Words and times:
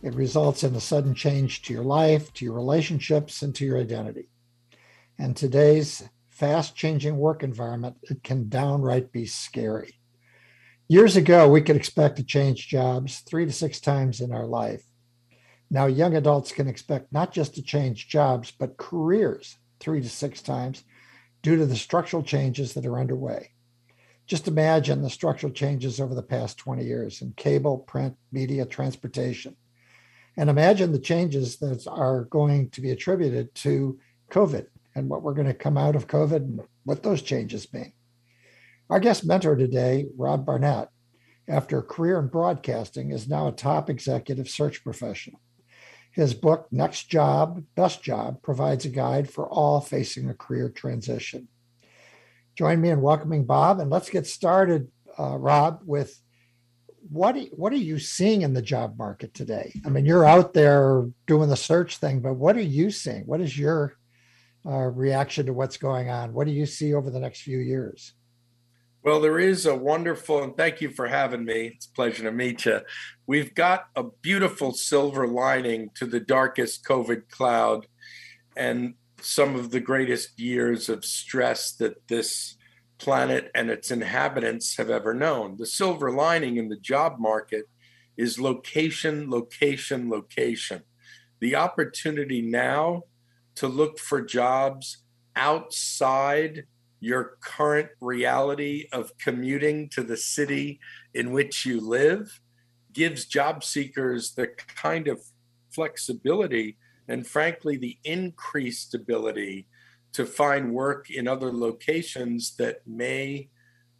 It 0.00 0.14
results 0.14 0.62
in 0.62 0.74
a 0.76 0.80
sudden 0.80 1.14
change 1.14 1.62
to 1.62 1.72
your 1.72 1.82
life, 1.82 2.32
to 2.34 2.44
your 2.44 2.54
relationships, 2.54 3.42
and 3.42 3.54
to 3.56 3.64
your 3.64 3.78
identity. 3.78 4.28
And 5.18 5.36
today's 5.36 6.08
fast 6.30 6.76
changing 6.76 7.16
work 7.16 7.42
environment, 7.42 7.96
it 8.04 8.22
can 8.22 8.48
downright 8.48 9.10
be 9.10 9.26
scary. 9.26 9.98
Years 10.86 11.16
ago, 11.16 11.48
we 11.48 11.62
could 11.62 11.74
expect 11.74 12.16
to 12.16 12.22
change 12.22 12.68
jobs 12.68 13.20
three 13.20 13.44
to 13.44 13.52
six 13.52 13.80
times 13.80 14.20
in 14.20 14.32
our 14.32 14.46
life. 14.46 14.84
Now, 15.68 15.86
young 15.86 16.14
adults 16.14 16.52
can 16.52 16.68
expect 16.68 17.12
not 17.12 17.32
just 17.32 17.56
to 17.56 17.62
change 17.62 18.08
jobs, 18.08 18.52
but 18.52 18.76
careers 18.76 19.58
three 19.80 20.00
to 20.00 20.08
six 20.08 20.40
times 20.40 20.84
due 21.42 21.56
to 21.56 21.66
the 21.66 21.76
structural 21.76 22.22
changes 22.22 22.72
that 22.74 22.86
are 22.86 22.98
underway. 22.98 23.50
Just 24.26 24.46
imagine 24.46 25.02
the 25.02 25.10
structural 25.10 25.52
changes 25.52 26.00
over 26.00 26.14
the 26.14 26.22
past 26.22 26.56
20 26.58 26.84
years 26.84 27.20
in 27.20 27.32
cable, 27.32 27.78
print, 27.78 28.16
media, 28.30 28.64
transportation. 28.64 29.56
And 30.38 30.48
imagine 30.48 30.92
the 30.92 31.00
changes 31.00 31.56
that 31.56 31.88
are 31.88 32.26
going 32.26 32.70
to 32.70 32.80
be 32.80 32.92
attributed 32.92 33.52
to 33.56 33.98
COVID 34.30 34.68
and 34.94 35.08
what 35.08 35.22
we're 35.22 35.34
going 35.34 35.48
to 35.48 35.52
come 35.52 35.76
out 35.76 35.96
of 35.96 36.06
COVID 36.06 36.36
and 36.36 36.60
what 36.84 37.02
those 37.02 37.22
changes 37.22 37.72
mean. 37.72 37.92
Our 38.88 39.00
guest 39.00 39.26
mentor 39.26 39.56
today, 39.56 40.06
Rob 40.16 40.46
Barnett, 40.46 40.90
after 41.48 41.78
a 41.78 41.82
career 41.82 42.20
in 42.20 42.28
broadcasting, 42.28 43.10
is 43.10 43.28
now 43.28 43.48
a 43.48 43.52
top 43.52 43.90
executive 43.90 44.48
search 44.48 44.84
professional. 44.84 45.40
His 46.12 46.34
book, 46.34 46.68
Next 46.70 47.10
Job, 47.10 47.64
Best 47.74 48.04
Job, 48.04 48.40
provides 48.40 48.84
a 48.84 48.90
guide 48.90 49.28
for 49.28 49.48
all 49.48 49.80
facing 49.80 50.30
a 50.30 50.34
career 50.34 50.68
transition. 50.70 51.48
Join 52.54 52.80
me 52.80 52.90
in 52.90 53.00
welcoming 53.00 53.44
Bob, 53.44 53.80
and 53.80 53.90
let's 53.90 54.08
get 54.08 54.24
started, 54.24 54.86
uh, 55.18 55.36
Rob, 55.36 55.80
with 55.84 56.22
what 57.10 57.36
what 57.52 57.72
are 57.72 57.76
you 57.76 57.98
seeing 57.98 58.42
in 58.42 58.54
the 58.54 58.62
job 58.62 58.98
market 58.98 59.34
today? 59.34 59.72
I 59.84 59.88
mean, 59.88 60.04
you're 60.04 60.24
out 60.24 60.52
there 60.54 61.08
doing 61.26 61.48
the 61.48 61.56
search 61.56 61.98
thing, 61.98 62.20
but 62.20 62.34
what 62.34 62.56
are 62.56 62.60
you 62.60 62.90
seeing? 62.90 63.22
What 63.22 63.40
is 63.40 63.58
your 63.58 63.96
uh, 64.66 64.88
reaction 64.88 65.46
to 65.46 65.52
what's 65.52 65.76
going 65.76 66.10
on? 66.10 66.32
What 66.32 66.46
do 66.46 66.52
you 66.52 66.66
see 66.66 66.94
over 66.94 67.10
the 67.10 67.20
next 67.20 67.42
few 67.42 67.58
years? 67.58 68.12
Well, 69.02 69.20
there 69.20 69.38
is 69.38 69.64
a 69.64 69.74
wonderful, 69.74 70.42
and 70.42 70.56
thank 70.56 70.80
you 70.80 70.90
for 70.90 71.06
having 71.06 71.44
me. 71.44 71.72
It's 71.74 71.86
a 71.86 71.92
pleasure 71.92 72.24
to 72.24 72.32
meet 72.32 72.66
you. 72.66 72.80
We've 73.26 73.54
got 73.54 73.86
a 73.96 74.02
beautiful 74.02 74.72
silver 74.72 75.26
lining 75.26 75.90
to 75.94 76.04
the 76.04 76.20
darkest 76.20 76.84
COVID 76.84 77.30
cloud 77.30 77.86
and 78.56 78.94
some 79.20 79.54
of 79.54 79.70
the 79.70 79.80
greatest 79.80 80.38
years 80.38 80.88
of 80.88 81.04
stress 81.04 81.72
that 81.76 82.06
this 82.08 82.57
planet 82.98 83.50
and 83.54 83.70
its 83.70 83.90
inhabitants 83.90 84.76
have 84.76 84.90
ever 84.90 85.14
known. 85.14 85.56
The 85.56 85.66
silver 85.66 86.10
lining 86.10 86.56
in 86.56 86.68
the 86.68 86.76
job 86.76 87.18
market 87.18 87.64
is 88.16 88.40
location, 88.40 89.30
location, 89.30 90.10
location. 90.10 90.82
The 91.40 91.54
opportunity 91.54 92.42
now 92.42 93.04
to 93.54 93.68
look 93.68 93.98
for 93.98 94.20
jobs 94.20 94.98
outside 95.36 96.64
your 97.00 97.38
current 97.40 97.90
reality 98.00 98.88
of 98.92 99.16
commuting 99.18 99.88
to 99.90 100.02
the 100.02 100.16
city 100.16 100.80
in 101.14 101.30
which 101.30 101.64
you 101.64 101.80
live 101.80 102.40
gives 102.92 103.24
job 103.24 103.62
seekers 103.62 104.32
the 104.32 104.48
kind 104.48 105.06
of 105.06 105.20
flexibility 105.70 106.76
and, 107.06 107.26
frankly, 107.26 107.76
the 107.76 107.96
increased 108.04 108.94
ability 108.94 109.66
to 110.18 110.26
find 110.26 110.72
work 110.72 111.10
in 111.10 111.28
other 111.28 111.52
locations 111.52 112.56
that 112.56 112.80
may 112.88 113.48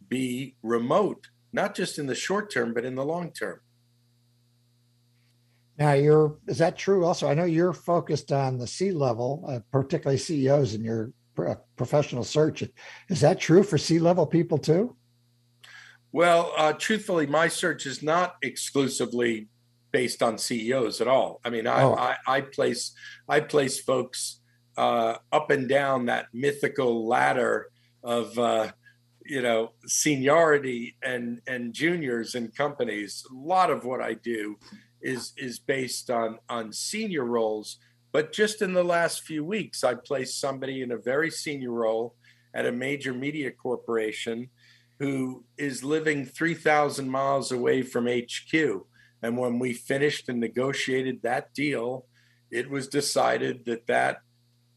be 0.09 0.53
remote, 0.61 1.29
not 1.53 1.73
just 1.73 1.97
in 1.97 2.07
the 2.07 2.13
short 2.13 2.51
term, 2.51 2.73
but 2.73 2.83
in 2.83 2.93
the 2.95 3.05
long 3.05 3.31
term. 3.31 3.61
Now, 5.77 5.93
you're 5.93 6.37
is 6.45 6.57
that 6.57 6.77
true? 6.77 7.05
Also, 7.05 7.29
I 7.29 7.35
know 7.35 7.45
you're 7.45 7.71
focused 7.71 8.33
on 8.33 8.57
the 8.57 8.67
C 8.67 8.91
level, 8.91 9.45
uh, 9.47 9.59
particularly 9.71 10.17
CEOs 10.17 10.73
in 10.73 10.83
your 10.83 11.13
uh, 11.37 11.55
professional 11.77 12.25
search. 12.25 12.65
Is 13.07 13.21
that 13.21 13.39
true 13.39 13.63
for 13.63 13.77
C 13.77 13.97
level 13.97 14.27
people 14.27 14.57
too? 14.57 14.97
Well, 16.11 16.51
uh, 16.57 16.73
truthfully, 16.73 17.27
my 17.27 17.47
search 17.47 17.85
is 17.85 18.03
not 18.03 18.35
exclusively 18.41 19.47
based 19.93 20.21
on 20.21 20.37
CEOs 20.37 20.99
at 20.99 21.07
all. 21.07 21.39
I 21.45 21.49
mean, 21.49 21.65
I, 21.65 21.83
oh. 21.83 21.95
I, 21.95 22.17
I 22.27 22.41
place 22.41 22.91
I 23.29 23.39
place 23.39 23.79
folks 23.79 24.38
uh, 24.79 25.17
up 25.31 25.51
and 25.51 25.67
down 25.67 26.05
that 26.05 26.27
mythical 26.33 27.07
ladder 27.07 27.67
of 28.03 28.37
uh, 28.39 28.71
you 29.25 29.41
know 29.41 29.71
seniority 29.85 30.95
and 31.03 31.41
and 31.47 31.73
juniors 31.73 32.35
and 32.35 32.55
companies. 32.55 33.23
A 33.31 33.35
lot 33.35 33.69
of 33.69 33.85
what 33.85 34.01
I 34.01 34.13
do 34.13 34.57
is 35.01 35.33
is 35.37 35.59
based 35.59 36.09
on 36.09 36.39
on 36.49 36.73
senior 36.73 37.25
roles 37.25 37.77
but 38.11 38.33
just 38.33 38.61
in 38.61 38.73
the 38.73 38.83
last 38.83 39.21
few 39.21 39.43
weeks, 39.43 39.83
I 39.83 39.93
placed 39.93 40.39
somebody 40.39 40.81
in 40.81 40.91
a 40.91 40.97
very 40.97 41.29
senior 41.29 41.71
role 41.71 42.15
at 42.53 42.65
a 42.65 42.71
major 42.71 43.13
media 43.13 43.51
corporation 43.51 44.49
who 44.97 45.43
is 45.57 45.83
living 45.83 46.25
3,000 46.25 47.09
miles 47.09 47.51
away 47.51 47.83
from 47.83 48.07
HQ. 48.07 48.53
And 49.21 49.37
when 49.37 49.59
we 49.59 49.73
finished 49.73 50.27
and 50.27 50.39
negotiated 50.39 51.21
that 51.21 51.53
deal, 51.53 52.05
it 52.51 52.69
was 52.69 52.87
decided 52.87 53.65
that 53.65 53.85
that 53.87 54.21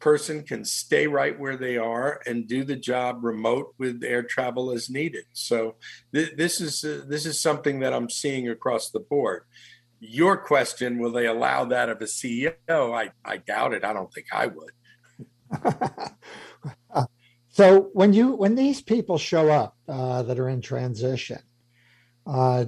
person 0.02 0.42
can 0.42 0.64
stay 0.64 1.06
right 1.06 1.38
where 1.38 1.56
they 1.56 1.76
are 1.76 2.20
and 2.26 2.48
do 2.48 2.64
the 2.64 2.76
job 2.76 3.22
remote 3.22 3.74
with 3.78 4.02
air 4.02 4.22
travel 4.22 4.72
as 4.72 4.90
needed. 4.90 5.24
So 5.32 5.76
th- 6.12 6.36
this 6.36 6.60
is 6.60 6.84
uh, 6.84 7.04
this 7.06 7.24
is 7.24 7.40
something 7.40 7.80
that 7.80 7.94
I'm 7.94 8.10
seeing 8.10 8.48
across 8.48 8.90
the 8.90 9.00
board 9.00 9.44
your 10.04 10.36
question, 10.36 10.98
will 10.98 11.12
they 11.12 11.26
allow 11.26 11.64
that 11.66 11.88
of 11.88 12.02
a 12.02 12.06
CEO? 12.06 12.52
I, 12.68 13.12
I 13.24 13.36
doubt 13.36 13.72
it. 13.72 13.84
I 13.84 13.92
don't 13.92 14.12
think 14.12 14.26
I 14.32 14.48
would. 14.48 14.72
so 17.48 17.90
when 17.92 18.12
you 18.12 18.32
when 18.32 18.56
these 18.56 18.82
people 18.82 19.16
show 19.16 19.48
up 19.48 19.76
uh, 19.88 20.22
that 20.24 20.40
are 20.40 20.48
in 20.48 20.60
transition, 20.60 21.38
uh, 22.26 22.64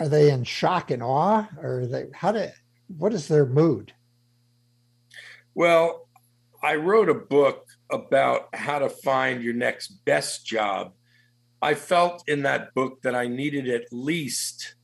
are 0.00 0.08
they 0.08 0.32
in 0.32 0.42
shock 0.42 0.90
and 0.90 1.02
awe, 1.02 1.46
or 1.62 1.86
they 1.86 2.06
how 2.12 2.32
do 2.32 2.48
what 2.96 3.12
is 3.12 3.28
their 3.28 3.46
mood? 3.46 3.92
Well, 5.54 6.07
I 6.62 6.74
wrote 6.74 7.08
a 7.08 7.14
book 7.14 7.66
about 7.90 8.48
how 8.54 8.80
to 8.80 8.88
find 8.88 9.42
your 9.42 9.54
next 9.54 10.04
best 10.04 10.44
job. 10.44 10.92
I 11.62 11.74
felt 11.74 12.24
in 12.28 12.42
that 12.42 12.74
book 12.74 13.02
that 13.02 13.14
I 13.14 13.28
needed 13.28 13.68
at 13.68 13.92
least 13.92 14.74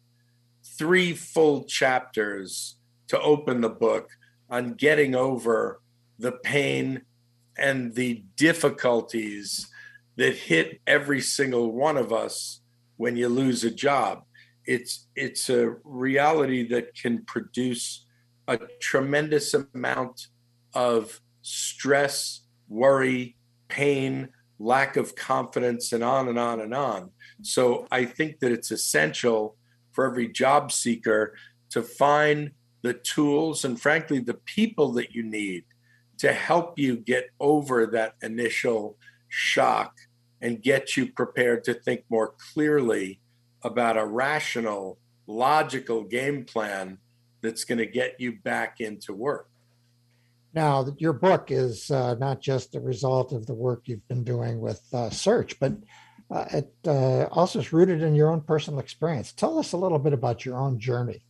three 0.78 1.12
full 1.12 1.64
chapters 1.64 2.76
to 3.08 3.20
open 3.20 3.60
the 3.60 3.68
book 3.68 4.08
on 4.48 4.74
getting 4.74 5.14
over 5.14 5.80
the 6.18 6.32
pain 6.32 7.02
and 7.58 7.94
the 7.94 8.24
difficulties 8.36 9.68
that 10.16 10.34
hit 10.34 10.80
every 10.86 11.20
single 11.20 11.72
one 11.72 11.96
of 11.96 12.12
us 12.12 12.60
when 12.96 13.16
you 13.16 13.28
lose 13.28 13.64
a 13.64 13.70
job. 13.70 14.24
It's 14.64 15.08
it's 15.14 15.50
a 15.50 15.74
reality 15.84 16.66
that 16.68 16.94
can 16.94 17.24
produce 17.24 18.06
a 18.46 18.58
tremendous 18.80 19.54
amount 19.54 20.28
of 20.72 21.20
stress, 21.44 22.40
worry, 22.68 23.36
pain, 23.68 24.30
lack 24.58 24.96
of 24.96 25.14
confidence, 25.14 25.92
and 25.92 26.02
on 26.02 26.28
and 26.28 26.38
on 26.38 26.60
and 26.60 26.74
on. 26.74 27.10
So 27.42 27.86
I 27.92 28.06
think 28.06 28.40
that 28.40 28.50
it's 28.50 28.70
essential 28.70 29.56
for 29.92 30.06
every 30.06 30.28
job 30.28 30.72
seeker 30.72 31.36
to 31.70 31.82
find 31.82 32.52
the 32.82 32.94
tools 32.94 33.64
and, 33.64 33.80
frankly, 33.80 34.20
the 34.20 34.34
people 34.34 34.92
that 34.92 35.14
you 35.14 35.22
need 35.22 35.64
to 36.18 36.32
help 36.32 36.78
you 36.78 36.96
get 36.96 37.30
over 37.40 37.86
that 37.86 38.14
initial 38.22 38.96
shock 39.28 39.96
and 40.40 40.62
get 40.62 40.96
you 40.96 41.12
prepared 41.12 41.64
to 41.64 41.74
think 41.74 42.04
more 42.08 42.34
clearly 42.52 43.20
about 43.62 43.96
a 43.96 44.04
rational 44.04 44.98
logical 45.26 46.04
game 46.04 46.44
plan 46.44 46.98
that's 47.42 47.64
going 47.64 47.78
to 47.78 47.86
get 47.86 48.20
you 48.20 48.32
back 48.32 48.80
into 48.80 49.12
work. 49.12 49.48
Now, 50.54 50.86
your 50.98 51.12
book 51.12 51.50
is 51.50 51.90
uh, 51.90 52.14
not 52.14 52.40
just 52.40 52.76
a 52.76 52.80
result 52.80 53.32
of 53.32 53.46
the 53.46 53.54
work 53.54 53.82
you've 53.86 54.06
been 54.06 54.22
doing 54.22 54.60
with 54.60 54.82
uh, 54.92 55.10
Search, 55.10 55.58
but 55.58 55.72
uh, 56.30 56.44
it 56.52 56.72
uh, 56.86 57.24
also 57.32 57.58
is 57.58 57.72
rooted 57.72 58.02
in 58.02 58.14
your 58.14 58.30
own 58.30 58.40
personal 58.40 58.78
experience. 58.78 59.32
Tell 59.32 59.58
us 59.58 59.72
a 59.72 59.76
little 59.76 59.98
bit 59.98 60.12
about 60.12 60.44
your 60.44 60.56
own 60.56 60.78
journey. 60.78 61.24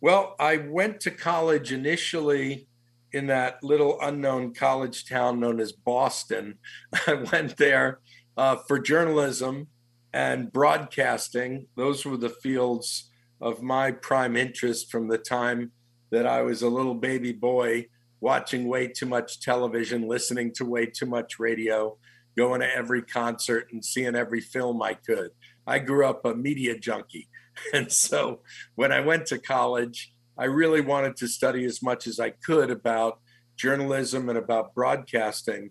Well, 0.00 0.34
I 0.40 0.56
went 0.56 1.00
to 1.02 1.12
college 1.12 1.72
initially 1.72 2.66
in 3.12 3.28
that 3.28 3.62
little 3.62 3.98
unknown 4.02 4.52
college 4.52 5.08
town 5.08 5.38
known 5.38 5.60
as 5.60 5.70
Boston. 5.72 6.58
I 7.06 7.14
went 7.14 7.56
there 7.56 8.00
uh, 8.36 8.56
for 8.66 8.80
journalism 8.80 9.68
and 10.12 10.52
broadcasting. 10.52 11.68
Those 11.76 12.04
were 12.04 12.16
the 12.16 12.30
fields 12.30 13.10
of 13.40 13.62
my 13.62 13.92
prime 13.92 14.36
interest 14.36 14.90
from 14.90 15.08
the 15.08 15.18
time 15.18 15.70
that 16.10 16.26
I 16.26 16.42
was 16.42 16.62
a 16.62 16.68
little 16.68 16.94
baby 16.94 17.32
boy 17.32 17.86
watching 18.20 18.66
way 18.66 18.88
too 18.88 19.06
much 19.06 19.40
television, 19.40 20.08
listening 20.08 20.52
to 20.54 20.64
way 20.64 20.86
too 20.86 21.06
much 21.06 21.38
radio, 21.38 21.96
going 22.36 22.60
to 22.60 22.74
every 22.74 23.02
concert 23.02 23.68
and 23.72 23.84
seeing 23.84 24.14
every 24.14 24.40
film 24.40 24.82
I 24.82 24.94
could. 24.94 25.30
I 25.66 25.78
grew 25.78 26.06
up 26.06 26.24
a 26.24 26.34
media 26.34 26.78
junkie. 26.78 27.28
And 27.72 27.90
so 27.90 28.40
when 28.74 28.92
I 28.92 29.00
went 29.00 29.24
to 29.26 29.38
college, 29.38 30.12
I 30.36 30.44
really 30.44 30.82
wanted 30.82 31.16
to 31.16 31.26
study 31.26 31.64
as 31.64 31.82
much 31.82 32.06
as 32.06 32.20
I 32.20 32.28
could 32.28 32.70
about 32.70 33.20
journalism 33.56 34.28
and 34.28 34.36
about 34.36 34.74
broadcasting. 34.74 35.70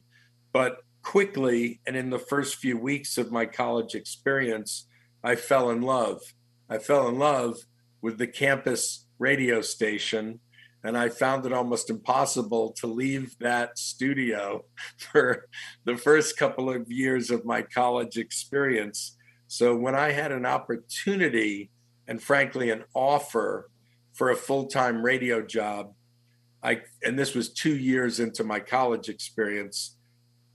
But 0.52 0.80
quickly, 1.04 1.82
and 1.86 1.96
in 1.96 2.10
the 2.10 2.18
first 2.18 2.56
few 2.56 2.76
weeks 2.76 3.20
of 3.20 3.32
my 3.32 3.46
college 3.46 3.94
experience, 3.94 4.88
I 5.24 5.36
fell 5.36 5.70
in 5.70 5.84
love. 5.84 6.22
I 6.68 6.80
fell 6.80 7.08
in 7.08 7.20
love 7.20 7.58
with 8.02 8.18
the 8.18 8.28
campus 8.28 9.05
radio 9.20 9.62
station. 9.62 10.40
And 10.84 10.98
I 10.98 11.10
found 11.10 11.46
it 11.46 11.54
almost 11.54 11.90
impossible 11.90 12.72
to 12.74 12.88
leave 12.88 13.36
that 13.40 13.78
studio 13.78 14.66
for 14.98 15.48
the 15.84 15.98
first 15.98 16.38
couple 16.38 16.70
of 16.70 16.92
years 16.92 17.32
of 17.32 17.46
my 17.46 17.62
college 17.62 18.18
experience. 18.18 19.18
So 19.48 19.76
when 19.76 19.96
I 19.96 20.12
had 20.12 20.32
an 20.32 20.46
opportunity 20.46 21.72
and 22.08 22.22
frankly 22.22 22.70
an 22.70 22.84
offer 22.94 23.70
for 24.14 24.30
a 24.30 24.36
full-time 24.36 25.04
radio 25.04 25.42
job, 25.42 25.94
I 26.64 26.82
and 27.04 27.18
this 27.18 27.36
was 27.36 27.54
2 27.54 27.76
years 27.76 28.20
into 28.20 28.44
my 28.44 28.60
college 28.60 29.08
experience, 29.08 29.98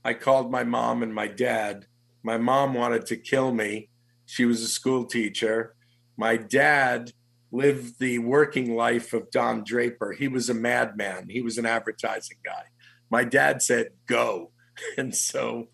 I 0.03 0.13
called 0.13 0.51
my 0.51 0.63
mom 0.63 1.03
and 1.03 1.13
my 1.13 1.27
dad. 1.27 1.85
My 2.23 2.37
mom 2.37 2.73
wanted 2.73 3.05
to 3.07 3.17
kill 3.17 3.53
me. 3.53 3.89
She 4.25 4.45
was 4.45 4.61
a 4.61 4.67
school 4.67 5.05
teacher. 5.05 5.75
My 6.17 6.37
dad 6.37 7.11
lived 7.51 7.99
the 7.99 8.19
working 8.19 8.75
life 8.75 9.13
of 9.13 9.29
Don 9.31 9.63
Draper. 9.63 10.13
He 10.13 10.27
was 10.27 10.49
a 10.49 10.53
madman, 10.53 11.27
he 11.29 11.41
was 11.41 11.57
an 11.57 11.65
advertising 11.65 12.37
guy. 12.43 12.63
My 13.09 13.23
dad 13.23 13.61
said, 13.61 13.89
go. 14.07 14.51
And 14.97 15.13
so 15.13 15.67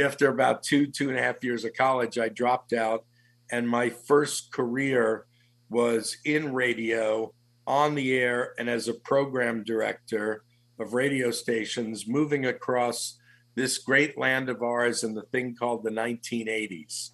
after 0.00 0.28
about 0.28 0.62
two, 0.62 0.86
two 0.86 1.08
and 1.08 1.18
a 1.18 1.22
half 1.22 1.42
years 1.42 1.64
of 1.64 1.72
college, 1.74 2.18
I 2.18 2.28
dropped 2.28 2.72
out. 2.72 3.04
And 3.50 3.68
my 3.68 3.88
first 3.88 4.52
career 4.52 5.26
was 5.70 6.18
in 6.24 6.52
radio, 6.52 7.32
on 7.66 7.94
the 7.94 8.14
air, 8.14 8.52
and 8.58 8.68
as 8.68 8.86
a 8.86 8.94
program 8.94 9.64
director 9.64 10.44
of 10.78 10.94
radio 10.94 11.30
stations, 11.30 12.06
moving 12.06 12.46
across 12.46 13.18
this 13.54 13.78
great 13.78 14.18
land 14.18 14.48
of 14.48 14.62
ours 14.62 15.04
in 15.04 15.14
the 15.14 15.22
thing 15.22 15.54
called 15.54 15.82
the 15.82 15.90
1980s. 15.90 17.10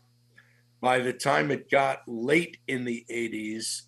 By 0.80 1.00
the 1.00 1.12
time 1.12 1.50
it 1.50 1.70
got 1.70 2.00
late 2.06 2.58
in 2.66 2.84
the 2.84 3.04
80s, 3.10 3.82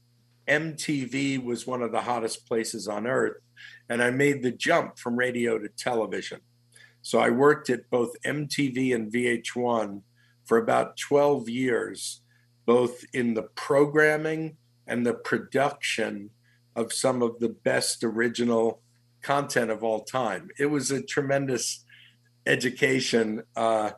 MTV 0.48 1.42
was 1.42 1.66
one 1.66 1.82
of 1.82 1.92
the 1.92 2.00
hottest 2.00 2.46
places 2.46 2.88
on 2.88 3.06
earth. 3.06 3.36
And 3.88 4.02
I 4.02 4.10
made 4.10 4.42
the 4.42 4.52
jump 4.52 4.98
from 4.98 5.16
radio 5.16 5.58
to 5.58 5.68
television. 5.68 6.40
So 7.02 7.18
I 7.18 7.30
worked 7.30 7.68
at 7.70 7.90
both 7.90 8.20
MTV 8.24 8.94
and 8.94 9.12
VH1 9.12 10.02
for 10.44 10.58
about 10.58 10.96
12 10.96 11.48
years, 11.48 12.20
both 12.64 13.04
in 13.12 13.34
the 13.34 13.42
programming 13.42 14.56
and 14.86 15.04
the 15.04 15.14
production 15.14 16.30
of 16.74 16.92
some 16.92 17.22
of 17.22 17.38
the 17.38 17.48
best 17.48 18.02
original 18.02 18.80
content 19.20 19.70
of 19.70 19.84
all 19.84 20.02
time. 20.02 20.48
It 20.58 20.66
was 20.66 20.90
a 20.90 21.02
tremendous 21.02 21.84
education 22.46 23.42
uh, 23.56 23.92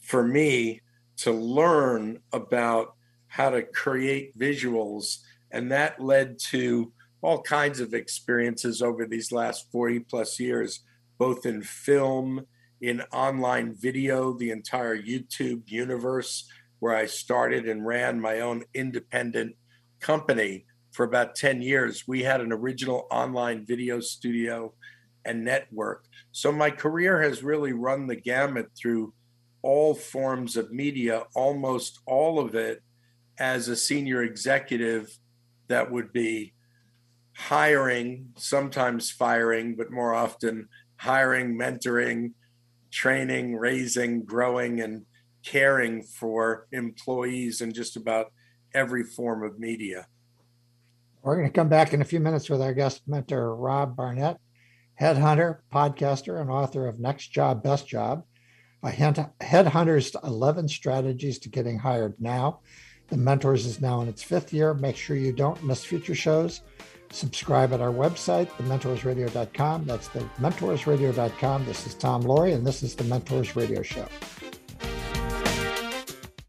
for 0.00 0.26
me 0.26 0.80
to 1.18 1.32
learn 1.32 2.20
about 2.32 2.94
how 3.28 3.50
to 3.50 3.62
create 3.62 4.36
visuals 4.38 5.18
and 5.54 5.70
that 5.70 6.00
led 6.00 6.38
to 6.50 6.92
all 7.22 7.40
kinds 7.40 7.78
of 7.78 7.94
experiences 7.94 8.82
over 8.82 9.06
these 9.06 9.30
last 9.30 9.70
40 9.70 10.00
plus 10.00 10.38
years, 10.40 10.80
both 11.16 11.46
in 11.46 11.62
film, 11.62 12.44
in 12.80 13.00
online 13.12 13.72
video, 13.72 14.36
the 14.36 14.50
entire 14.50 15.00
YouTube 15.00 15.62
universe, 15.70 16.50
where 16.80 16.94
I 16.94 17.06
started 17.06 17.66
and 17.68 17.86
ran 17.86 18.20
my 18.20 18.40
own 18.40 18.64
independent 18.74 19.54
company 20.00 20.66
for 20.90 21.04
about 21.04 21.36
10 21.36 21.62
years. 21.62 22.06
We 22.06 22.24
had 22.24 22.40
an 22.40 22.52
original 22.52 23.06
online 23.10 23.64
video 23.64 24.00
studio 24.00 24.74
and 25.24 25.44
network. 25.44 26.04
So 26.32 26.50
my 26.50 26.70
career 26.70 27.22
has 27.22 27.44
really 27.44 27.72
run 27.72 28.08
the 28.08 28.16
gamut 28.16 28.66
through 28.76 29.14
all 29.62 29.94
forms 29.94 30.56
of 30.56 30.72
media, 30.72 31.22
almost 31.36 32.00
all 32.06 32.40
of 32.40 32.56
it 32.56 32.82
as 33.38 33.68
a 33.68 33.76
senior 33.76 34.24
executive 34.24 35.16
that 35.68 35.90
would 35.90 36.12
be 36.12 36.52
hiring, 37.36 38.30
sometimes 38.36 39.10
firing, 39.10 39.74
but 39.76 39.90
more 39.90 40.14
often 40.14 40.68
hiring, 40.96 41.58
mentoring, 41.58 42.32
training, 42.90 43.56
raising, 43.56 44.24
growing, 44.24 44.80
and 44.80 45.04
caring 45.44 46.02
for 46.02 46.66
employees 46.72 47.60
in 47.60 47.72
just 47.72 47.96
about 47.96 48.32
every 48.72 49.04
form 49.04 49.42
of 49.42 49.58
media. 49.58 50.06
We're 51.22 51.36
going 51.36 51.48
to 51.48 51.52
come 51.52 51.68
back 51.68 51.92
in 51.92 52.02
a 52.02 52.04
few 52.04 52.20
minutes 52.20 52.48
with 52.50 52.62
our 52.62 52.74
guest 52.74 53.02
mentor, 53.06 53.56
Rob 53.56 53.96
Barnett, 53.96 54.38
headhunter, 55.00 55.58
podcaster, 55.72 56.40
and 56.40 56.50
author 56.50 56.86
of 56.86 57.00
Next 57.00 57.28
Job, 57.28 57.62
Best 57.62 57.88
Job, 57.88 58.24
a 58.82 58.90
headhunter's 58.90 60.14
11 60.22 60.68
strategies 60.68 61.38
to 61.40 61.48
getting 61.48 61.78
hired 61.78 62.14
now. 62.20 62.60
The 63.08 63.16
Mentors 63.16 63.66
is 63.66 63.80
now 63.80 64.00
in 64.00 64.08
its 64.08 64.22
fifth 64.22 64.52
year. 64.52 64.74
Make 64.74 64.96
sure 64.96 65.16
you 65.16 65.32
don't 65.32 65.62
miss 65.62 65.84
future 65.84 66.14
shows. 66.14 66.62
Subscribe 67.10 67.72
at 67.72 67.80
our 67.80 67.92
website, 67.92 68.48
thementorsradio.com. 68.50 69.84
That's 69.84 70.08
the 70.08 70.20
mentorsradio.com. 70.40 71.64
This 71.64 71.86
is 71.86 71.94
Tom 71.94 72.24
Loarie, 72.24 72.54
and 72.54 72.66
this 72.66 72.82
is 72.82 72.96
the 72.96 73.04
Mentors 73.04 73.54
Radio 73.54 73.82
Show. 73.82 74.06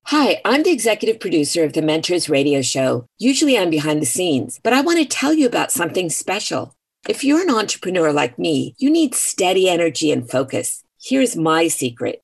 Hi, 0.05 0.41
I'm 0.45 0.63
the 0.63 0.71
executive 0.71 1.19
producer 1.19 1.63
of 1.63 1.73
the 1.73 1.81
Mentors 1.81 2.29
Radio 2.29 2.61
Show. 2.61 3.05
Usually 3.19 3.57
I'm 3.57 3.69
behind 3.69 4.01
the 4.01 4.07
scenes, 4.07 4.59
but 4.63 4.73
I 4.73 4.81
want 4.81 4.97
to 4.99 5.05
tell 5.05 5.33
you 5.33 5.45
about 5.45 5.71
something 5.71 6.09
special. 6.09 6.75
If 7.07 7.23
you're 7.23 7.41
an 7.41 7.53
entrepreneur 7.53 8.11
like 8.11 8.39
me, 8.39 8.73
you 8.79 8.89
need 8.89 9.13
steady 9.13 9.69
energy 9.69 10.11
and 10.11 10.27
focus. 10.27 10.83
Here's 10.99 11.35
my 11.35 11.67
secret 11.67 12.23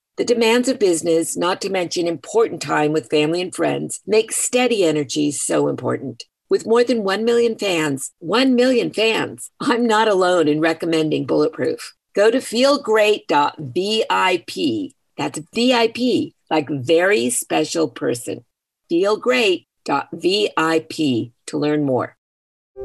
The 0.17 0.25
demands 0.25 0.67
of 0.67 0.77
business, 0.77 1.37
not 1.37 1.61
to 1.61 1.69
mention 1.69 2.05
important 2.05 2.61
time 2.61 2.91
with 2.91 3.09
family 3.09 3.41
and 3.41 3.55
friends, 3.55 4.01
make 4.05 4.33
steady 4.33 4.83
energy 4.83 5.31
so 5.31 5.69
important. 5.69 6.25
With 6.49 6.67
more 6.67 6.83
than 6.83 7.03
1 7.03 7.23
million 7.23 7.57
fans, 7.57 8.11
1 8.19 8.53
million 8.53 8.91
fans, 8.91 9.51
I'm 9.61 9.87
not 9.87 10.09
alone 10.09 10.49
in 10.49 10.59
recommending 10.59 11.25
Bulletproof. 11.25 11.93
Go 12.13 12.29
to 12.29 12.39
feelgreat.vip. 12.39 14.91
That's 15.17 15.39
VIP, 15.55 16.33
like 16.49 16.69
very 16.69 17.29
special 17.29 17.87
person. 17.87 18.43
Feelgreat.vip 18.91 21.31
to 21.47 21.57
learn 21.57 21.85
more. 21.85 22.17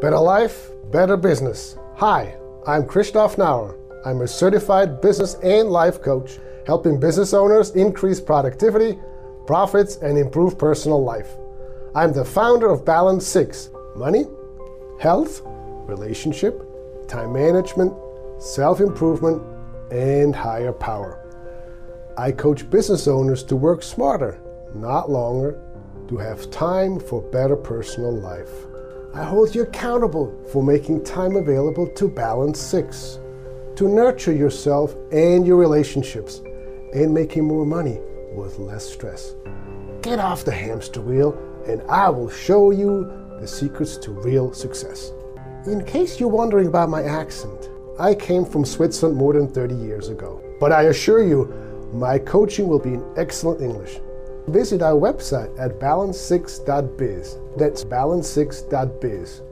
Better 0.00 0.21
life, 0.21 0.71
better 0.92 1.16
business. 1.16 1.76
Hi, 1.97 2.37
I'm 2.68 2.87
Christoph 2.87 3.37
Nauer. 3.37 3.76
I'm 4.04 4.21
a 4.21 4.28
certified 4.28 5.00
business 5.00 5.35
and 5.42 5.71
life 5.71 6.00
coach 6.00 6.38
helping 6.66 6.99
business 6.99 7.32
owners 7.32 7.70
increase 7.70 8.20
productivity, 8.20 8.99
profits, 9.46 9.96
and 9.96 10.18
improve 10.18 10.58
personal 10.58 11.02
life. 11.02 11.30
I'm 11.94 12.12
the 12.12 12.25
founder 12.25 12.68
of 12.68 12.85
Balance 12.85 13.26
6 13.26 13.70
Money, 13.94 14.25
Health, 15.00 15.42
Relationship, 15.87 16.61
time 17.08 17.32
management, 17.32 17.94
self 18.38 18.80
improvement, 18.80 19.40
and 19.92 20.35
higher 20.35 20.73
power. 20.73 21.23
I 22.18 22.32
coach 22.32 22.68
business 22.68 23.06
owners 23.06 23.44
to 23.44 23.56
work 23.56 23.82
smarter, 23.82 24.40
not 24.75 25.08
longer, 25.08 25.62
to 26.08 26.16
have 26.16 26.50
time 26.50 26.99
for 26.99 27.23
better 27.23 27.56
personal 27.56 28.12
life. 28.12 28.50
I 29.14 29.23
hold 29.23 29.54
you 29.54 29.62
accountable 29.62 30.37
for 30.52 30.62
making 30.62 31.04
time 31.04 31.37
available 31.37 31.87
to 31.87 32.08
balance 32.08 32.61
six, 32.61 33.18
to 33.76 33.88
nurture 33.88 34.32
yourself 34.32 34.94
and 35.12 35.46
your 35.46 35.56
relationships, 35.56 36.40
and 36.96 37.12
making 37.12 37.44
more 37.44 37.66
money 37.66 38.00
with 38.32 38.58
less 38.58 38.88
stress. 38.90 39.34
Get 40.00 40.18
off 40.18 40.44
the 40.46 40.52
hamster 40.52 41.02
wheel, 41.02 41.36
and 41.68 41.82
I 41.90 42.08
will 42.08 42.30
show 42.30 42.70
you 42.70 43.04
the 43.38 43.46
secrets 43.46 43.98
to 43.98 44.12
real 44.12 44.54
success. 44.54 45.12
In 45.66 45.84
case 45.84 46.18
you're 46.18 46.30
wondering 46.30 46.68
about 46.68 46.88
my 46.88 47.02
accent, 47.02 47.68
I 47.98 48.14
came 48.14 48.46
from 48.46 48.64
Switzerland 48.64 49.18
more 49.18 49.34
than 49.34 49.48
30 49.48 49.74
years 49.74 50.08
ago. 50.08 50.42
But 50.58 50.72
I 50.72 50.84
assure 50.84 51.22
you, 51.22 51.52
my 51.92 52.18
coaching 52.18 52.66
will 52.66 52.78
be 52.78 52.94
in 52.94 53.04
excellent 53.16 53.60
English. 53.60 54.00
Visit 54.48 54.80
our 54.80 54.98
website 54.98 55.54
at 55.58 55.78
balance6.biz. 55.78 57.38
That's 57.58 57.84
balance6.biz. 57.84 59.42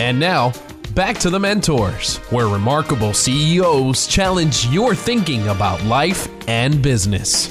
And 0.00 0.18
now, 0.18 0.52
back 1.00 1.16
to 1.16 1.30
the 1.30 1.40
mentors, 1.40 2.18
where 2.28 2.46
remarkable 2.46 3.14
CEOs 3.14 4.06
challenge 4.06 4.66
your 4.66 4.94
thinking 4.94 5.48
about 5.48 5.82
life 5.84 6.28
and 6.46 6.82
business. 6.82 7.48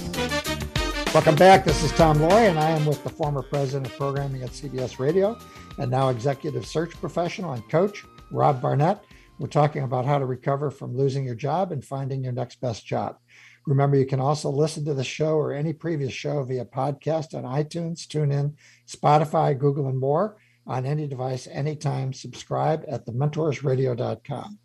Welcome 1.16 1.34
back. 1.34 1.66
This 1.66 1.82
is 1.82 1.92
Tom 1.94 2.20
Loarie, 2.20 2.48
and 2.48 2.60
I 2.60 2.70
am 2.70 2.86
with 2.86 3.04
the 3.04 3.10
former 3.10 3.42
president 3.42 3.88
of 3.88 3.98
programming 3.98 4.44
at 4.44 4.52
CBS 4.52 5.00
Radio 5.00 5.36
and 5.80 5.90
now 5.90 6.10
executive 6.10 6.64
search 6.64 6.92
professional 7.00 7.54
and 7.54 7.68
coach, 7.72 8.06
Rob 8.30 8.62
Barnett. 8.62 9.04
We're 9.40 9.48
talking 9.48 9.82
about 9.82 10.06
how 10.06 10.20
to 10.20 10.28
recover 10.28 10.70
from 10.70 10.96
losing 10.96 11.26
your 11.26 11.34
job 11.34 11.72
and 11.72 11.84
finding 11.84 12.24
your 12.24 12.34
next 12.34 12.62
best 12.62 12.86
job. 12.86 13.18
Remember, 13.66 13.98
you 13.98 14.06
can 14.06 14.20
also 14.20 14.52
listen 14.52 14.86
to 14.86 14.94
the 14.94 15.04
show 15.04 15.34
or 15.34 15.54
any 15.54 15.74
previous 15.74 16.14
show 16.14 16.44
via 16.44 16.66
podcast 16.66 17.34
on 17.34 17.46
iTunes, 17.46 18.06
TuneIn, 18.06 18.54
Spotify, 18.88 19.58
Google, 19.58 19.88
and 19.88 19.98
more 19.98 20.38
on 20.70 20.86
any 20.86 21.08
device 21.08 21.48
anytime. 21.52 22.14
Subscribe 22.14 22.86
at 22.88 23.06
thementorsradio.com. 23.06 24.60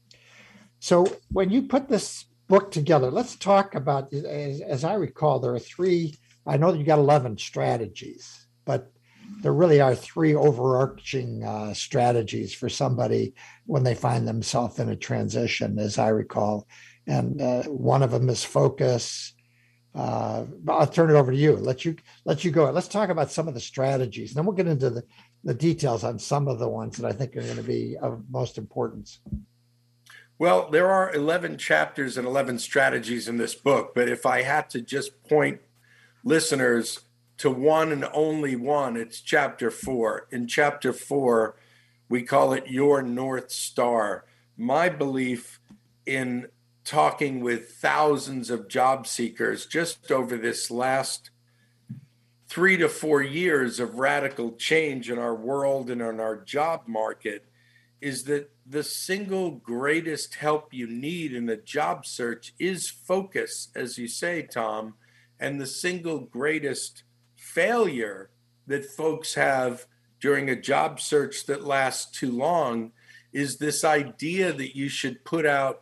So, 0.78 1.06
when 1.32 1.50
you 1.50 1.62
put 1.62 1.88
this 1.88 2.26
book 2.46 2.70
together, 2.70 3.10
let's 3.10 3.36
talk 3.36 3.74
about, 3.74 4.12
as, 4.12 4.60
as 4.60 4.84
I 4.84 4.94
recall, 4.94 5.40
there 5.40 5.54
are 5.54 5.58
three, 5.58 6.14
I 6.46 6.58
know 6.58 6.70
that 6.70 6.78
you 6.78 6.84
got 6.84 6.98
11 6.98 7.38
strategies, 7.38 8.46
but 8.66 8.92
there 9.40 9.54
really 9.54 9.80
are 9.80 9.94
three 9.94 10.34
overarching 10.34 11.42
uh, 11.42 11.72
strategies 11.72 12.52
for 12.52 12.68
somebody 12.68 13.34
when 13.64 13.82
they 13.82 13.94
find 13.94 14.28
themselves 14.28 14.78
in 14.78 14.90
a 14.90 14.96
transition, 14.96 15.78
as 15.78 15.98
I 15.98 16.08
recall. 16.08 16.68
And 17.06 17.40
uh, 17.40 17.62
one 17.64 18.02
of 18.02 18.10
them 18.10 18.28
is 18.28 18.44
focus. 18.44 19.32
Uh, 19.94 20.44
I'll 20.68 20.86
turn 20.86 21.10
it 21.10 21.14
over 21.14 21.32
to 21.32 21.38
you. 21.38 21.56
Let 21.56 21.84
you 21.84 21.96
let 22.24 22.44
you 22.44 22.50
go. 22.50 22.68
Let's 22.70 22.88
talk 22.88 23.10
about 23.10 23.30
some 23.30 23.46
of 23.48 23.54
the 23.54 23.60
strategies, 23.60 24.30
and 24.30 24.36
then 24.36 24.46
we'll 24.46 24.56
get 24.56 24.66
into 24.66 24.90
the, 24.90 25.04
the 25.44 25.54
details 25.54 26.02
on 26.02 26.18
some 26.18 26.48
of 26.48 26.58
the 26.58 26.68
ones 26.68 26.96
that 26.96 27.06
I 27.06 27.12
think 27.12 27.36
are 27.36 27.42
going 27.42 27.56
to 27.56 27.62
be 27.62 27.96
of 27.96 28.24
most 28.30 28.58
importance. 28.58 29.20
Well, 30.38 30.68
there 30.70 30.90
are 30.90 31.14
11 31.14 31.58
chapters 31.58 32.16
and 32.16 32.26
11 32.26 32.58
strategies 32.58 33.28
in 33.28 33.36
this 33.36 33.54
book, 33.54 33.94
but 33.94 34.08
if 34.08 34.26
I 34.26 34.42
had 34.42 34.68
to 34.70 34.80
just 34.80 35.22
point 35.28 35.60
listeners 36.24 37.00
to 37.38 37.50
one 37.50 37.92
and 37.92 38.06
only 38.12 38.56
one. 38.56 38.96
It's 38.96 39.20
chapter 39.20 39.70
four. 39.70 40.26
In 40.30 40.46
chapter 40.46 40.92
four, 40.92 41.56
we 42.08 42.22
call 42.22 42.52
it 42.52 42.68
Your 42.68 43.02
North 43.02 43.50
Star. 43.50 44.24
My 44.56 44.88
belief 44.88 45.60
in 46.06 46.48
talking 46.84 47.40
with 47.40 47.72
thousands 47.72 48.50
of 48.50 48.68
job 48.68 49.06
seekers 49.06 49.66
just 49.66 50.10
over 50.12 50.36
this 50.36 50.70
last 50.70 51.30
three 52.54 52.76
to 52.76 52.88
four 52.88 53.20
years 53.20 53.80
of 53.80 53.96
radical 53.96 54.52
change 54.52 55.10
in 55.10 55.18
our 55.18 55.34
world 55.34 55.90
and 55.90 56.00
in 56.00 56.20
our 56.20 56.36
job 56.36 56.82
market 56.86 57.44
is 58.00 58.22
that 58.22 58.48
the 58.64 58.84
single 58.84 59.50
greatest 59.50 60.36
help 60.36 60.72
you 60.72 60.86
need 60.86 61.34
in 61.34 61.48
a 61.48 61.56
job 61.56 62.06
search 62.06 62.54
is 62.60 62.88
focus, 62.88 63.70
as 63.74 63.98
you 63.98 64.06
say, 64.06 64.40
Tom. 64.40 64.94
And 65.40 65.60
the 65.60 65.66
single 65.66 66.20
greatest 66.20 67.02
failure 67.34 68.30
that 68.68 68.84
folks 68.84 69.34
have 69.34 69.86
during 70.20 70.48
a 70.48 70.54
job 70.54 71.00
search 71.00 71.46
that 71.46 71.64
lasts 71.64 72.16
too 72.16 72.30
long 72.30 72.92
is 73.32 73.58
this 73.58 73.82
idea 73.82 74.52
that 74.52 74.76
you 74.76 74.88
should 74.88 75.24
put 75.24 75.44
out 75.44 75.80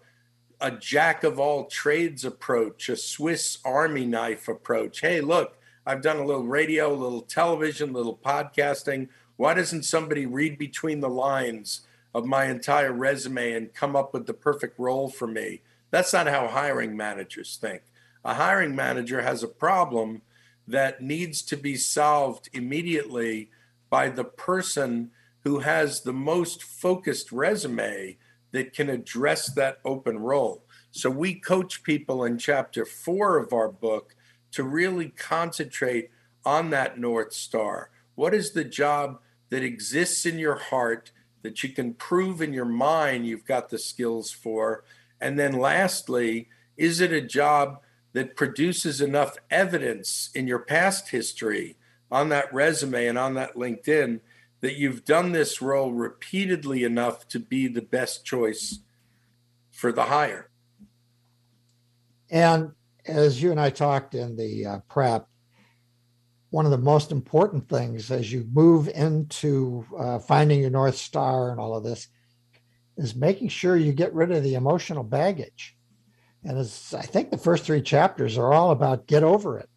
a 0.59 0.71
jack 0.71 1.23
of 1.23 1.39
all 1.39 1.67
trades 1.67 2.25
approach, 2.25 2.89
a 2.89 2.97
Swiss 2.97 3.59
Army 3.63 4.07
knife 4.07 4.49
approach. 4.49 5.03
Hey, 5.03 5.21
look, 5.21 5.59
I've 5.85 6.03
done 6.03 6.19
a 6.19 6.25
little 6.25 6.47
radio, 6.47 6.93
a 6.93 6.95
little 6.95 7.23
television, 7.23 7.91
a 7.91 7.93
little 7.93 8.17
podcasting. 8.17 9.09
Why 9.37 9.55
doesn't 9.55 9.83
somebody 9.83 10.27
read 10.27 10.57
between 10.57 11.01
the 11.01 11.09
lines 11.09 11.87
of 12.15 12.25
my 12.25 12.45
entire 12.45 12.93
resume 12.93 13.53
and 13.53 13.75
come 13.75 13.97
up 13.97 14.15
with 14.15 14.27
the 14.27 14.35
perfect 14.35 14.79
role 14.79 15.09
for 15.09 15.27
me? 15.27 15.63
That's 15.91 16.13
not 16.13 16.29
how 16.29 16.47
hiring 16.47 16.97
managers 16.97 17.59
think. 17.61 17.83
A 18.25 18.35
hiring 18.35 18.77
manager 18.77 19.23
has 19.23 19.43
a 19.43 19.49
problem 19.49 20.23
that 20.69 21.03
needs 21.03 21.43
to 21.43 21.57
be 21.57 21.75
solved 21.77 22.49
immediately 22.53 23.51
by 23.91 24.09
the 24.09 24.25
person 24.25 25.11
who 25.43 25.59
has 25.59 26.03
the 26.03 26.13
most 26.13 26.63
focused 26.63 27.33
resume 27.33 28.17
that 28.53 28.73
can 28.73 28.89
address 28.89 29.53
that 29.55 29.81
open 29.85 30.21
role. 30.21 30.63
So 30.93 31.11
we 31.11 31.35
coach 31.35 31.83
people 31.83 32.25
in 32.25 32.39
chapter 32.39 32.85
four 32.85 33.39
of 33.39 33.53
our 33.53 33.69
book 33.69 34.15
to 34.53 34.63
really 34.63 35.09
concentrate 35.09 36.11
on 36.45 36.71
that 36.71 36.99
North 36.99 37.33
Star. 37.33 37.91
What 38.15 38.35
is 38.35 38.53
the 38.53 38.65
job 38.65 39.21
that 39.51 39.63
exists 39.63 40.27
in 40.27 40.39
your 40.39 40.57
heart 40.57 41.13
that 41.43 41.63
you 41.63 41.71
can 41.71 41.95
prove 41.95 42.41
in 42.41 42.53
your 42.53 42.65
mind 42.65 43.27
you've 43.27 43.45
got 43.45 43.69
the 43.69 43.79
skills 43.79 44.31
for? 44.31 44.85
And 45.21 45.39
then 45.39 45.53
lastly, 45.53 46.49
is 46.77 47.01
it 47.01 47.13
a 47.13 47.21
job 47.21 47.81
that 48.13 48.37
produces 48.37 49.01
enough 49.01 49.37
evidence 49.51 50.31
in 50.35 50.47
your 50.47 50.59
past 50.59 51.11
history 51.11 51.77
on 52.11 52.29
that 52.29 52.53
resume 52.53 53.07
and 53.07 53.19
on 53.19 53.35
that 53.35 53.55
LinkedIn 53.55 54.21
that 54.61 54.77
you've 54.77 55.05
done 55.05 55.33
this 55.33 55.61
role 55.61 55.93
repeatedly 55.93 56.85
enough 56.85 57.27
to 57.29 57.41
be 57.41 57.67
the 57.67 57.83
best 57.83 58.25
choice 58.25 58.79
for 59.71 59.91
the 59.93 60.05
hire. 60.05 60.49
And 62.31 62.73
as 63.07 63.43
you 63.43 63.51
and 63.51 63.61
I 63.61 63.71
talked 63.71 64.15
in 64.15 64.37
the 64.37 64.67
uh, 64.67 64.79
prep, 64.89 65.27
one 66.51 66.65
of 66.65 66.71
the 66.71 66.79
most 66.79 67.13
important 67.13 67.69
things 67.69 68.11
as 68.11 68.31
you 68.31 68.47
move 68.53 68.89
into 68.89 69.87
uh, 69.99 70.19
finding 70.19 70.61
your 70.61 70.71
North 70.71 70.97
Star 70.97 71.51
and 71.51 71.59
all 71.59 71.75
of 71.75 71.85
this 71.85 72.09
is 72.97 73.17
making 73.17 73.49
sure 73.49 73.77
you 73.77 73.93
get 73.93 74.13
rid 74.13 74.31
of 74.31 74.43
the 74.43 74.55
emotional 74.55 75.03
baggage. 75.03 75.77
And 76.45 76.59
as 76.59 76.95
I 76.97 77.03
think 77.03 77.31
the 77.31 77.39
first 77.39 77.65
three 77.65 77.81
chapters 77.81 78.37
are 78.37 78.53
all 78.53 78.71
about 78.71 79.07
get 79.07 79.23
over 79.23 79.59
it. 79.59 79.69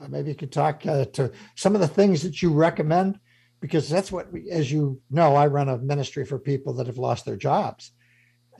Uh, 0.00 0.08
maybe 0.08 0.28
you 0.28 0.36
could 0.36 0.52
talk 0.52 0.86
uh, 0.86 1.06
to 1.06 1.32
some 1.56 1.74
of 1.74 1.80
the 1.80 1.88
things 1.88 2.22
that 2.22 2.40
you 2.40 2.52
recommend, 2.52 3.18
because 3.60 3.88
that's 3.88 4.12
what, 4.12 4.30
we, 4.32 4.50
as 4.50 4.70
you 4.70 5.00
know, 5.10 5.34
I 5.34 5.46
run 5.46 5.68
a 5.68 5.78
ministry 5.78 6.24
for 6.24 6.38
people 6.38 6.74
that 6.74 6.86
have 6.86 6.98
lost 6.98 7.24
their 7.24 7.36
jobs. 7.36 7.92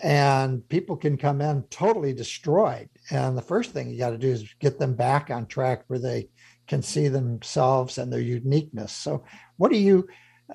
And 0.03 0.69
people 0.69 0.97
can 0.97 1.17
come 1.17 1.41
in 1.41 1.63
totally 1.65 2.13
destroyed. 2.13 2.89
And 3.11 3.37
the 3.37 3.43
first 3.43 3.71
thing 3.71 3.91
you 3.91 3.99
got 3.99 4.11
to 4.11 4.19
do 4.19 4.29
is 4.29 4.55
get 4.61 4.79
them 4.79 4.95
back 4.95 5.31
on 5.31 5.47
track 5.47 5.85
where 5.87 5.99
they 5.99 6.29
can 6.67 6.83
see 6.83 7.09
themselves 7.09 7.99
and 7.99 8.13
their 8.13 8.21
uniqueness. 8.21 8.93
So, 8.93 9.25
what 9.57 9.71
do 9.71 9.79
you, 9.79 10.09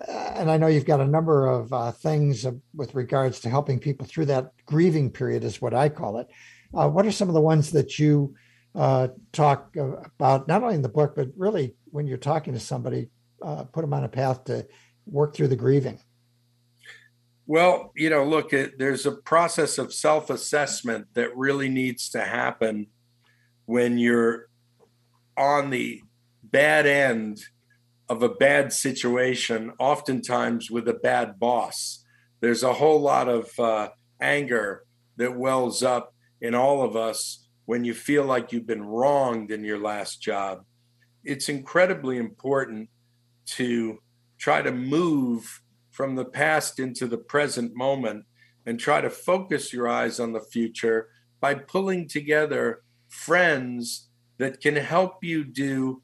uh, 0.08 0.34
and 0.36 0.52
I 0.52 0.58
know 0.58 0.68
you've 0.68 0.86
got 0.86 1.00
a 1.00 1.08
number 1.08 1.48
of 1.48 1.72
uh, 1.72 1.92
things 1.92 2.46
with 2.76 2.94
regards 2.94 3.40
to 3.42 3.50
helping 3.50 3.80
people 3.80 4.06
through 4.06 4.26
that 4.26 4.52
grieving 4.66 5.12
period, 5.12 5.44
is 5.44 5.62
what 5.62 5.74
I 5.74 5.90
call 5.90 6.18
it. 6.18 6.28
Uh, 6.74 6.90
what 6.90 7.06
are 7.06 7.12
some 7.12 7.30
of 7.30 7.34
the 7.34 7.42
ones 7.42 7.72
that 7.72 8.00
you 8.00 8.36
uh, 8.76 9.10
talk 9.32 9.76
about, 9.76 10.48
not 10.48 10.64
only 10.64 10.76
in 10.76 10.82
the 10.82 10.90
book, 10.90 11.14
but 11.16 11.30
really 11.38 11.76
when 11.86 12.08
you're 12.08 12.18
talking 12.18 12.54
to 12.54 12.60
somebody, 12.60 13.10
uh, 13.42 13.64
put 13.66 13.82
them 13.82 13.94
on 13.94 14.04
a 14.04 14.10
path 14.10 14.44
to 14.46 14.66
work 15.06 15.36
through 15.36 15.48
the 15.48 15.56
grieving? 15.56 16.00
Well, 17.52 17.92
you 17.98 18.10
know, 18.10 18.24
look, 18.24 18.54
it, 18.54 18.80
there's 18.80 19.06
a 19.06 19.12
process 19.12 19.78
of 19.78 19.94
self 19.94 20.30
assessment 20.30 21.08
that 21.16 21.36
really 21.36 21.68
needs 21.68 22.08
to 22.12 22.22
happen 22.22 22.88
when 23.66 23.98
you're 23.98 24.48
on 25.36 25.70
the 25.70 26.02
bad 26.42 26.86
end 26.86 27.42
of 28.08 28.24
a 28.24 28.30
bad 28.30 28.72
situation, 28.72 29.74
oftentimes 29.80 30.72
with 30.72 30.88
a 30.88 30.94
bad 30.94 31.42
boss. 31.42 32.06
There's 32.40 32.64
a 32.64 32.72
whole 32.72 33.02
lot 33.02 33.28
of 33.28 33.60
uh, 33.60 33.90
anger 34.22 34.86
that 35.18 35.38
wells 35.38 35.84
up 35.84 36.16
in 36.40 36.56
all 36.56 36.82
of 36.82 36.96
us 36.96 37.50
when 37.66 37.84
you 37.84 37.94
feel 37.94 38.24
like 38.24 38.54
you've 38.54 38.66
been 38.66 38.86
wronged 38.86 39.52
in 39.52 39.66
your 39.66 39.78
last 39.78 40.22
job. 40.22 40.64
It's 41.26 41.50
incredibly 41.50 42.16
important 42.16 42.90
to 43.58 44.00
try 44.38 44.62
to 44.62 44.72
move 44.72 45.62
from 45.92 46.16
the 46.16 46.26
past 46.26 46.80
into 46.80 47.06
the 47.06 47.18
present 47.18 47.76
moment 47.76 48.26
and 48.66 48.80
try 48.80 49.02
to 49.02 49.10
focus 49.10 49.74
your 49.74 49.88
eyes 49.88 50.20
on 50.20 50.34
the 50.34 50.40
future 50.40 51.10
by 51.40 51.54
pulling 51.54 52.08
together 52.08 52.82
friends 53.08 54.10
that 54.38 54.62
can 54.62 54.76
help 54.76 55.24
you 55.24 55.44
do 55.44 56.02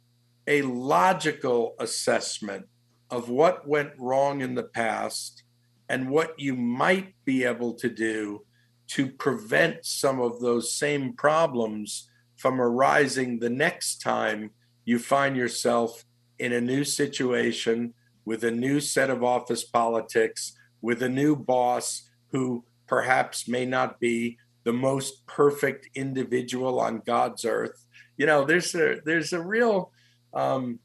a 0.47 0.61
logical 0.61 1.75
assessment 1.79 2.65
of 3.09 3.29
what 3.29 3.67
went 3.67 3.91
wrong 3.97 4.41
in 4.41 4.55
the 4.55 4.63
past 4.63 5.43
and 5.89 6.09
what 6.09 6.37
you 6.37 6.53
might 6.53 7.13
be 7.25 7.43
able 7.43 7.73
to 7.73 7.89
do 7.89 8.43
to 8.87 9.07
prevent 9.07 9.85
some 9.85 10.19
of 10.19 10.39
those 10.39 10.73
same 10.73 11.13
problems 11.13 12.09
from 12.35 12.61
arising 12.61 13.39
the 13.39 13.49
next 13.49 14.01
time 14.01 14.51
you 14.85 14.99
find 14.99 15.35
yourself 15.35 16.05
in 16.39 16.53
a 16.53 16.61
new 16.61 16.83
situation 16.83 17.93
with 18.27 18.43
a 18.43 18.51
new 18.51 18.81
set 18.81 19.09
of 19.09 19.23
office 19.23 19.63
politics, 19.63 20.51
with 20.81 21.01
a 21.01 21.07
new 21.07 21.33
boss 21.33 22.09
who 22.33 22.65
perhaps 22.85 23.47
may 23.47 23.65
not 23.65 24.01
be 24.01 24.37
the 24.65 24.73
most 24.73 25.25
perfect 25.27 25.87
individual 25.95 26.77
on 26.77 27.01
God's 27.05 27.45
earth. 27.45 27.85
You 28.17 28.25
know, 28.25 28.43
there's 28.43 28.75
a 28.75 28.99
there's 29.05 29.31
a 29.31 29.41
real 29.41 29.93
um, 30.33 30.79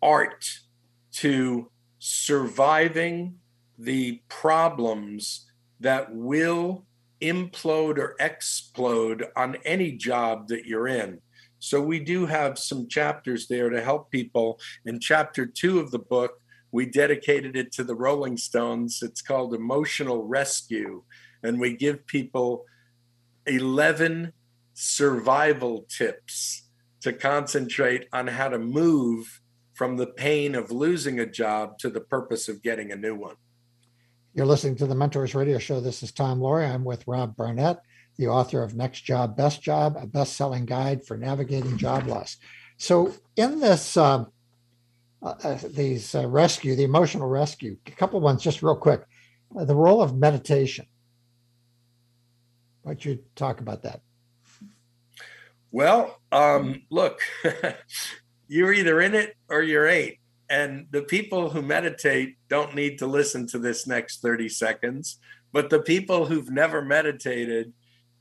art 0.00 0.46
to 1.16 1.70
surviving 1.98 3.34
the 3.78 4.22
problems 4.30 5.46
that 5.80 6.14
will 6.14 6.86
implode 7.20 7.98
or 7.98 8.16
explode 8.18 9.26
on 9.36 9.56
any 9.66 9.92
job 9.92 10.48
that 10.48 10.64
you're 10.64 10.88
in. 10.88 11.20
So 11.58 11.78
we 11.82 12.00
do 12.00 12.24
have 12.24 12.58
some 12.58 12.88
chapters 12.88 13.48
there 13.48 13.68
to 13.68 13.82
help 13.82 14.10
people. 14.10 14.58
In 14.86 14.98
chapter 14.98 15.44
two 15.44 15.78
of 15.78 15.90
the 15.90 15.98
book, 15.98 16.39
we 16.72 16.86
dedicated 16.86 17.56
it 17.56 17.72
to 17.72 17.84
the 17.84 17.94
Rolling 17.94 18.36
Stones. 18.36 19.00
It's 19.02 19.22
called 19.22 19.54
Emotional 19.54 20.24
Rescue. 20.24 21.02
And 21.42 21.58
we 21.58 21.76
give 21.76 22.06
people 22.06 22.64
11 23.46 24.32
survival 24.74 25.86
tips 25.88 26.68
to 27.00 27.12
concentrate 27.12 28.06
on 28.12 28.26
how 28.26 28.48
to 28.48 28.58
move 28.58 29.40
from 29.74 29.96
the 29.96 30.06
pain 30.06 30.54
of 30.54 30.70
losing 30.70 31.18
a 31.18 31.26
job 31.26 31.78
to 31.78 31.88
the 31.88 32.00
purpose 32.00 32.48
of 32.48 32.62
getting 32.62 32.92
a 32.92 32.96
new 32.96 33.14
one. 33.14 33.36
You're 34.34 34.46
listening 34.46 34.76
to 34.76 34.86
the 34.86 34.94
Mentors 34.94 35.34
Radio 35.34 35.58
Show. 35.58 35.80
This 35.80 36.02
is 36.02 36.12
Tom 36.12 36.38
Loarie. 36.38 36.70
I'm 36.70 36.84
with 36.84 37.08
Rob 37.08 37.34
Barnett, 37.34 37.80
the 38.16 38.28
author 38.28 38.62
of 38.62 38.76
Next 38.76 39.00
Job, 39.00 39.36
Best 39.36 39.62
Job, 39.62 39.96
a 39.98 40.06
best 40.06 40.36
selling 40.36 40.66
guide 40.66 41.04
for 41.04 41.16
navigating 41.16 41.78
job 41.78 42.06
loss. 42.06 42.36
So, 42.76 43.12
in 43.36 43.60
this, 43.60 43.96
uh, 43.96 44.26
uh, 45.22 45.34
uh, 45.44 45.58
these 45.74 46.14
uh, 46.14 46.26
rescue, 46.26 46.74
the 46.74 46.84
emotional 46.84 47.28
rescue, 47.28 47.76
a 47.86 47.90
couple 47.90 48.20
ones 48.20 48.42
just 48.42 48.62
real 48.62 48.76
quick. 48.76 49.02
Uh, 49.56 49.64
the 49.64 49.74
role 49.74 50.00
of 50.00 50.16
meditation. 50.16 50.86
Why 52.82 52.92
don't 52.92 53.04
you 53.04 53.18
talk 53.34 53.60
about 53.60 53.82
that? 53.82 54.00
Well, 55.70 56.18
um, 56.32 56.82
look, 56.90 57.20
you're 58.48 58.72
either 58.72 59.00
in 59.00 59.14
it 59.14 59.36
or 59.48 59.62
you're 59.62 59.86
ain't. 59.86 60.16
And 60.48 60.86
the 60.90 61.02
people 61.02 61.50
who 61.50 61.62
meditate 61.62 62.36
don't 62.48 62.74
need 62.74 62.98
to 62.98 63.06
listen 63.06 63.46
to 63.48 63.58
this 63.58 63.86
next 63.86 64.20
30 64.22 64.48
seconds. 64.48 65.18
But 65.52 65.70
the 65.70 65.80
people 65.80 66.26
who've 66.26 66.50
never 66.50 66.82
meditated 66.82 67.72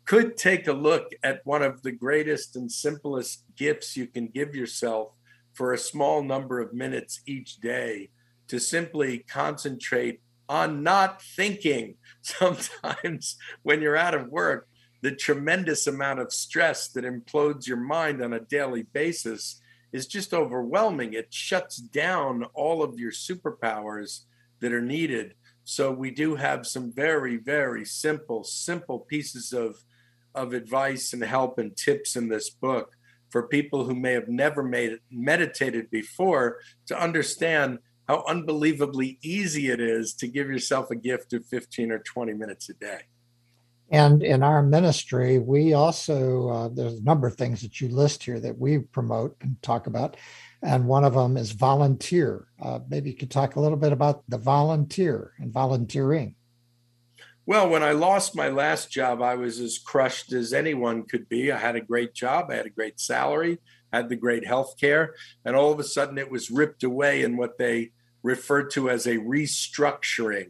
could 0.06 0.38
take 0.38 0.68
a 0.68 0.74
look 0.74 1.12
at 1.24 1.46
one 1.46 1.62
of 1.62 1.82
the 1.82 1.92
greatest 1.92 2.56
and 2.56 2.72
simplest 2.72 3.44
gifts 3.56 3.96
you 3.96 4.08
can 4.08 4.28
give 4.28 4.56
yourself 4.56 5.14
for 5.60 5.74
a 5.74 5.78
small 5.78 6.24
number 6.24 6.62
of 6.62 6.74
minutes 6.74 7.20
each 7.26 7.58
day 7.58 8.10
to 8.48 8.58
simply 8.58 9.18
concentrate 9.30 10.22
on 10.48 10.84
not 10.84 11.22
thinking. 11.22 11.96
Sometimes 12.22 13.36
when 13.64 13.82
you're 13.82 13.98
out 13.98 14.16
of 14.16 14.30
work, 14.30 14.70
the 15.02 15.12
tremendous 15.12 15.86
amount 15.86 16.22
of 16.22 16.32
stress 16.32 16.88
that 16.94 17.04
implodes 17.04 17.68
your 17.68 17.76
mind 17.76 18.24
on 18.24 18.32
a 18.32 18.40
daily 18.40 18.84
basis 18.94 19.60
is 19.92 20.08
just 20.08 20.34
overwhelming. 20.34 21.12
It 21.12 21.34
shuts 21.34 21.76
down 21.76 22.46
all 22.54 22.82
of 22.82 22.98
your 22.98 23.12
superpowers 23.12 24.22
that 24.62 24.72
are 24.72 24.82
needed. 24.82 25.34
So 25.66 25.92
we 25.92 26.10
do 26.10 26.36
have 26.36 26.68
some 26.68 26.94
very, 26.94 27.36
very 27.36 27.84
simple, 27.84 28.46
simple 28.46 29.00
pieces 29.00 29.52
of 29.52 29.76
of 30.36 30.54
advice 30.54 31.12
and 31.12 31.24
help 31.24 31.58
and 31.58 31.76
tips 31.76 32.16
in 32.16 32.30
this 32.30 32.52
book 32.52 32.94
for 33.30 33.48
people 33.48 33.86
who 33.86 33.96
may 33.96 34.14
have 34.14 34.28
never 34.28 34.64
made 34.64 35.00
meditated 35.12 35.90
before 35.90 36.60
to 36.88 37.00
understand 37.00 37.80
how 38.08 38.24
unbelievably 38.28 39.20
easy 39.22 39.70
it 39.70 39.80
is 39.80 40.14
to 40.16 40.28
give 40.28 40.48
yourself 40.48 40.90
a 40.90 40.96
gift 40.96 41.32
of 41.34 41.46
15 41.46 41.92
or 41.92 42.00
20 42.00 42.34
minutes 42.34 42.70
a 42.70 42.74
day. 42.74 43.02
And 43.92 44.22
in 44.24 44.44
our 44.44 44.62
ministry, 44.62 45.40
we 45.40 45.74
also, 45.74 46.50
uh, 46.50 46.70
there's 46.70 47.00
a 47.00 47.04
number 47.04 47.28
of 47.28 47.36
things 47.36 47.62
that 47.62 47.82
you 47.82 47.90
list 47.90 48.24
here 48.24 48.40
that 48.40 48.58
we 48.58 48.80
promote 48.80 49.36
and 49.42 49.60
talk 49.62 49.88
about. 49.88 50.18
And 50.62 50.86
one 50.86 51.04
of 51.04 51.14
them 51.14 51.38
is 51.38 51.52
volunteer. 51.52 52.48
Uh, 52.62 52.80
maybe 52.90 53.10
you 53.10 53.16
could 53.16 53.32
talk 53.32 53.56
a 53.56 53.60
little 53.60 53.78
bit 53.78 53.94
about 53.94 54.24
the 54.28 54.38
volunteer 54.38 55.34
and 55.40 55.52
volunteering. 55.52 56.36
Well, 57.50 57.68
when 57.68 57.82
I 57.82 57.94
lost 57.94 58.36
my 58.36 58.50
last 58.50 58.92
job, 58.92 59.24
I 59.24 59.34
was 59.34 59.60
as 59.60 59.80
crushed 59.80 60.34
as 60.34 60.54
anyone 60.54 61.02
could 61.02 61.28
be. 61.28 61.52
I 61.52 61.58
had 61.58 61.76
a 61.76 61.82
great 61.82 62.14
job, 62.14 62.52
I 62.52 62.54
had 62.54 62.68
a 62.68 62.70
great 62.70 63.00
salary, 63.00 63.58
had 63.92 64.08
the 64.08 64.16
great 64.16 64.46
health 64.46 64.76
care, 64.80 65.16
and 65.44 65.56
all 65.56 65.72
of 65.72 65.80
a 65.80 65.84
sudden 65.84 66.20
it 66.20 66.30
was 66.30 66.52
ripped 66.52 66.84
away 66.84 67.24
in 67.24 67.38
what 67.38 67.58
they 67.58 67.90
referred 68.22 68.70
to 68.74 68.88
as 68.88 69.08
a 69.08 69.18
restructuring 69.18 70.50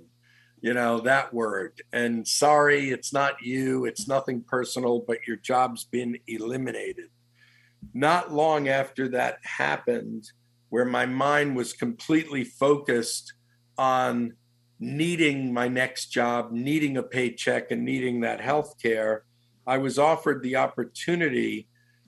you 0.60 0.74
know 0.74 1.00
that 1.00 1.34
word. 1.34 1.82
And 1.94 2.28
sorry 2.28 2.90
it's 2.90 3.14
not 3.14 3.42
you 3.42 3.86
it's 3.86 4.06
nothing 4.06 4.42
personal 4.42 5.00
but 5.00 5.26
your 5.26 5.38
job's 5.38 5.86
been 5.86 6.18
eliminated. 6.28 7.12
Not 7.94 8.34
long 8.34 8.68
after 8.68 9.08
that 9.08 9.38
happened 9.44 10.30
where 10.68 10.84
my 10.84 11.06
mind 11.06 11.56
was 11.56 11.72
completely 11.72 12.44
focused 12.44 13.32
on 13.78 14.34
needing 14.80 15.54
my 15.54 15.68
next 15.68 16.08
job 16.08 16.52
needing 16.52 16.98
a 16.98 17.04
paycheck 17.04 17.72
and 17.72 17.84
needing 17.84 18.22
that 18.22 18.40
health 18.40 18.76
care 18.82 19.24
i 19.68 19.78
was 19.78 20.00
offered 20.00 20.42
the 20.42 20.56
opportunity 20.56 21.68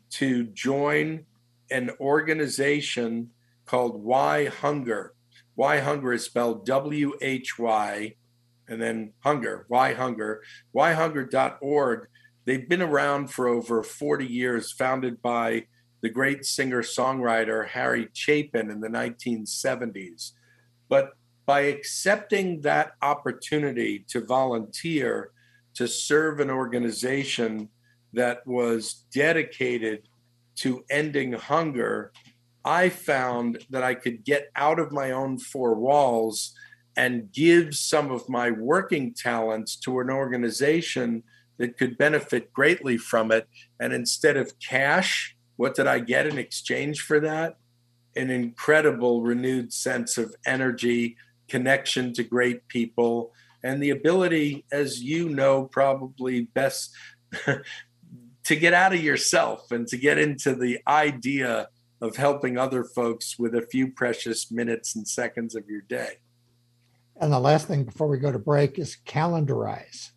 to 0.09 0.45
join 0.45 1.25
an 1.69 1.89
organization 1.99 3.29
called 3.65 4.01
why 4.01 4.45
hunger 4.45 5.13
why 5.55 5.79
hunger 5.79 6.13
is 6.13 6.23
spelled 6.23 6.65
w-h-y 6.65 8.15
and 8.71 8.81
then 8.81 9.13
hunger. 9.19 9.65
Why 9.67 9.93
hunger? 9.93 10.41
Whyhunger.org. 10.73 12.07
They've 12.45 12.67
been 12.67 12.81
around 12.81 13.29
for 13.29 13.47
over 13.47 13.83
40 13.83 14.25
years, 14.25 14.71
founded 14.71 15.21
by 15.21 15.65
the 16.01 16.09
great 16.09 16.45
singer 16.45 16.81
songwriter 16.81 17.67
Harry 17.67 18.07
Chapin 18.13 18.71
in 18.71 18.79
the 18.79 18.87
1970s. 18.87 20.31
But 20.89 21.11
by 21.45 21.61
accepting 21.61 22.61
that 22.61 22.93
opportunity 23.01 24.05
to 24.09 24.21
volunteer 24.21 25.31
to 25.73 25.87
serve 25.87 26.39
an 26.39 26.49
organization 26.49 27.69
that 28.13 28.45
was 28.45 29.05
dedicated 29.13 30.07
to 30.55 30.83
ending 30.89 31.33
hunger, 31.33 32.11
I 32.63 32.89
found 32.89 33.65
that 33.69 33.83
I 33.83 33.95
could 33.95 34.23
get 34.23 34.51
out 34.55 34.79
of 34.79 34.91
my 34.91 35.11
own 35.11 35.39
four 35.39 35.75
walls 35.75 36.53
and 36.95 37.31
give 37.31 37.73
some 37.73 38.11
of 38.11 38.27
my 38.29 38.51
working 38.51 39.13
talents 39.13 39.75
to 39.77 39.99
an 39.99 40.09
organization 40.09 41.23
that 41.57 41.77
could 41.77 41.97
benefit 41.97 42.51
greatly 42.53 42.97
from 42.97 43.31
it. 43.31 43.47
And 43.79 43.93
instead 43.93 44.35
of 44.35 44.59
cash, 44.59 45.35
what 45.55 45.75
did 45.75 45.87
I 45.87 45.99
get 45.99 46.27
in 46.27 46.37
exchange 46.37 47.01
for 47.01 47.19
that? 47.21 47.57
An 48.15 48.29
incredible 48.29 49.21
renewed 49.21 49.71
sense 49.71 50.17
of 50.17 50.35
energy, 50.45 51.15
connection 51.51 52.13
to 52.13 52.23
great 52.23 52.67
people, 52.69 53.33
and 53.61 53.83
the 53.83 53.89
ability, 53.91 54.65
as 54.71 55.03
you 55.03 55.29
know, 55.29 55.65
probably 55.65 56.43
best 56.45 56.95
to 58.43 58.55
get 58.55 58.73
out 58.73 58.93
of 58.93 59.03
yourself 59.03 59.69
and 59.71 59.85
to 59.89 59.97
get 59.97 60.17
into 60.17 60.55
the 60.55 60.79
idea 60.87 61.67
of 62.01 62.15
helping 62.15 62.57
other 62.57 62.83
folks 62.83 63.37
with 63.37 63.53
a 63.53 63.67
few 63.69 63.91
precious 63.91 64.49
minutes 64.49 64.95
and 64.95 65.07
seconds 65.07 65.53
of 65.53 65.69
your 65.69 65.81
day. 65.81 66.13
And 67.19 67.31
the 67.31 67.39
last 67.39 67.67
thing 67.67 67.83
before 67.83 68.07
we 68.07 68.17
go 68.17 68.31
to 68.31 68.39
break 68.39 68.79
is 68.79 68.97
calendarize. 69.05 70.11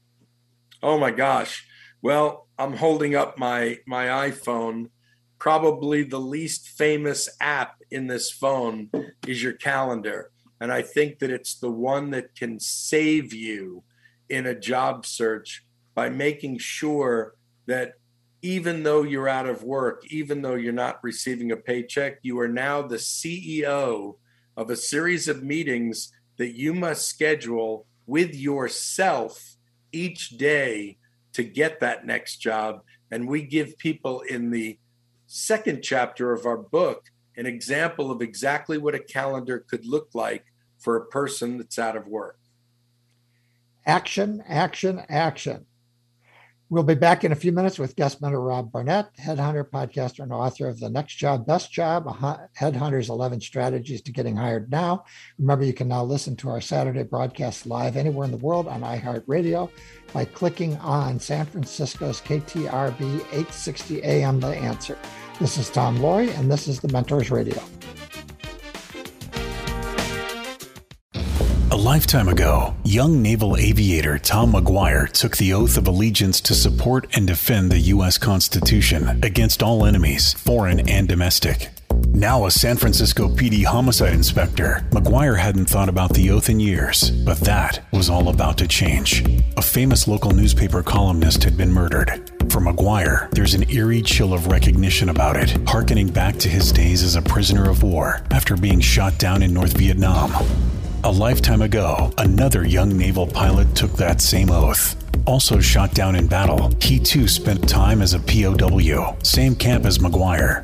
Oh 0.83 0.99
my 0.99 1.11
gosh. 1.11 1.67
Well, 2.01 2.49
I'm 2.59 2.77
holding 2.77 3.15
up 3.15 3.37
my 3.39 3.79
my 3.87 4.31
iPhone. 4.31 4.91
Probably 5.39 6.05
the 6.05 6.21
least 6.21 6.69
famous 6.69 7.29
app 7.41 7.75
in 7.91 8.07
this 8.07 8.31
phone 8.31 8.91
is 9.27 9.43
your 9.43 9.53
calendar. 9.53 10.31
And 10.61 10.73
I 10.73 10.83
think 10.83 11.19
that 11.19 11.31
it's 11.31 11.55
the 11.55 11.71
one 11.71 12.11
that 12.11 12.35
can 12.35 12.61
save 12.61 13.33
you 13.35 13.83
in 14.29 14.47
a 14.47 14.59
job 14.59 15.07
search 15.07 15.65
by 15.95 16.09
making 16.09 16.59
sure 16.59 17.35
that 17.67 17.95
even 18.43 18.83
though 18.83 19.03
you're 19.03 19.29
out 19.29 19.49
of 19.49 19.63
work, 19.63 20.03
even 20.11 20.43
though 20.43 20.55
you're 20.55 20.73
not 20.73 21.03
receiving 21.03 21.51
a 21.51 21.57
paycheck, 21.57 22.19
you 22.23 22.39
are 22.41 22.49
now 22.49 22.83
the 22.83 22.97
CEO 22.97 24.17
of 24.57 24.71
a 24.71 24.77
series 24.77 25.29
of 25.29 25.43
meetings 25.43 26.13
that 26.37 26.57
you 26.57 26.75
must 26.75 27.09
schedule 27.09 27.87
with 28.07 28.35
yourself 28.35 29.57
each 29.93 30.31
day 30.31 30.99
to 31.33 31.43
get 31.43 31.81
that 31.81 32.07
next 32.07 32.37
job. 32.37 32.83
And 33.11 33.29
we 33.29 33.43
give 33.43 33.79
people 33.79 34.21
in 34.21 34.51
the 34.51 34.79
second 35.27 35.83
chapter 35.83 36.33
of 36.33 36.45
our 36.47 36.59
book 36.59 37.11
an 37.37 37.47
example 37.47 38.11
of 38.11 38.23
exactly 38.23 38.79
what 38.79 38.95
a 38.95 39.01
calendar 39.01 39.65
could 39.69 39.87
look 39.87 40.11
like 40.15 40.47
for 40.79 40.97
a 40.97 41.07
person 41.07 41.59
that's 41.59 41.79
out 41.79 41.97
of 41.97 42.07
work. 42.07 42.39
Action, 43.87 44.43
action, 44.49 45.03
action. 45.09 45.67
We'll 46.71 46.83
be 46.83 46.95
back 46.95 47.25
in 47.25 47.31
a 47.31 47.37
few 47.37 47.53
minutes 47.53 47.79
with 47.79 47.95
guest 47.95 48.23
mentor 48.23 48.41
Rob 48.41 48.73
Barnett, 48.73 49.15
headhunter, 49.17 49.69
podcaster, 49.69 50.21
and 50.21 50.33
author 50.33 50.67
of 50.67 50.81
The 50.81 50.89
Next 50.89 51.15
Job, 51.17 51.47
Best 51.47 51.71
Job, 51.71 52.07
Headhunter's 52.59 53.11
11 53.11 53.43
Strategies 53.43 54.01
to 54.03 54.13
Getting 54.13 54.35
Hired 54.35 54.71
Now. 54.71 55.05
Remember, 55.39 55.65
you 55.65 55.75
can 55.75 55.89
now 55.89 56.03
listen 56.03 56.35
to 56.37 56.49
our 56.49 56.63
Saturday 56.63 57.03
broadcast 57.03 57.67
live 57.67 57.99
anywhere 57.99 58.25
in 58.25 58.31
the 58.31 58.39
world 58.39 58.67
on 58.67 58.81
iHeartRadio 58.81 59.71
by 60.15 60.25
clicking 60.25 60.77
on 60.79 61.21
San 61.21 61.45
Francisco's 61.45 62.23
KTRB 62.23 63.21
860 63.31 64.03
AM 64.03 64.41
The 64.41 64.49
Answer. 64.49 64.99
This 65.41 65.59
is 65.59 65.69
Tom 65.69 65.99
Loarie, 65.99 66.37
and 66.39 66.51
this 66.51 66.69
is 66.69 66.79
the 66.79 66.89
Mentors 66.89 67.29
Radio. 67.29 67.61
A 71.73 71.77
lifetime 71.77 72.29
ago, 72.29 72.73
young 72.85 73.21
naval 73.21 73.57
aviator 73.57 74.17
Tom 74.17 74.53
McGuire 74.53 75.11
took 75.11 75.37
the 75.37 75.53
oath 75.53 75.77
of 75.77 75.89
allegiance 75.89 76.41
to 76.43 76.55
support 76.55 77.09
and 77.17 77.27
defend 77.27 77.73
the 77.73 77.81
U.S. 77.81 78.17
Constitution 78.17 79.25
against 79.25 79.61
all 79.61 79.85
enemies, 79.85 80.33
foreign 80.35 80.89
and 80.89 81.09
domestic. 81.09 81.71
Now 82.11 82.47
a 82.47 82.51
San 82.53 82.77
Francisco 82.77 83.29
PD 83.29 83.65
homicide 83.65 84.13
inspector, 84.13 84.87
McGuire 84.91 85.37
hadn't 85.37 85.67
thought 85.67 85.89
about 85.89 86.15
the 86.15 86.31
oath 86.31 86.49
in 86.49 86.61
years, 86.61 87.11
but 87.11 87.41
that 87.41 87.85
was 87.93 88.09
all 88.09 88.29
about 88.29 88.57
to 88.59 88.69
change. 88.69 89.25
A 89.57 89.63
famous 89.63 90.07
local 90.07 90.31
newspaper 90.31 90.83
columnist 90.83 91.43
had 91.43 91.57
been 91.57 91.73
murdered. 91.73 92.31
For 92.55 92.61
McGuire, 92.61 93.29
there's 93.33 93.55
an 93.55 93.69
eerie 93.69 94.01
chill 94.01 94.33
of 94.33 94.47
recognition 94.47 95.09
about 95.09 95.35
it, 95.35 95.51
harkening 95.67 96.07
back 96.07 96.37
to 96.37 96.49
his 96.49 96.71
days 96.71 97.03
as 97.03 97.17
a 97.17 97.21
prisoner 97.21 97.69
of 97.69 97.83
war 97.83 98.23
after 98.31 98.57
being 98.57 98.79
shot 98.79 99.19
down 99.19 99.43
in 99.43 99.53
North 99.53 99.77
Vietnam. 99.77 100.31
A 101.03 101.11
lifetime 101.11 101.63
ago, 101.63 102.13
another 102.17 102.65
young 102.65 102.97
naval 102.97 103.27
pilot 103.27 103.75
took 103.75 103.91
that 103.95 104.21
same 104.21 104.53
oath. 104.53 104.95
Also 105.27 105.59
shot 105.59 105.95
down 105.95 106.15
in 106.15 106.29
battle, 106.29 106.71
he 106.81 107.01
too 107.01 107.27
spent 107.27 107.69
time 107.69 108.01
as 108.01 108.15
a 108.15 108.21
POW, 108.21 109.17
same 109.25 109.57
camp 109.57 109.85
as 109.85 109.99
McGuire. 109.99 110.63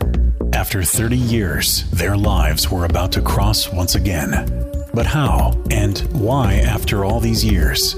After 0.54 0.84
30 0.84 1.16
years, 1.16 1.90
their 1.90 2.16
lives 2.16 2.70
were 2.70 2.84
about 2.84 3.10
to 3.14 3.20
cross 3.20 3.68
once 3.72 3.96
again. 3.96 4.30
But 4.94 5.06
how 5.06 5.60
and 5.72 5.98
why 6.12 6.54
after 6.54 7.04
all 7.04 7.18
these 7.18 7.44
years? 7.44 7.96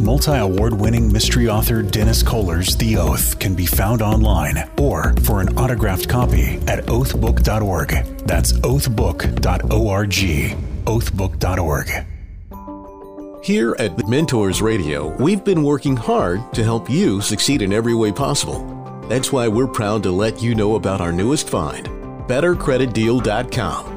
Multi 0.00 0.38
award 0.38 0.72
winning 0.72 1.12
mystery 1.12 1.48
author 1.48 1.82
Dennis 1.82 2.22
Koller's 2.22 2.76
The 2.76 2.96
Oath 2.96 3.38
can 3.38 3.54
be 3.54 3.66
found 3.66 4.02
online 4.02 4.56
or 4.78 5.12
for 5.24 5.40
an 5.40 5.56
autographed 5.58 6.08
copy 6.08 6.56
at 6.66 6.84
oathbook.org. 6.86 7.88
That's 8.26 8.52
oathbook.org 8.52 10.68
oathbook.org. 10.88 12.06
Here 13.44 13.76
at 13.78 14.08
Mentors 14.08 14.60
Radio, 14.60 15.14
we've 15.16 15.44
been 15.44 15.62
working 15.62 15.96
hard 15.96 16.52
to 16.54 16.64
help 16.64 16.90
you 16.90 17.20
succeed 17.20 17.62
in 17.62 17.72
every 17.72 17.94
way 17.94 18.10
possible. 18.10 18.64
That's 19.08 19.32
why 19.32 19.48
we're 19.48 19.68
proud 19.68 20.02
to 20.02 20.10
let 20.10 20.42
you 20.42 20.54
know 20.54 20.76
about 20.76 21.00
our 21.00 21.12
newest 21.12 21.48
find, 21.48 21.86
BetterCreditDeal.com. 22.26 23.94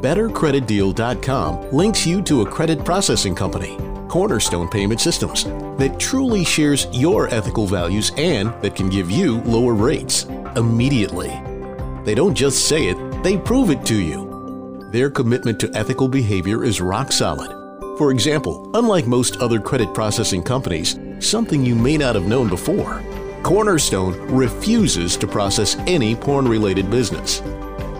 BetterCreditDeal.com 0.00 1.70
links 1.70 2.06
you 2.06 2.22
to 2.22 2.42
a 2.42 2.50
credit 2.50 2.84
processing 2.84 3.34
company, 3.34 3.76
Cornerstone 4.14 4.68
Payment 4.68 5.00
Systems, 5.00 5.42
that 5.76 5.98
truly 5.98 6.44
shares 6.44 6.86
your 6.92 7.26
ethical 7.34 7.66
values 7.66 8.12
and 8.16 8.50
that 8.62 8.76
can 8.76 8.88
give 8.88 9.10
you 9.10 9.40
lower 9.40 9.74
rates 9.74 10.22
immediately. 10.54 11.32
They 12.04 12.14
don't 12.14 12.36
just 12.36 12.68
say 12.68 12.86
it, 12.86 13.22
they 13.24 13.36
prove 13.36 13.70
it 13.70 13.84
to 13.86 14.00
you. 14.00 14.88
Their 14.92 15.10
commitment 15.10 15.58
to 15.58 15.70
ethical 15.74 16.06
behavior 16.06 16.62
is 16.62 16.80
rock 16.80 17.10
solid. 17.10 17.50
For 17.98 18.12
example, 18.12 18.70
unlike 18.74 19.08
most 19.08 19.38
other 19.38 19.58
credit 19.58 19.92
processing 19.92 20.44
companies, 20.44 20.96
something 21.18 21.66
you 21.66 21.74
may 21.74 21.96
not 21.96 22.14
have 22.14 22.28
known 22.28 22.48
before, 22.48 23.02
Cornerstone 23.42 24.14
refuses 24.30 25.16
to 25.16 25.26
process 25.26 25.74
any 25.88 26.14
porn 26.14 26.46
related 26.46 26.88
business. 26.88 27.40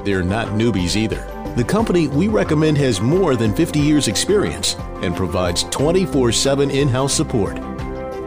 They're 0.04 0.22
not 0.22 0.46
newbies 0.50 0.94
either. 0.94 1.33
The 1.56 1.64
company 1.64 2.08
we 2.08 2.28
recommend 2.28 2.78
has 2.78 3.00
more 3.00 3.36
than 3.36 3.54
50 3.54 3.78
years' 3.78 4.08
experience 4.08 4.74
and 5.02 5.14
provides 5.14 5.64
24 5.64 6.32
7 6.32 6.70
in 6.70 6.88
house 6.88 7.14
support. 7.14 7.58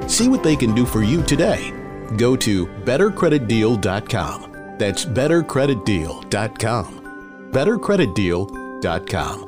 See 0.10 0.28
what 0.28 0.44
they 0.44 0.56
can 0.56 0.74
do 0.74 0.86
for 0.86 1.04
you 1.04 1.22
today. 1.24 1.74
Go 2.18 2.36
to 2.38 2.66
bettercreditdeal.com. 2.66 4.76
That's 4.78 5.06
bettercreditdeal.com 5.06 6.98
bettercreditdeal.com. 7.52 9.47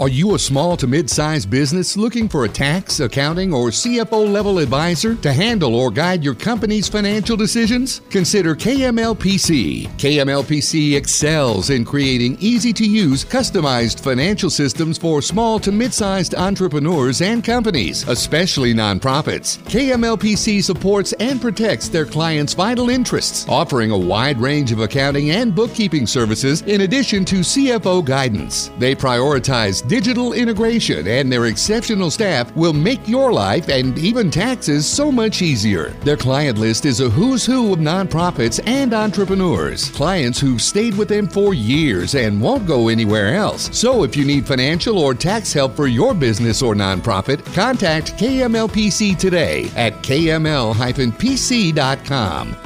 Are 0.00 0.08
you 0.08 0.34
a 0.34 0.38
small 0.38 0.78
to 0.78 0.86
mid 0.86 1.10
sized 1.10 1.50
business 1.50 1.94
looking 1.94 2.26
for 2.26 2.46
a 2.46 2.48
tax, 2.48 3.00
accounting, 3.00 3.52
or 3.52 3.68
CFO 3.68 4.32
level 4.32 4.58
advisor 4.58 5.14
to 5.16 5.30
handle 5.30 5.74
or 5.74 5.90
guide 5.90 6.24
your 6.24 6.34
company's 6.34 6.88
financial 6.88 7.36
decisions? 7.36 8.00
Consider 8.08 8.54
KMLPC. 8.56 9.88
KMLPC 9.98 10.96
excels 10.96 11.68
in 11.68 11.84
creating 11.84 12.38
easy 12.40 12.72
to 12.72 12.86
use, 12.86 13.26
customized 13.26 14.00
financial 14.00 14.48
systems 14.48 14.96
for 14.96 15.20
small 15.20 15.58
to 15.58 15.70
mid 15.70 15.92
sized 15.92 16.34
entrepreneurs 16.34 17.20
and 17.20 17.44
companies, 17.44 18.08
especially 18.08 18.72
nonprofits. 18.72 19.58
KMLPC 19.68 20.64
supports 20.64 21.12
and 21.20 21.42
protects 21.42 21.90
their 21.90 22.06
clients' 22.06 22.54
vital 22.54 22.88
interests, 22.88 23.44
offering 23.50 23.90
a 23.90 23.98
wide 23.98 24.40
range 24.40 24.72
of 24.72 24.80
accounting 24.80 25.32
and 25.32 25.54
bookkeeping 25.54 26.06
services 26.06 26.62
in 26.62 26.80
addition 26.80 27.22
to 27.26 27.40
CFO 27.40 28.02
guidance. 28.02 28.70
They 28.78 28.94
prioritize 28.94 29.89
digital 29.90 30.32
integration 30.34 31.08
and 31.08 31.32
their 31.32 31.46
exceptional 31.46 32.12
staff 32.12 32.54
will 32.54 32.72
make 32.72 33.08
your 33.08 33.32
life 33.32 33.68
and 33.68 33.98
even 33.98 34.30
taxes 34.30 34.86
so 34.86 35.10
much 35.10 35.42
easier. 35.42 35.88
Their 36.04 36.16
client 36.16 36.58
list 36.58 36.86
is 36.86 37.00
a 37.00 37.10
who's 37.10 37.44
who 37.44 37.72
of 37.72 37.80
nonprofits 37.80 38.60
and 38.68 38.94
entrepreneurs, 38.94 39.90
clients 39.90 40.38
who've 40.38 40.62
stayed 40.62 40.96
with 40.96 41.08
them 41.08 41.26
for 41.26 41.54
years 41.54 42.14
and 42.14 42.40
won't 42.40 42.68
go 42.68 42.86
anywhere 42.86 43.34
else. 43.34 43.76
So 43.76 44.04
if 44.04 44.16
you 44.16 44.24
need 44.24 44.46
financial 44.46 44.96
or 44.96 45.12
tax 45.12 45.52
help 45.52 45.74
for 45.74 45.88
your 45.88 46.14
business 46.14 46.62
or 46.62 46.76
nonprofit, 46.76 47.44
contact 47.52 48.12
KMLPC 48.12 49.18
today 49.18 49.72
at 49.74 49.94
kml-pc.com. 49.94 50.46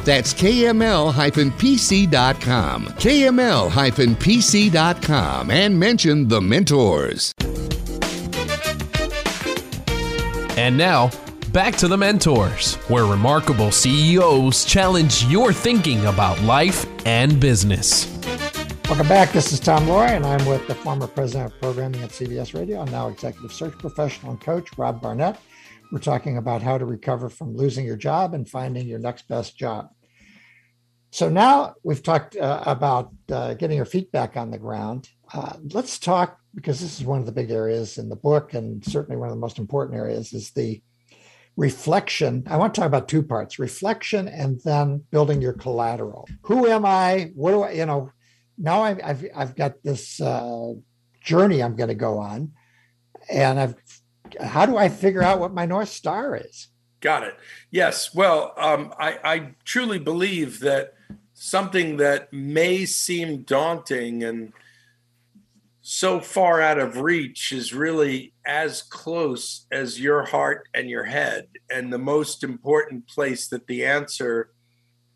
That's 0.05 0.35
kml-pc.com. 0.35 1.15
kml-pc.com 2.85 4.11
and 5.51 5.81
mention 5.81 6.29
the 6.29 6.41
mentors. 7.15 7.35
And 10.57 10.77
now, 10.77 11.11
back 11.53 11.77
to 11.77 11.89
the 11.89 11.97
mentors, 11.97 12.77
where 12.89 13.05
remarkable 13.05 13.71
CEOs 13.71 14.65
challenge 14.65 15.25
your 15.25 15.53
thinking 15.53 16.07
about 16.07 16.41
life 16.43 16.87
and 17.07 17.41
business. 17.41 18.11
Welcome 18.89 19.09
back. 19.09 19.33
This 19.33 19.53
is 19.53 19.61
Tom 19.61 19.87
Loarie, 19.87 20.11
and 20.11 20.27
I'm 20.27 20.45
with 20.47 20.67
the 20.69 20.75
former 20.75 21.07
president 21.07 21.53
of 21.53 21.61
programming 21.61 22.03
at 22.03 22.11
CBS 22.11 22.55
Radio 22.55 22.83
and 22.83 22.91
now 22.91 23.09
executive 23.09 23.53
search 23.53 23.77
professional 23.79 24.33
and 24.33 24.41
coach, 24.41 24.69
Rob 24.77 25.01
Barnett. 25.01 25.39
We're 25.91 26.01
talking 26.01 26.37
about 26.37 26.63
how 26.63 26.79
to 26.79 26.85
recover 26.85 27.29
from 27.29 27.57
losing 27.57 27.87
your 27.87 27.97
job 27.97 28.35
and 28.35 28.49
finding 28.49 28.87
your 28.87 28.99
next 28.99 29.27
best 29.27 29.57
job. 29.57 29.89
So 31.11 31.29
now 31.29 31.75
we've 31.83 32.03
talked 32.03 32.37
uh, 32.37 32.63
about 32.67 33.13
uh, 33.31 33.55
getting 33.55 33.77
your 33.77 33.87
feet 33.87 34.11
back 34.11 34.37
on 34.37 34.51
the 34.51 34.59
ground. 34.59 35.09
Uh, 35.33 35.55
let's 35.73 35.99
talk 35.99 36.41
because 36.55 36.81
this 36.81 37.01
is 37.01 37.07
one 37.07 37.21
of 37.21 37.27
the 37.27 37.33
big 37.33 37.51
areas 37.51 37.99
in 37.99 38.09
the 38.09 38.17
book, 38.17 38.55
and 38.55 38.85
certainly 38.85 39.17
one 39.17 39.29
of 39.29 39.35
the 39.35 39.41
most 39.41 39.59
important 39.59 39.99
areas 39.99 40.33
is 40.33 40.51
the 40.51 40.81
reflection. 41.57 42.45
I 42.49 42.57
want 42.57 42.75
to 42.75 42.81
talk 42.81 42.89
about 42.89 43.09
two 43.09 43.23
parts: 43.23 43.59
reflection 43.59 44.29
and 44.29 44.61
then 44.65 45.05
building 45.11 45.41
your 45.41 45.53
collateral. 45.53 46.29
Who 46.43 46.67
am 46.67 46.85
I? 46.85 47.33
What 47.35 47.51
do 47.51 47.63
I? 47.63 47.71
You 47.73 47.87
know, 47.87 48.11
now 48.59 48.83
I've 48.83 49.01
I've, 49.03 49.27
I've 49.35 49.57
got 49.57 49.83
this 49.83 50.21
uh, 50.21 50.73
journey 51.21 51.63
I'm 51.63 51.77
going 51.77 51.89
to 51.89 51.95
go 51.95 52.19
on, 52.19 52.53
and 53.31 53.59
I've 53.59 53.75
how 54.41 54.67
do 54.67 54.77
I 54.77 54.89
figure 54.89 55.23
out 55.23 55.41
what 55.41 55.53
my 55.53 55.67
north 55.67 55.89
star 55.89 56.37
is? 56.37 56.69
Got 57.01 57.25
it. 57.25 57.37
Yes. 57.71 58.15
Well, 58.15 58.55
um, 58.57 58.95
I, 58.99 59.19
I 59.23 59.55
truly 59.65 59.99
believe 59.99 60.61
that 60.61 60.95
something 61.35 61.99
that 61.99 62.33
may 62.33 62.87
seem 62.87 63.43
daunting 63.43 64.25
and 64.25 64.53
so 65.87 66.19
far 66.19 66.63
out 66.63 66.79
of 66.79 67.03
reach 67.03 67.53
is 67.53 67.75
really 67.75 68.33
as 68.47 68.81
close 68.81 69.67
as 69.71 70.01
your 70.01 70.25
heart 70.25 70.67
and 70.73 70.89
your 70.89 71.05
head. 71.05 71.47
And 71.71 71.93
the 71.93 71.99
most 71.99 72.43
important 72.43 73.07
place 73.07 73.49
that 73.49 73.67
the 73.67 73.85
answer 73.85 74.49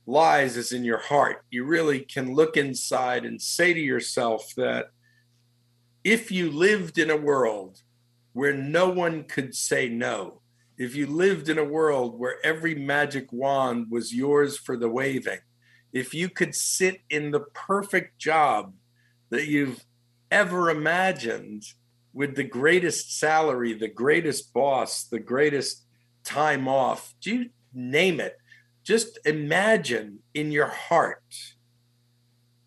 lies 0.06 0.58
is 0.58 0.70
in 0.70 0.84
your 0.84 0.98
heart. 0.98 1.42
You 1.50 1.64
really 1.64 2.00
can 2.00 2.34
look 2.34 2.58
inside 2.58 3.24
and 3.24 3.40
say 3.40 3.72
to 3.72 3.80
yourself 3.80 4.52
that 4.58 4.90
if 6.04 6.30
you 6.30 6.50
lived 6.50 6.98
in 6.98 7.08
a 7.08 7.16
world 7.16 7.80
where 8.34 8.52
no 8.52 8.90
one 8.90 9.24
could 9.24 9.54
say 9.54 9.88
no, 9.88 10.42
if 10.76 10.94
you 10.94 11.06
lived 11.06 11.48
in 11.48 11.56
a 11.56 11.64
world 11.64 12.18
where 12.18 12.44
every 12.44 12.74
magic 12.74 13.32
wand 13.32 13.86
was 13.90 14.14
yours 14.14 14.58
for 14.58 14.76
the 14.76 14.90
waving, 14.90 15.40
if 15.94 16.12
you 16.12 16.28
could 16.28 16.54
sit 16.54 17.00
in 17.08 17.30
the 17.30 17.46
perfect 17.54 18.18
job 18.18 18.74
that 19.30 19.46
you've 19.46 19.82
ever 20.30 20.70
imagined 20.70 21.64
with 22.12 22.34
the 22.34 22.44
greatest 22.44 23.18
salary, 23.18 23.72
the 23.74 23.88
greatest 23.88 24.52
boss, 24.52 25.04
the 25.04 25.20
greatest 25.20 25.84
time 26.24 26.68
off, 26.68 27.14
do 27.20 27.34
you 27.34 27.50
name 27.72 28.20
it? 28.20 28.38
Just 28.82 29.18
imagine 29.24 30.20
in 30.34 30.50
your 30.50 30.68
heart 30.68 31.22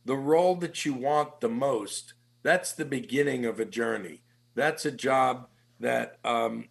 the 0.05 0.15
role 0.15 0.55
that 0.55 0.85
you 0.85 0.93
want 0.93 1.41
the 1.41 1.49
most. 1.49 2.13
That's 2.43 2.73
the 2.73 2.85
beginning 2.85 3.45
of 3.45 3.59
a 3.59 3.65
journey. 3.65 4.23
That's 4.55 4.85
a 4.85 4.91
job 4.91 5.47
that 5.79 6.17
um, 6.23 6.69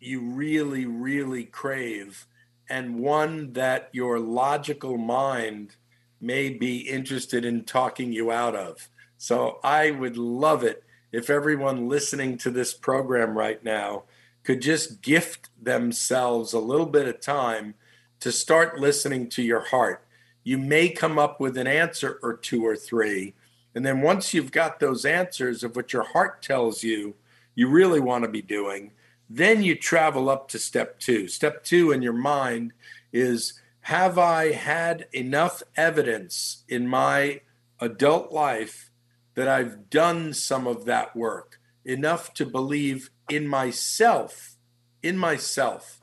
you 0.00 0.20
really, 0.20 0.86
really 0.86 1.44
crave, 1.44 2.26
and 2.68 2.98
one 2.98 3.52
that 3.52 3.90
your 3.92 4.18
logical 4.18 4.96
mind 4.96 5.76
may 6.20 6.50
be 6.50 6.78
interested 6.78 7.44
in 7.44 7.64
talking 7.64 8.12
you 8.12 8.30
out 8.30 8.56
of. 8.56 8.88
So 9.24 9.58
I 9.64 9.90
would 9.90 10.18
love 10.18 10.64
it 10.64 10.84
if 11.10 11.30
everyone 11.30 11.88
listening 11.88 12.36
to 12.36 12.50
this 12.50 12.74
program 12.74 13.38
right 13.38 13.64
now 13.64 14.02
could 14.42 14.60
just 14.60 15.00
gift 15.00 15.48
themselves 15.58 16.52
a 16.52 16.58
little 16.58 16.84
bit 16.84 17.08
of 17.08 17.22
time 17.22 17.72
to 18.20 18.30
start 18.30 18.78
listening 18.78 19.30
to 19.30 19.42
your 19.42 19.64
heart. 19.64 20.04
You 20.42 20.58
may 20.58 20.90
come 20.90 21.18
up 21.18 21.40
with 21.40 21.56
an 21.56 21.66
answer 21.66 22.18
or 22.22 22.36
two 22.36 22.66
or 22.66 22.76
three. 22.76 23.32
And 23.74 23.86
then 23.86 24.02
once 24.02 24.34
you've 24.34 24.52
got 24.52 24.78
those 24.78 25.06
answers 25.06 25.64
of 25.64 25.74
what 25.74 25.94
your 25.94 26.04
heart 26.04 26.42
tells 26.42 26.82
you 26.82 27.14
you 27.54 27.68
really 27.68 28.00
want 28.00 28.24
to 28.24 28.30
be 28.30 28.42
doing, 28.42 28.92
then 29.30 29.62
you 29.62 29.74
travel 29.74 30.28
up 30.28 30.48
to 30.48 30.58
step 30.58 31.00
two. 31.00 31.28
Step 31.28 31.64
two 31.64 31.92
in 31.92 32.02
your 32.02 32.12
mind 32.12 32.74
is 33.10 33.58
Have 33.80 34.18
I 34.18 34.52
had 34.52 35.06
enough 35.14 35.62
evidence 35.78 36.64
in 36.68 36.86
my 36.86 37.40
adult 37.80 38.30
life 38.30 38.90
that 39.34 39.48
I've 39.48 39.90
done 39.90 40.32
some 40.32 40.66
of 40.66 40.84
that 40.84 41.14
work? 41.16 41.60
Enough 41.84 42.34
to 42.34 42.46
believe 42.46 43.10
in 43.28 43.46
myself, 43.46 44.56
in 45.02 45.18
myself, 45.18 46.00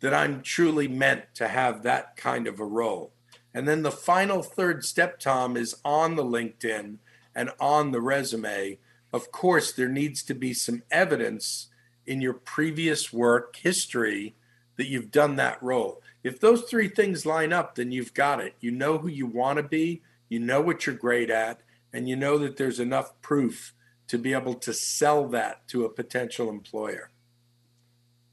that 0.00 0.14
I'm 0.14 0.42
truly 0.42 0.88
meant 0.88 1.34
to 1.34 1.48
have 1.48 1.82
that 1.82 2.16
kind 2.16 2.46
of 2.46 2.60
a 2.60 2.64
role. 2.64 3.12
And 3.54 3.66
then 3.66 3.82
the 3.82 3.90
final 3.90 4.42
third 4.42 4.84
step, 4.84 5.18
Tom, 5.18 5.56
is 5.56 5.76
on 5.84 6.16
the 6.16 6.24
LinkedIn 6.24 6.98
and 7.34 7.50
on 7.58 7.90
the 7.90 8.00
resume. 8.00 8.78
Of 9.12 9.32
course, 9.32 9.72
there 9.72 9.88
needs 9.88 10.22
to 10.24 10.34
be 10.34 10.52
some 10.52 10.82
evidence 10.90 11.68
in 12.06 12.20
your 12.20 12.34
previous 12.34 13.12
work 13.12 13.56
history 13.56 14.34
that 14.76 14.88
you've 14.88 15.10
done 15.10 15.36
that 15.36 15.62
role. 15.62 16.02
If 16.22 16.38
those 16.38 16.62
three 16.62 16.88
things 16.88 17.24
line 17.24 17.52
up, 17.52 17.74
then 17.74 17.92
you've 17.92 18.14
got 18.14 18.40
it. 18.40 18.54
You 18.60 18.70
know 18.70 18.98
who 18.98 19.08
you 19.08 19.26
want 19.26 19.56
to 19.56 19.62
be, 19.62 20.02
you 20.28 20.38
know 20.38 20.60
what 20.60 20.86
you're 20.86 20.94
great 20.94 21.30
at, 21.30 21.60
and 21.96 22.08
you 22.08 22.16
know 22.16 22.38
that 22.38 22.56
there's 22.56 22.80
enough 22.80 23.20
proof 23.22 23.74
to 24.08 24.18
be 24.18 24.32
able 24.32 24.54
to 24.54 24.72
sell 24.72 25.26
that 25.28 25.66
to 25.68 25.84
a 25.84 25.92
potential 25.92 26.48
employer. 26.50 27.10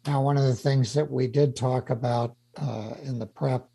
Now, 0.06 0.22
one 0.22 0.38
of 0.38 0.44
the 0.44 0.56
things 0.56 0.94
that 0.94 1.10
we 1.10 1.28
did 1.28 1.56
talk 1.56 1.90
about 1.90 2.36
uh, 2.58 2.94
in 3.04 3.18
the 3.18 3.26
prep 3.26 3.70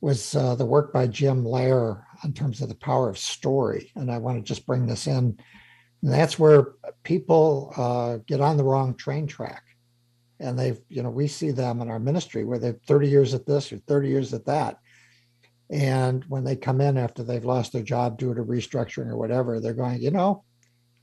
was 0.00 0.34
uh, 0.34 0.54
the 0.54 0.64
work 0.64 0.92
by 0.92 1.06
Jim 1.06 1.44
Loehr 1.44 2.04
in 2.24 2.32
terms 2.32 2.60
of 2.60 2.68
the 2.68 2.74
power 2.74 3.08
of 3.08 3.18
story. 3.18 3.92
And 3.94 4.10
I 4.10 4.18
want 4.18 4.38
to 4.38 4.42
just 4.42 4.66
bring 4.66 4.86
this 4.86 5.06
in 5.06 5.38
and 6.02 6.12
that's 6.12 6.38
where 6.38 6.74
people 7.02 7.72
uh, 7.76 8.18
get 8.26 8.40
on 8.40 8.56
the 8.56 8.64
wrong 8.64 8.94
train 8.94 9.26
track. 9.26 9.64
And 10.40 10.56
they've, 10.56 10.78
you 10.88 11.02
know, 11.02 11.10
we 11.10 11.26
see 11.26 11.50
them 11.50 11.80
in 11.80 11.90
our 11.90 11.98
ministry 11.98 12.44
where 12.44 12.60
they're 12.60 12.78
30 12.86 13.08
years 13.08 13.34
at 13.34 13.46
this 13.46 13.72
or 13.72 13.78
30 13.78 14.08
years 14.08 14.32
at 14.32 14.46
that. 14.46 14.78
And 15.70 16.24
when 16.28 16.44
they 16.44 16.56
come 16.56 16.80
in 16.80 16.96
after 16.96 17.22
they've 17.22 17.44
lost 17.44 17.72
their 17.72 17.82
job 17.82 18.18
due 18.18 18.34
to 18.34 18.42
restructuring 18.42 19.08
or 19.08 19.16
whatever, 19.16 19.60
they're 19.60 19.74
going, 19.74 20.00
you 20.00 20.10
know, 20.10 20.44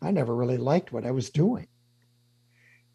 I 0.01 0.11
never 0.11 0.35
really 0.35 0.57
liked 0.57 0.91
what 0.91 1.05
I 1.05 1.11
was 1.11 1.29
doing. 1.29 1.67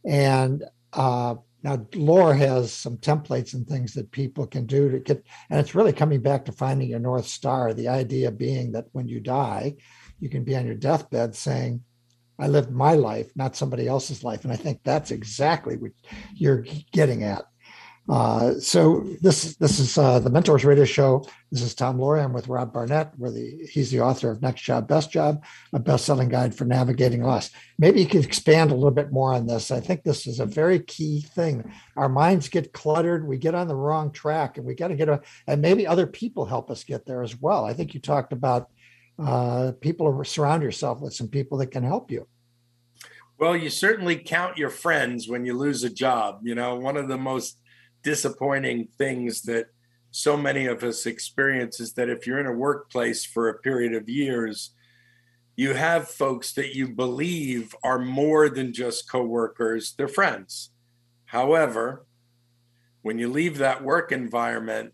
And 0.04 0.64
uh, 0.92 1.36
now 1.62 1.86
Loehr 1.94 2.34
has 2.34 2.72
some 2.72 2.96
templates 2.96 3.54
and 3.54 3.66
things 3.66 3.94
that 3.94 4.10
people 4.10 4.46
can 4.46 4.66
do 4.66 4.90
to 4.90 4.98
get, 4.98 5.24
and 5.50 5.60
it's 5.60 5.74
really 5.74 5.92
coming 5.92 6.20
back 6.20 6.44
to 6.46 6.52
finding 6.52 6.88
your 6.88 6.98
North 6.98 7.26
Star. 7.26 7.72
The 7.72 7.88
idea 7.88 8.30
being 8.30 8.72
that 8.72 8.86
when 8.92 9.08
you 9.08 9.20
die, 9.20 9.76
you 10.18 10.28
can 10.28 10.42
be 10.42 10.56
on 10.56 10.66
your 10.66 10.74
deathbed 10.74 11.34
saying, 11.34 11.82
I 12.38 12.48
lived 12.48 12.70
my 12.70 12.94
life, 12.94 13.30
not 13.36 13.54
somebody 13.54 13.86
else's 13.86 14.24
life. 14.24 14.44
And 14.44 14.52
I 14.52 14.56
think 14.56 14.80
that's 14.82 15.10
exactly 15.10 15.76
what 15.76 15.92
you're 16.34 16.64
getting 16.90 17.22
at. 17.22 17.44
Uh, 18.10 18.58
so 18.58 19.06
this 19.20 19.54
this 19.56 19.78
is 19.78 19.96
uh, 19.96 20.18
the 20.18 20.30
Mentors 20.30 20.64
Radio 20.64 20.84
Show. 20.84 21.24
This 21.52 21.62
is 21.62 21.76
Tom 21.76 21.96
Loarie. 21.96 22.24
I'm 22.24 22.32
with 22.32 22.48
Rob 22.48 22.72
Barnett. 22.72 23.12
Where 23.16 23.30
the 23.30 23.68
he's 23.70 23.92
the 23.92 24.00
author 24.00 24.32
of 24.32 24.42
Next 24.42 24.62
Job, 24.62 24.88
Best 24.88 25.12
Job, 25.12 25.44
a 25.72 25.78
best-selling 25.78 26.28
guide 26.28 26.52
for 26.52 26.64
navigating 26.64 27.22
loss. 27.22 27.50
Maybe 27.78 28.00
you 28.00 28.06
could 28.06 28.24
expand 28.24 28.72
a 28.72 28.74
little 28.74 28.90
bit 28.90 29.12
more 29.12 29.32
on 29.32 29.46
this. 29.46 29.70
I 29.70 29.78
think 29.78 30.02
this 30.02 30.26
is 30.26 30.40
a 30.40 30.46
very 30.46 30.80
key 30.80 31.20
thing. 31.20 31.72
Our 31.96 32.08
minds 32.08 32.48
get 32.48 32.72
cluttered. 32.72 33.28
We 33.28 33.38
get 33.38 33.54
on 33.54 33.68
the 33.68 33.76
wrong 33.76 34.10
track, 34.10 34.58
and 34.58 34.66
we 34.66 34.74
got 34.74 34.88
to 34.88 34.96
get 34.96 35.08
a. 35.08 35.20
And 35.46 35.62
maybe 35.62 35.86
other 35.86 36.08
people 36.08 36.46
help 36.46 36.68
us 36.68 36.82
get 36.82 37.06
there 37.06 37.22
as 37.22 37.40
well. 37.40 37.64
I 37.64 37.74
think 37.74 37.94
you 37.94 38.00
talked 38.00 38.32
about 38.32 38.70
uh, 39.20 39.70
people 39.80 40.24
surround 40.24 40.64
yourself 40.64 41.00
with 41.00 41.14
some 41.14 41.28
people 41.28 41.58
that 41.58 41.70
can 41.70 41.84
help 41.84 42.10
you. 42.10 42.26
Well, 43.38 43.56
you 43.56 43.70
certainly 43.70 44.16
count 44.16 44.58
your 44.58 44.68
friends 44.68 45.28
when 45.28 45.46
you 45.46 45.56
lose 45.56 45.84
a 45.84 45.90
job. 45.90 46.40
You 46.42 46.56
know, 46.56 46.74
one 46.74 46.96
of 46.96 47.06
the 47.06 47.16
most 47.16 47.59
disappointing 48.02 48.88
things 48.98 49.42
that 49.42 49.66
so 50.10 50.36
many 50.36 50.66
of 50.66 50.82
us 50.82 51.06
experience 51.06 51.80
is 51.80 51.92
that 51.94 52.08
if 52.08 52.26
you're 52.26 52.40
in 52.40 52.46
a 52.46 52.52
workplace 52.52 53.24
for 53.24 53.48
a 53.48 53.58
period 53.58 53.94
of 53.94 54.08
years, 54.08 54.74
you 55.56 55.74
have 55.74 56.08
folks 56.08 56.52
that 56.54 56.74
you 56.74 56.88
believe 56.88 57.74
are 57.84 57.98
more 57.98 58.48
than 58.48 58.72
just 58.72 59.10
coworkers, 59.10 59.94
they're 59.96 60.08
friends. 60.08 60.70
However, 61.26 62.06
when 63.02 63.18
you 63.18 63.28
leave 63.28 63.58
that 63.58 63.84
work 63.84 64.10
environment, 64.10 64.92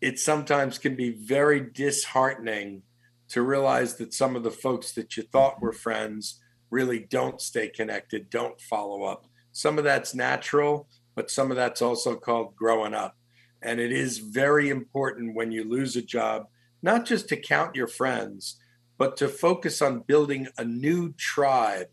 it 0.00 0.18
sometimes 0.18 0.78
can 0.78 0.94
be 0.94 1.10
very 1.10 1.60
disheartening 1.60 2.82
to 3.28 3.42
realize 3.42 3.96
that 3.96 4.14
some 4.14 4.36
of 4.36 4.44
the 4.44 4.50
folks 4.50 4.92
that 4.92 5.16
you 5.16 5.24
thought 5.24 5.60
were 5.60 5.72
friends 5.72 6.40
really 6.70 7.00
don't 7.00 7.40
stay 7.40 7.68
connected, 7.68 8.30
don't 8.30 8.60
follow 8.60 9.02
up. 9.02 9.26
Some 9.52 9.78
of 9.78 9.84
that's 9.84 10.14
natural, 10.14 10.88
but 11.16 11.30
some 11.30 11.50
of 11.50 11.56
that's 11.56 11.82
also 11.82 12.14
called 12.14 12.54
growing 12.54 12.94
up. 12.94 13.16
And 13.62 13.80
it 13.80 13.90
is 13.90 14.18
very 14.18 14.68
important 14.68 15.34
when 15.34 15.50
you 15.50 15.64
lose 15.64 15.96
a 15.96 16.02
job, 16.02 16.46
not 16.82 17.04
just 17.04 17.28
to 17.30 17.36
count 17.36 17.74
your 17.74 17.88
friends, 17.88 18.60
but 18.98 19.16
to 19.16 19.26
focus 19.26 19.82
on 19.82 20.04
building 20.06 20.46
a 20.56 20.64
new 20.64 21.12
tribe 21.14 21.88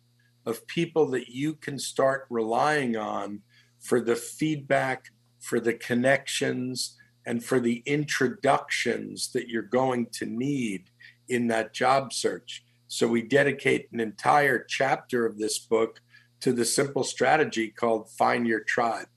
of 0.46 0.68
people 0.68 1.08
that 1.08 1.30
you 1.30 1.56
can 1.56 1.80
start 1.80 2.28
relying 2.30 2.96
on 2.96 3.40
for 3.80 4.02
the 4.02 4.16
feedback, 4.16 5.06
for 5.40 5.60
the 5.60 5.74
connections, 5.74 6.98
and 7.26 7.44
for 7.44 7.60
the 7.60 7.82
introductions 7.86 9.32
that 9.32 9.48
you're 9.48 9.62
going 9.62 10.08
to 10.12 10.26
need 10.26 10.90
in 11.30 11.48
that 11.48 11.74
job 11.74 12.12
search. 12.12 12.64
So 12.90 13.08
we 13.08 13.22
dedicate 13.22 13.88
an 13.94 14.00
entire 14.00 14.64
chapter 14.64 15.26
of 15.26 15.38
this 15.38 15.60
book 15.60 16.02
to 16.42 16.52
the 16.52 16.66
simple 16.66 17.04
strategy 17.04 17.70
called 17.70 18.12
Find 18.12 18.46
Your 18.46 18.60
Tribe. 18.60 19.08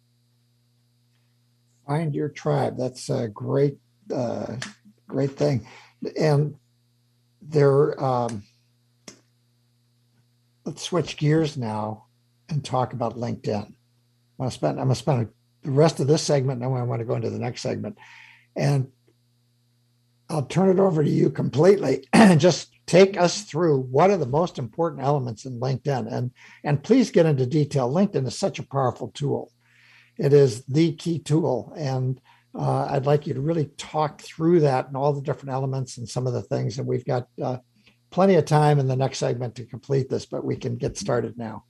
Find 1.87 2.15
your 2.15 2.29
tribe. 2.29 2.77
That's 2.77 3.09
a 3.11 3.29
great, 3.29 3.79
uh, 4.13 4.57
great 5.07 5.33
thing. 5.33 5.67
And 6.19 6.57
there, 7.41 8.03
um, 8.03 8.43
let's 10.65 10.83
switch 10.83 11.17
gears 11.17 11.57
now 11.57 12.07
and 12.49 12.65
talk 12.65 12.93
about 12.93 13.17
LinkedIn. 13.17 13.73
I'm 14.39 14.51
spend, 14.51 14.79
I'm 14.79 14.87
gonna 14.87 14.95
spend 14.97 15.29
the 15.63 15.71
rest 15.71 16.01
of 16.01 16.07
this 16.07 16.23
segment, 16.23 16.63
and 16.63 16.73
then 16.73 16.81
I 16.81 16.85
want 16.85 17.01
to 17.01 17.07
go 17.07 17.15
into 17.15 17.31
the 17.31 17.39
next 17.39 17.63
segment. 17.63 17.97
And 18.55 18.89
I'll 20.29 20.45
turn 20.45 20.71
it 20.71 20.81
over 20.81 21.05
to 21.05 21.11
you 21.11 21.31
completely 21.31 22.07
and 22.13 22.41
just 22.41 22.73
take 22.87 23.17
us 23.17 23.43
through 23.43 23.81
what 23.81 24.11
are 24.11 24.17
the 24.17 24.27
most 24.27 24.59
important 24.59 25.03
elements 25.03 25.45
in 25.45 25.61
LinkedIn. 25.61 26.13
And, 26.13 26.33
and 26.65 26.83
please 26.83 27.11
get 27.11 27.27
into 27.27 27.47
detail. 27.47 27.93
LinkedIn 27.93 28.27
is 28.27 28.39
such 28.39 28.59
a 28.59 28.67
powerful 28.67 29.09
tool. 29.15 29.53
It 30.19 30.33
is 30.33 30.65
the 30.65 30.93
key 30.95 31.19
tool. 31.19 31.73
And 31.77 32.21
uh, 32.55 32.87
I'd 32.91 33.07
like 33.07 33.27
you 33.27 33.35
to 33.35 33.41
really 33.41 33.67
talk 33.77 34.23
through 34.23 34.61
that 34.61 34.89
and 34.89 34.97
all 34.97 35.13
the 35.13 35.21
different 35.21 35.53
elements 35.53 35.99
and 35.99 36.09
some 36.09 36.27
of 36.27 36.33
the 36.33 36.43
things. 36.43 36.79
And 36.79 36.87
we've 36.87 37.05
got 37.05 37.29
uh, 37.43 37.59
plenty 38.11 38.37
of 38.37 38.47
time 38.47 38.79
in 38.79 38.89
the 38.89 38.97
next 38.97 39.19
segment 39.19 39.55
to 39.57 39.65
complete 39.65 40.09
this, 40.09 40.27
but 40.27 40.45
we 40.45 40.57
can 40.57 40.77
get 40.77 40.97
started 40.97 41.37
now. 41.37 41.65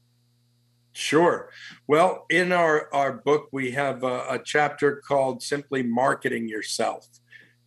Sure. 0.93 1.51
Well, 1.87 2.25
in 2.31 2.53
our, 2.53 2.89
our 2.95 3.13
book, 3.13 3.49
we 3.53 3.73
have 3.73 4.03
a, 4.03 4.27
a, 4.31 4.41
chapter 4.43 4.97
called 4.97 5.43
Simply 5.43 5.83
Marketing 5.83 6.49
Yourself. 6.49 7.07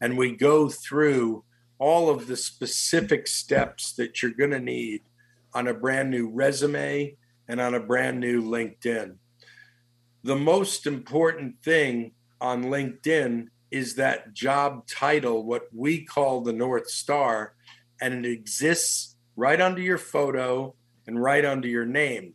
And 0.02 0.18
we 0.18 0.36
go 0.36 0.68
through 0.68 1.44
all 1.78 2.10
of 2.10 2.26
the 2.26 2.36
specific 2.36 3.28
steps 3.28 3.94
that 3.94 4.22
you're 4.22 4.32
going 4.32 4.52
to 4.52 4.60
need 4.60 5.02
on 5.54 5.68
a 5.68 5.74
brand 5.76 6.10
new 6.10 6.30
resume 6.30 7.16
and 7.48 7.62
on 7.62 7.76
a 7.76 7.80
brand 7.80 8.20
new 8.20 8.42
LinkedIn. 8.42 9.16
The 10.24 10.36
most 10.36 10.86
important 10.86 11.62
thing 11.64 12.12
on 12.42 12.66
LinkedIn 12.66 13.48
is 13.72 13.96
that 13.96 14.34
job 14.34 14.86
title, 14.88 15.46
what 15.46 15.68
we 15.74 16.04
call 16.04 16.42
the 16.42 16.54
North 16.54 16.90
Star, 16.90 17.54
and 18.02 18.26
it 18.26 18.32
exists 18.32 19.16
right 19.36 19.62
under 19.62 19.82
your 19.82 19.98
photo 19.98 20.76
and 21.08 21.22
right 21.22 21.46
under 21.46 21.68
your 21.68 21.86
name. 21.86 22.34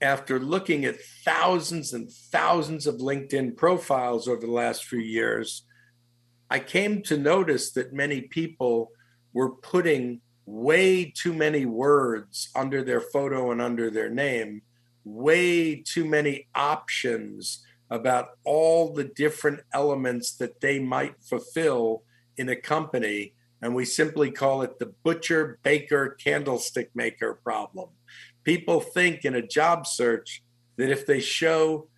After 0.00 0.38
looking 0.38 0.84
at 0.84 1.00
thousands 1.24 1.92
and 1.92 2.10
thousands 2.10 2.86
of 2.86 2.96
LinkedIn 2.96 3.56
profiles 3.56 4.26
over 4.26 4.40
the 4.40 4.52
last 4.52 4.84
few 4.84 4.98
years, 4.98 5.66
I 6.50 6.58
came 6.58 7.02
to 7.02 7.16
notice 7.16 7.72
that 7.72 7.92
many 7.92 8.22
people 8.22 8.92
were 9.32 9.50
putting 9.50 10.20
way 10.46 11.04
too 11.04 11.32
many 11.32 11.66
words 11.66 12.48
under 12.54 12.82
their 12.82 13.00
photo 13.00 13.50
and 13.50 13.60
under 13.60 13.90
their 13.90 14.10
name, 14.10 14.62
way 15.04 15.76
too 15.76 16.04
many 16.04 16.48
options 16.54 17.64
about 17.90 18.30
all 18.44 18.92
the 18.92 19.04
different 19.04 19.60
elements 19.72 20.36
that 20.36 20.60
they 20.60 20.78
might 20.78 21.14
fulfill 21.22 22.02
in 22.36 22.48
a 22.48 22.56
company. 22.56 23.34
And 23.62 23.74
we 23.74 23.84
simply 23.84 24.30
call 24.30 24.62
it 24.62 24.78
the 24.78 24.92
butcher, 25.04 25.58
baker, 25.62 26.16
candlestick 26.22 26.90
maker 26.94 27.34
problem. 27.34 27.90
People 28.42 28.80
think 28.80 29.24
in 29.24 29.34
a 29.34 29.46
job 29.46 29.86
search 29.86 30.42
that 30.76 30.90
if 30.90 31.06
they 31.06 31.20
show, 31.20 31.88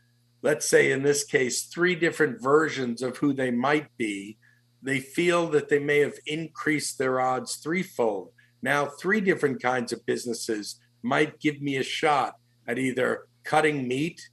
let's 0.42 0.69
say 0.69 0.92
in 0.92 1.03
this 1.03 1.25
case, 1.25 1.64
three 1.64 1.95
different 1.95 2.42
versions 2.42 3.03
of 3.03 3.16
who 3.16 3.33
they 3.33 3.51
might 3.51 3.88
be, 3.97 4.38
they 4.83 5.01
feel 5.01 5.49
that 5.49 5.69
they 5.69 5.79
may 5.79 6.01
have 6.01 6.19
increased 6.27 6.99
their 6.99 7.21
odds 7.21 7.57
threefold. 7.57 8.31
Now, 8.62 8.87
three 8.87 9.21
different 9.21 9.61
kinds 9.62 9.92
of 9.92 10.07
businesses 10.07 10.79
might 11.03 11.40
give 11.40 11.61
me 11.61 11.77
a 11.77 11.83
shot 11.83 12.35
at 12.66 12.79
either 12.79 13.26
cutting 13.44 13.87
meat, 13.87 14.29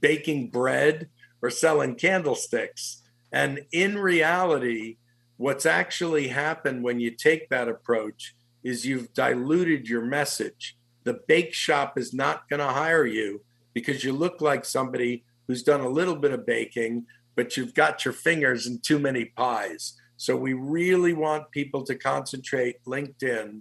baking 0.00 0.48
bread, 0.48 1.08
or 1.42 1.50
selling 1.50 1.94
candlesticks. 1.94 3.02
And 3.32 3.66
in 3.72 3.98
reality, 3.98 4.96
what's 5.36 5.66
actually 5.66 6.28
happened 6.28 6.82
when 6.82 7.00
you 7.00 7.10
take 7.10 7.48
that 7.48 7.68
approach 7.68 8.34
is 8.62 8.86
you've 8.86 9.12
diluted 9.12 9.88
your 9.88 10.02
message. 10.02 10.76
The 11.04 11.20
bake 11.28 11.52
shop 11.52 11.98
is 11.98 12.14
not 12.14 12.48
going 12.48 12.60
to 12.60 12.72
hire 12.72 13.04
you 13.04 13.42
because 13.74 14.04
you 14.04 14.12
look 14.12 14.40
like 14.40 14.64
somebody 14.64 15.24
who's 15.46 15.62
done 15.62 15.80
a 15.82 15.88
little 15.88 16.16
bit 16.16 16.32
of 16.32 16.46
baking, 16.46 17.04
but 17.34 17.56
you've 17.56 17.74
got 17.74 18.04
your 18.04 18.14
fingers 18.14 18.66
in 18.66 18.78
too 18.78 18.98
many 18.98 19.26
pies. 19.26 20.00
So 20.16 20.36
we 20.36 20.54
really 20.54 21.12
want 21.12 21.50
people 21.50 21.82
to 21.84 21.94
concentrate 21.94 22.82
LinkedIn 22.86 23.60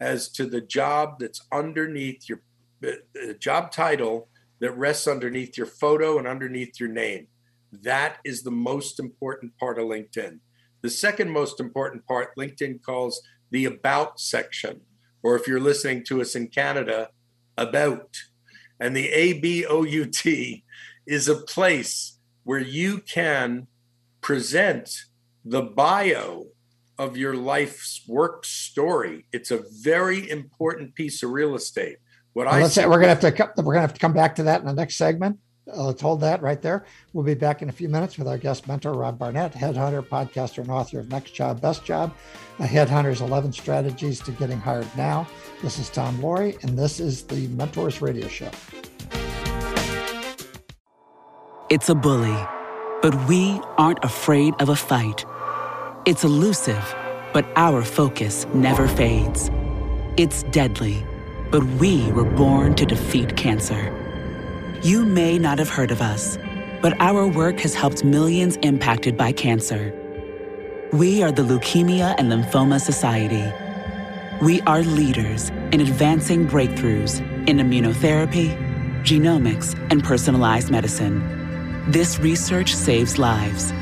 as 0.00 0.28
to 0.30 0.46
the 0.46 0.60
job 0.60 1.18
that's 1.18 1.44
underneath 1.52 2.28
your 2.28 2.40
the 2.80 3.34
job 3.38 3.72
title 3.72 4.28
that 4.60 4.76
rests 4.76 5.06
underneath 5.06 5.56
your 5.56 5.66
photo 5.66 6.18
and 6.18 6.26
underneath 6.26 6.80
your 6.80 6.88
name. 6.88 7.28
That 7.72 8.18
is 8.24 8.42
the 8.42 8.50
most 8.50 8.98
important 8.98 9.56
part 9.58 9.78
of 9.78 9.86
LinkedIn. 9.86 10.38
The 10.82 10.90
second 10.90 11.30
most 11.30 11.60
important 11.60 12.06
part, 12.06 12.36
LinkedIn 12.36 12.82
calls 12.82 13.20
the 13.50 13.64
about 13.64 14.20
section, 14.20 14.80
or 15.22 15.36
if 15.36 15.46
you're 15.46 15.60
listening 15.60 16.04
to 16.04 16.20
us 16.20 16.34
in 16.34 16.48
Canada, 16.48 17.10
about. 17.56 18.16
And 18.80 18.96
the 18.96 19.08
A 19.08 19.34
B 19.34 19.66
O 19.66 19.82
U 19.82 20.06
T 20.06 20.64
is 21.06 21.28
a 21.28 21.34
place 21.34 22.18
where 22.44 22.60
you 22.60 22.98
can 22.98 23.66
present 24.20 24.90
the 25.44 25.62
bio 25.62 26.46
of 26.98 27.16
your 27.16 27.34
life's 27.34 28.02
work 28.08 28.44
story. 28.44 29.26
It's 29.32 29.50
a 29.50 29.64
very 29.82 30.28
important 30.28 30.94
piece 30.94 31.22
of 31.22 31.30
real 31.30 31.54
estate. 31.54 31.98
What 32.32 32.46
well, 32.46 32.54
I 32.54 32.62
let's 32.62 32.74
say 32.74 32.86
we're 32.86 33.00
gonna 33.00 33.14
have 33.14 33.20
to 33.20 33.62
we're 33.62 33.74
gonna 33.74 33.80
have 33.80 33.94
to 33.94 34.00
come 34.00 34.12
back 34.12 34.36
to 34.36 34.44
that 34.44 34.60
in 34.60 34.66
the 34.66 34.74
next 34.74 34.96
segment. 34.96 35.38
Uh, 35.72 35.84
let's 35.84 36.00
hold 36.00 36.20
that 36.20 36.40
right 36.40 36.62
there. 36.62 36.86
We'll 37.12 37.24
be 37.24 37.34
back 37.34 37.62
in 37.62 37.68
a 37.68 37.72
few 37.72 37.88
minutes 37.88 38.16
with 38.16 38.26
our 38.26 38.38
guest 38.38 38.66
mentor, 38.66 38.94
Rob 38.94 39.18
Barnett, 39.18 39.52
headhunter, 39.52 40.02
podcaster, 40.02 40.58
and 40.58 40.70
author 40.70 40.98
of 40.98 41.10
Next 41.10 41.34
Job, 41.34 41.60
Best 41.60 41.84
Job, 41.84 42.14
a 42.58 42.64
headhunter's 42.64 43.20
11 43.20 43.52
strategies 43.52 44.20
to 44.20 44.32
getting 44.32 44.58
hired 44.58 44.88
now. 44.96 45.28
This 45.62 45.78
is 45.78 45.90
Tom 45.90 46.18
Loarie, 46.18 46.62
and 46.62 46.78
this 46.78 47.00
is 47.00 47.24
the 47.24 47.48
Mentors 47.48 48.00
Radio 48.00 48.28
Show. 48.28 48.50
It's 51.70 51.90
a 51.90 51.94
bully, 51.94 52.46
but 53.02 53.28
we 53.28 53.60
aren't 53.76 54.02
afraid 54.02 54.54
of 54.58 54.70
a 54.70 54.76
fight. 54.76 55.26
It's 56.06 56.24
elusive, 56.24 56.94
but 57.34 57.44
our 57.56 57.82
focus 57.82 58.46
never 58.54 58.88
fades. 58.88 59.50
It's 60.16 60.44
deadly, 60.44 61.04
but 61.50 61.64
we 61.80 62.10
were 62.12 62.24
born 62.24 62.74
to 62.74 62.84
defeat 62.84 63.36
cancer. 63.36 63.92
You 64.82 65.04
may 65.04 65.38
not 65.38 65.58
have 65.58 65.68
heard 65.68 65.90
of 65.90 66.00
us, 66.00 66.38
but 66.82 67.00
our 67.00 67.26
work 67.26 67.58
has 67.60 67.74
helped 67.74 68.04
millions 68.04 68.56
impacted 68.56 69.16
by 69.16 69.32
cancer. 69.32 69.92
We 70.92 71.22
are 71.22 71.32
the 71.32 71.42
Leukemia 71.42 72.14
and 72.18 72.30
Lymphoma 72.30 72.80
Society. 72.80 73.52
We 74.40 74.60
are 74.62 74.82
leaders 74.82 75.50
in 75.72 75.80
advancing 75.80 76.46
breakthroughs 76.46 77.20
in 77.48 77.58
immunotherapy, 77.58 78.56
genomics, 79.02 79.74
and 79.90 80.04
personalized 80.04 80.70
medicine. 80.70 81.22
This 81.90 82.18
research 82.18 82.74
saves 82.74 83.18
lives 83.18 83.72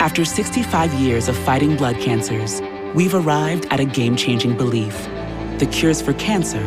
after 0.00 0.24
65 0.24 0.94
years 0.94 1.28
of 1.28 1.36
fighting 1.36 1.76
blood 1.76 1.96
cancers, 1.96 2.62
we've 2.94 3.16
arrived 3.16 3.66
at 3.72 3.80
a 3.80 3.84
game 3.84 4.14
changing 4.14 4.56
belief. 4.56 4.94
The 5.58 5.66
cures 5.66 6.00
for 6.00 6.12
cancer 6.14 6.62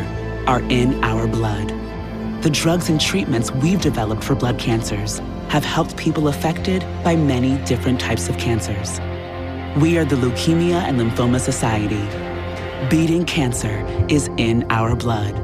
are 0.46 0.60
in 0.64 1.02
our 1.02 1.26
blood. 1.26 1.68
The 2.42 2.50
drugs 2.50 2.90
and 2.90 3.00
treatments 3.00 3.50
we've 3.50 3.80
developed 3.80 4.22
for 4.22 4.34
blood 4.34 4.58
cancers 4.58 5.18
have 5.48 5.64
helped 5.64 5.96
people 5.96 6.28
affected 6.28 6.84
by 7.02 7.16
many 7.16 7.56
different 7.64 8.00
types 8.00 8.28
of 8.28 8.36
cancers. 8.36 9.00
We 9.80 9.96
are 9.96 10.04
the 10.04 10.16
Leukemia 10.16 10.82
and 10.82 11.00
Lymphoma 11.00 11.40
Society. 11.40 12.06
Beating 12.90 13.24
cancer 13.24 13.82
is 14.10 14.28
in 14.36 14.66
our 14.68 14.94
blood. 14.94 15.38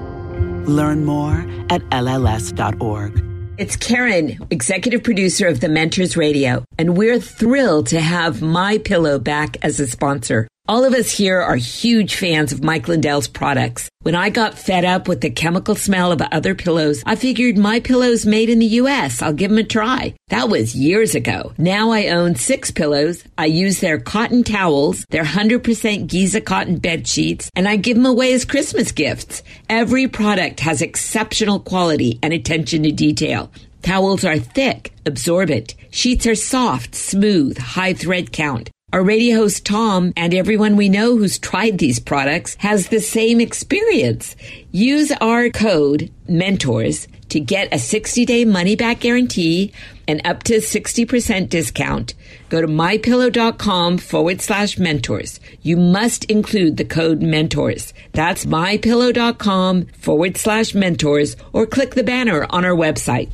Learn 0.69 1.07
more 1.07 1.47
at 1.71 1.81
LLS.org. 1.91 3.25
It's 3.57 3.77
Karen, 3.77 4.39
executive 4.51 5.03
producer 5.03 5.49
of 5.49 5.61
the 5.61 5.71
Mentors 5.71 6.19
Radio, 6.19 6.65
and 6.79 6.99
we're 6.99 7.19
thrilled 7.19 7.87
to 7.89 8.01
have 8.01 8.43
My 8.43 8.77
Pillow 8.77 9.19
back 9.19 9.57
as 9.63 9.81
a 9.81 9.87
sponsor. 9.87 10.49
All 10.71 10.85
of 10.85 10.93
us 10.93 11.11
here 11.11 11.41
are 11.41 11.57
huge 11.57 12.17
fans 12.17 12.53
of 12.53 12.63
Mike 12.63 12.89
Lindell's 12.89 13.27
products. 13.27 13.89
When 14.03 14.15
I 14.15 14.29
got 14.29 14.59
fed 14.59 14.85
up 14.85 15.09
with 15.09 15.23
the 15.23 15.31
chemical 15.31 15.75
smell 15.75 16.13
of 16.13 16.21
other 16.21 16.55
pillows, 16.55 17.03
I 17.07 17.17
figured 17.17 17.57
my 17.57 17.81
pillows 17.81 18.27
made 18.27 18.51
in 18.51 18.59
the 18.59 18.77
US. 18.83 19.23
I'll 19.23 19.33
give 19.33 19.49
them 19.49 19.57
a 19.57 19.65
try. 19.65 20.15
That 20.29 20.51
was 20.51 20.75
years 20.75 21.15
ago. 21.15 21.55
Now 21.57 21.91
I 21.91 22.09
own 22.09 22.35
six 22.35 22.71
pillows. 22.71 23.25
I 23.39 23.47
use 23.47 23.81
their 23.81 23.99
cotton 23.99 24.45
towels, 24.45 25.07
their 25.09 25.25
100% 25.25 26.07
Giza 26.07 26.43
cotton 26.43 26.77
bed 26.77 27.09
sheets, 27.09 27.51
and 27.57 27.67
I 27.67 27.77
give 27.77 27.97
them 27.97 28.05
away 28.05 28.35
as 28.35 28.45
Christmas 28.45 28.93
gifts. 28.93 29.43
Every 29.71 30.07
product 30.07 30.61
has 30.61 30.83
exceptional 30.83 31.61
quality 31.61 32.19
and 32.23 32.35
attention 32.35 32.83
to 32.83 32.93
detail. 32.93 33.51
Towels 33.81 34.23
are 34.23 34.39
thick, 34.39 34.93
absorbent. 35.07 35.75
Sheets 35.91 36.27
are 36.27 36.35
soft, 36.35 36.95
smooth, 36.95 37.57
high 37.57 37.95
thread 37.95 38.33
count. 38.33 38.69
Our 38.91 39.05
radio 39.05 39.37
host 39.37 39.67
Tom 39.67 40.15
and 40.17 40.33
everyone 40.33 40.75
we 40.75 40.89
know 40.89 41.19
who's 41.19 41.39
tried 41.39 41.77
these 41.77 41.99
products 41.99 42.57
has 42.61 42.89
the 42.89 43.01
same 43.01 43.39
experience. 43.39 44.35
Use 44.73 45.13
our 45.21 45.51
code 45.51 46.11
MENTORS 46.27 47.07
to 47.29 47.39
get 47.39 47.69
a 47.71 47.79
60 47.79 48.25
day 48.25 48.47
money 48.47 48.77
back 48.77 49.01
guarantee 49.01 49.75
and 50.09 50.27
up 50.27 50.43
to 50.45 50.55
60% 50.55 51.51
discount. 51.51 52.15
Go 52.49 52.63
to 52.63 52.67
mypillow.com 52.67 53.99
forward 53.99 54.41
slash 54.41 54.79
mentors. 54.79 55.39
You 55.61 55.77
must 55.77 56.25
include 56.25 56.79
the 56.79 56.87
code 56.87 57.21
mentors. 57.21 57.93
That's 58.13 58.47
mypillow.com 58.47 59.85
forward 59.99 60.39
slash 60.39 60.75
mentors 60.75 61.37
or 61.53 61.67
click 61.67 61.95
the 61.95 62.05
banner 62.05 62.47
on 62.49 62.65
our 62.65 62.75
website. 62.75 63.29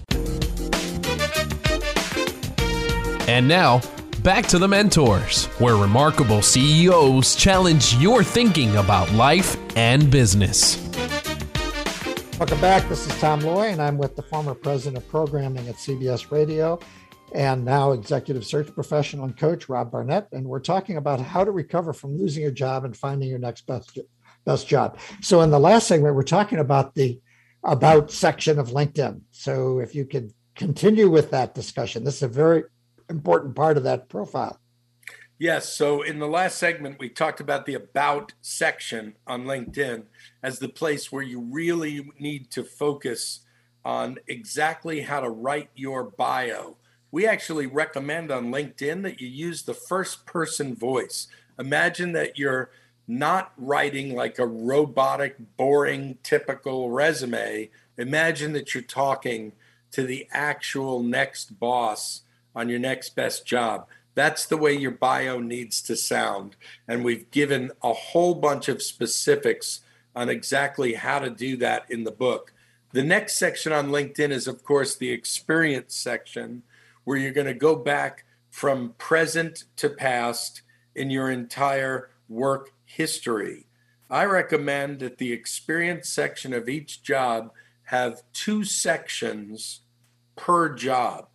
And 3.29 3.47
now, 3.47 3.81
back 4.25 4.47
to 4.47 4.59
the 4.59 4.67
mentors, 4.67 5.45
where 5.59 5.77
remarkable 5.77 6.41
CEOs 6.41 7.37
challenge 7.37 7.95
your 7.97 8.25
thinking 8.25 8.75
about 8.77 9.13
life 9.13 9.59
and 9.77 10.11
business. 10.11 10.79
Welcome 12.39 12.59
back. 12.59 12.89
This 12.89 13.07
is 13.07 13.21
Tom 13.21 13.43
Loarie, 13.43 13.73
and 13.73 13.83
I'm 13.83 13.99
with 13.99 14.17
the 14.17 14.23
former 14.23 14.55
president 14.55 14.97
of 14.97 15.07
programming 15.11 15.69
at 15.69 15.75
CBS 15.75 16.31
Radio 16.31 16.81
and 17.35 17.67
now 17.67 17.93
executive 17.93 18.47
search 18.47 18.73
professional 18.75 19.27
and 19.27 19.37
coach 19.37 19.69
Rob 19.69 19.91
Barnett. 19.91 20.29
And 20.33 20.47
we're 20.47 20.59
talking 20.59 20.97
about 20.97 21.21
how 21.21 21.45
to 21.45 21.51
recover 21.51 21.93
from 21.93 22.17
losing 22.17 22.43
your 22.43 22.51
job 22.51 22.87
and 22.87 22.97
finding 22.97 23.29
your 23.29 23.39
next 23.39 23.67
best, 23.67 23.99
best 24.47 24.67
job. 24.67 24.99
So, 25.21 25.43
in 25.43 25.51
the 25.51 25.61
last 25.61 25.87
segment, 25.87 26.15
we're 26.15 26.23
talking 26.23 26.61
about 26.61 26.95
the 26.95 27.21
about 27.63 28.11
section 28.11 28.59
of 28.59 28.69
LinkedIn. 28.69 29.21
So, 29.33 29.81
if 29.81 29.95
you 29.95 30.07
could 30.07 30.33
continue 30.55 31.11
with 31.11 31.31
that 31.33 31.55
discussion, 31.55 32.05
this 32.05 32.17
is 32.17 32.23
a 32.23 32.29
very 32.29 32.65
important 33.09 33.55
part 33.55 33.77
of 33.77 33.85
that 33.85 34.09
profile. 34.09 34.59
Yes. 35.39 35.75
So 35.75 36.03
in 36.03 36.21
the 36.21 36.29
last 36.29 36.59
segment, 36.59 36.99
we 37.01 37.09
talked 37.09 37.41
about 37.41 37.67
the 37.67 37.75
about 37.75 38.33
section 38.41 39.15
on 39.27 39.45
LinkedIn 39.45 40.05
as 40.43 40.59
the 40.59 40.69
place 40.69 41.11
where 41.11 41.23
you 41.23 41.41
really 41.41 42.09
need 42.19 42.51
to 42.53 42.63
focus 42.63 43.41
on 43.85 44.19
exactly 44.29 45.01
how 45.01 45.21
to 45.21 45.29
write 45.29 45.71
your 45.75 46.05
bio. 46.05 46.77
We 47.11 47.27
actually 47.27 47.67
recommend 47.67 48.31
on 48.31 48.53
LinkedIn 48.53 49.03
that 49.03 49.21
you 49.21 49.29
use 49.29 49.63
the 49.63 49.75
first 49.75 50.25
person 50.25 50.75
voice. 50.75 51.27
Imagine 51.59 52.13
that 52.13 52.39
you're 52.39 52.71
not 53.07 53.53
writing 53.57 54.15
like 54.15 54.39
a 54.39 54.47
robotic, 54.47 55.37
boring, 55.57 56.19
typical 56.23 56.91
resume. 56.91 57.71
Imagine 57.99 58.53
that 58.55 58.73
you're 58.73 58.83
talking 58.83 59.53
to 59.91 60.05
the 60.05 60.27
actual 60.33 61.03
next 61.03 61.61
boss 61.61 62.23
on 62.55 62.69
your 62.69 62.79
next 62.79 63.17
best 63.17 63.47
job. 63.47 63.87
That's 64.15 64.47
the 64.47 64.57
way 64.57 64.73
your 64.73 64.93
bio 64.93 65.41
needs 65.41 65.83
to 65.83 65.97
sound. 65.97 66.57
And 66.87 67.05
we've 67.05 67.31
given 67.31 67.73
a 67.83 67.93
whole 67.93 68.35
bunch 68.35 68.69
of 68.69 68.83
specifics 68.83 69.81
on 70.15 70.29
exactly 70.29 70.95
how 70.95 71.19
to 71.19 71.31
do 71.31 71.57
that 71.57 71.91
in 71.91 72.05
the 72.05 72.13
book. 72.13 72.53
The 72.93 73.03
next 73.03 73.37
section 73.39 73.73
on 73.73 73.89
LinkedIn 73.89 74.31
is, 74.31 74.47
of 74.47 74.63
course, 74.63 74.95
the 74.95 75.11
experience 75.11 75.97
section, 75.97 76.63
where 77.03 77.19
you're 77.19 77.33
going 77.33 77.49
to 77.49 77.55
go 77.55 77.75
back 77.75 78.25
from 78.51 78.95
present 78.99 79.65
to 79.77 79.91
past 79.91 80.63
in 80.95 81.11
your 81.11 81.29
entire 81.29 82.11
work 82.29 82.73
history. 82.85 83.67
I 84.09 84.27
recommend 84.27 85.01
that 85.01 85.19
the 85.19 85.33
experience 85.33 86.09
section 86.09 86.53
of 86.53 86.69
each 86.69 87.03
job 87.03 87.51
have 87.85 88.23
two 88.33 88.63
sections 88.63 89.81
per 90.37 90.73
job. 90.73 91.27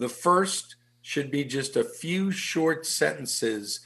The 0.00 0.08
first 0.08 0.76
should 1.02 1.30
be 1.30 1.44
just 1.44 1.76
a 1.76 1.84
few 1.84 2.30
short 2.30 2.86
sentences 2.86 3.80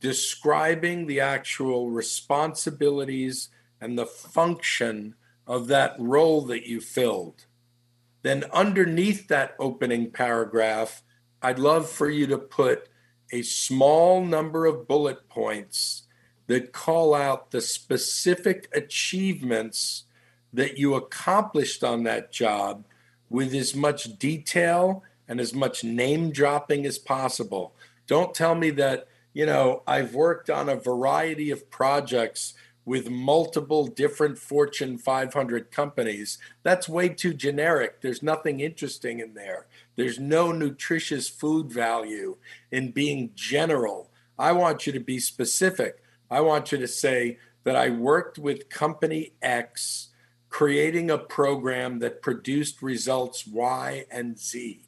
describing 0.00 1.06
the 1.06 1.20
actual 1.20 1.90
responsibilities 1.90 3.50
and 3.78 3.98
the 3.98 4.06
function 4.06 5.14
of 5.46 5.66
that 5.66 5.94
role 5.98 6.40
that 6.46 6.66
you 6.66 6.80
filled. 6.80 7.44
Then, 8.22 8.44
underneath 8.50 9.28
that 9.28 9.56
opening 9.58 10.10
paragraph, 10.10 11.02
I'd 11.42 11.58
love 11.58 11.90
for 11.90 12.08
you 12.08 12.26
to 12.28 12.38
put 12.38 12.88
a 13.30 13.42
small 13.42 14.24
number 14.24 14.64
of 14.64 14.88
bullet 14.88 15.28
points 15.28 16.04
that 16.46 16.72
call 16.72 17.12
out 17.12 17.50
the 17.50 17.60
specific 17.60 18.70
achievements 18.74 20.04
that 20.50 20.78
you 20.78 20.94
accomplished 20.94 21.84
on 21.84 22.04
that 22.04 22.32
job 22.32 22.86
with 23.28 23.52
as 23.52 23.74
much 23.74 24.18
detail 24.18 25.04
and 25.28 25.40
as 25.40 25.54
much 25.54 25.84
name 25.84 26.30
dropping 26.30 26.86
as 26.86 26.98
possible. 26.98 27.74
Don't 28.06 28.34
tell 28.34 28.54
me 28.54 28.70
that, 28.70 29.06
you 29.34 29.46
know, 29.46 29.82
I've 29.86 30.14
worked 30.14 30.48
on 30.48 30.68
a 30.68 30.76
variety 30.76 31.50
of 31.50 31.70
projects 31.70 32.54
with 32.88 33.10
multiple 33.10 33.86
different 33.86 34.38
Fortune 34.38 34.96
500 34.96 35.70
companies. 35.70 36.38
That's 36.62 36.88
way 36.88 37.10
too 37.10 37.34
generic. 37.34 38.00
There's 38.00 38.22
nothing 38.22 38.60
interesting 38.60 39.20
in 39.20 39.34
there. 39.34 39.66
There's 39.96 40.18
no 40.18 40.52
nutritious 40.52 41.28
food 41.28 41.70
value 41.70 42.38
in 42.72 42.92
being 42.92 43.32
general. 43.34 44.10
I 44.38 44.52
want 44.52 44.86
you 44.86 44.94
to 44.94 45.00
be 45.00 45.18
specific. 45.18 46.02
I 46.30 46.40
want 46.40 46.72
you 46.72 46.78
to 46.78 46.88
say 46.88 47.36
that 47.64 47.76
I 47.76 47.90
worked 47.90 48.38
with 48.38 48.70
company 48.70 49.34
X 49.42 50.08
creating 50.48 51.10
a 51.10 51.18
program 51.18 51.98
that 51.98 52.22
produced 52.22 52.80
results 52.80 53.46
Y 53.46 54.06
and 54.10 54.38
Z 54.38 54.87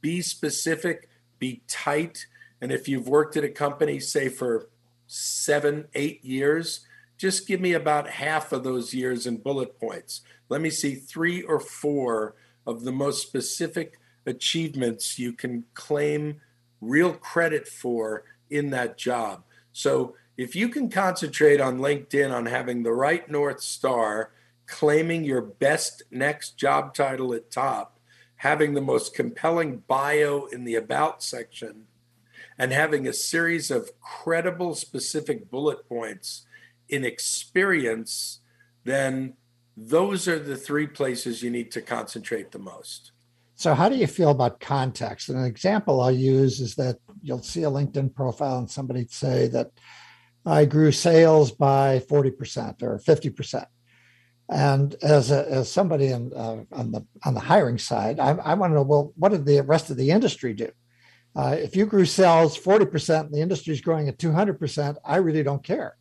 be 0.00 0.22
specific, 0.22 1.08
be 1.38 1.62
tight. 1.68 2.26
And 2.60 2.72
if 2.72 2.88
you've 2.88 3.08
worked 3.08 3.36
at 3.36 3.44
a 3.44 3.48
company, 3.48 4.00
say 4.00 4.28
for 4.28 4.68
seven, 5.06 5.86
eight 5.94 6.24
years, 6.24 6.86
just 7.16 7.46
give 7.46 7.60
me 7.60 7.72
about 7.74 8.08
half 8.08 8.52
of 8.52 8.64
those 8.64 8.94
years 8.94 9.26
in 9.26 9.36
bullet 9.36 9.78
points. 9.78 10.22
Let 10.48 10.60
me 10.60 10.70
see 10.70 10.94
three 10.94 11.42
or 11.42 11.60
four 11.60 12.34
of 12.66 12.84
the 12.84 12.92
most 12.92 13.22
specific 13.22 13.98
achievements 14.26 15.18
you 15.18 15.32
can 15.32 15.64
claim 15.74 16.40
real 16.80 17.12
credit 17.12 17.68
for 17.68 18.24
in 18.48 18.70
that 18.70 18.96
job. 18.96 19.42
So 19.72 20.14
if 20.36 20.56
you 20.56 20.68
can 20.68 20.88
concentrate 20.88 21.60
on 21.60 21.78
LinkedIn 21.78 22.32
on 22.32 22.46
having 22.46 22.82
the 22.82 22.92
right 22.92 23.28
North 23.30 23.60
Star, 23.60 24.30
claiming 24.66 25.24
your 25.24 25.42
best 25.42 26.02
next 26.10 26.56
job 26.56 26.94
title 26.94 27.34
at 27.34 27.50
top, 27.50 27.98
having 28.40 28.72
the 28.72 28.80
most 28.80 29.14
compelling 29.14 29.82
bio 29.86 30.46
in 30.46 30.64
the 30.64 30.74
about 30.74 31.22
section, 31.22 31.84
and 32.58 32.72
having 32.72 33.06
a 33.06 33.12
series 33.12 33.70
of 33.70 33.90
credible, 34.00 34.74
specific 34.74 35.50
bullet 35.50 35.86
points 35.86 36.46
in 36.88 37.04
experience, 37.04 38.40
then 38.84 39.34
those 39.76 40.26
are 40.26 40.38
the 40.38 40.56
three 40.56 40.86
places 40.86 41.42
you 41.42 41.50
need 41.50 41.70
to 41.70 41.82
concentrate 41.82 42.50
the 42.50 42.58
most. 42.58 43.12
So, 43.56 43.74
how 43.74 43.90
do 43.90 43.96
you 43.96 44.06
feel 44.06 44.30
about 44.30 44.58
context? 44.58 45.28
And 45.28 45.38
an 45.38 45.44
example 45.44 46.00
I'll 46.00 46.10
use 46.10 46.60
is 46.60 46.76
that 46.76 46.96
you'll 47.20 47.42
see 47.42 47.64
a 47.64 47.70
LinkedIn 47.70 48.14
profile 48.14 48.56
and 48.56 48.70
somebody 48.70 49.06
say 49.10 49.48
that 49.48 49.70
I 50.46 50.64
grew 50.64 50.92
sales 50.92 51.52
by 51.52 51.98
40% 51.98 52.82
or 52.82 52.98
50%. 53.06 53.66
And 54.50 54.96
as 55.00 55.30
a, 55.30 55.48
as 55.48 55.70
somebody 55.70 56.08
in, 56.08 56.32
uh, 56.34 56.64
on 56.72 56.90
the 56.90 57.06
on 57.24 57.34
the 57.34 57.40
hiring 57.40 57.78
side, 57.78 58.18
I, 58.18 58.30
I 58.30 58.54
want 58.54 58.72
to 58.72 58.74
know 58.74 58.82
well, 58.82 59.12
what 59.16 59.30
did 59.30 59.46
the 59.46 59.60
rest 59.60 59.90
of 59.90 59.96
the 59.96 60.10
industry 60.10 60.54
do? 60.54 60.70
Uh, 61.36 61.56
if 61.56 61.76
you 61.76 61.86
grew 61.86 62.04
sales 62.04 62.56
forty 62.56 62.84
percent 62.84 63.26
and 63.26 63.34
the 63.34 63.40
industry 63.40 63.72
is 63.72 63.80
growing 63.80 64.08
at 64.08 64.18
two 64.18 64.32
hundred 64.32 64.58
percent, 64.58 64.98
I 65.04 65.16
really 65.16 65.44
don't 65.44 65.62
care. 65.62 65.96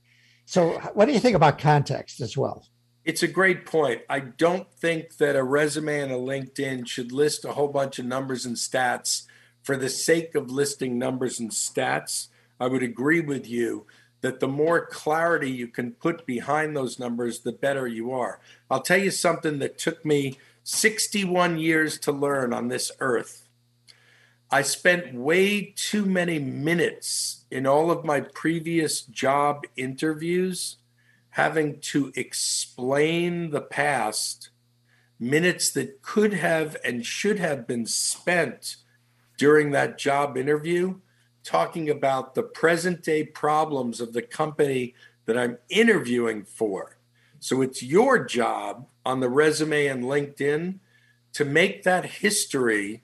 So, 0.46 0.80
what 0.96 1.06
do 1.06 1.12
you 1.12 1.20
think 1.20 1.36
about 1.36 1.60
context 1.60 2.22
as 2.22 2.36
well? 2.36 2.66
It's 3.06 3.22
a 3.22 3.28
great 3.28 3.68
point. 3.68 4.02
I 4.10 4.20
don't 4.20 4.72
think 4.74 5.18
that 5.18 5.36
a 5.36 5.44
resume 5.44 6.02
and 6.02 6.12
a 6.12 6.16
LinkedIn 6.16 6.88
should 6.88 7.12
list 7.12 7.46
a 7.46 7.54
whole 7.54 7.68
bunch 7.68 8.00
of 8.00 8.06
numbers 8.06 8.48
and 8.48 8.56
stats 8.56 9.28
for 9.62 9.78
the 9.78 9.90
sake 9.90 10.34
of 10.34 10.50
listing 10.50 10.98
numbers 10.98 11.40
and 11.40 11.52
stats. 11.52 12.30
I 12.60 12.66
would 12.66 12.84
agree 12.84 13.22
with 13.22 13.48
you 13.48 13.86
that 14.22 14.40
the 14.40 14.48
more 14.48 14.86
clarity 14.86 15.50
you 15.50 15.68
can 15.68 15.92
put 15.92 16.26
behind 16.26 16.76
those 16.76 17.00
numbers, 17.00 17.40
the 17.40 17.52
better 17.52 17.88
you 17.88 18.12
are. 18.12 18.40
I'll 18.70 18.82
tell 18.82 18.98
you 18.98 19.12
something 19.12 19.60
that 19.60 19.78
took 19.78 20.04
me 20.06 20.38
61 20.64 21.58
years 21.58 21.98
to 22.00 22.12
learn 22.12 22.54
on 22.54 22.68
this 22.68 22.92
earth. 23.00 23.48
I 24.52 24.62
spent 24.64 25.14
way 25.14 25.74
too 25.76 26.06
many 26.06 26.40
minutes 26.40 27.46
in 27.52 27.68
all 27.68 27.92
of 27.92 28.04
my 28.04 28.22
previous 28.22 29.02
job 29.02 29.66
interviews 29.76 30.78
having 31.32 31.80
to 31.80 32.12
explain 32.16 33.52
the 33.52 33.62
past, 33.62 34.50
minutes 35.20 35.70
that 35.72 36.02
could 36.02 36.34
have 36.34 36.76
and 36.84 37.06
should 37.06 37.38
have 37.40 37.68
been 37.68 37.86
spent 37.86 38.78
during 39.38 39.72
that 39.72 39.98
job 39.98 40.36
interview 40.36 40.96
talking 41.50 41.90
about 41.90 42.36
the 42.36 42.44
present 42.44 43.02
day 43.02 43.24
problems 43.24 44.00
of 44.00 44.14
the 44.14 44.22
company 44.22 44.94
that 45.26 45.36
I'm 45.36 45.58
interviewing 45.68 46.44
for. 46.44 46.98
So 47.40 47.64
it's 47.64 47.82
your 47.82 48.24
job 48.24 48.86
on 49.04 49.20
the 49.20 49.30
resume 49.30 49.88
and 49.88 50.04
LinkedIn 50.04 50.78
to 51.34 51.46
make 51.46 51.82
that 51.84 52.06
history 52.06 53.02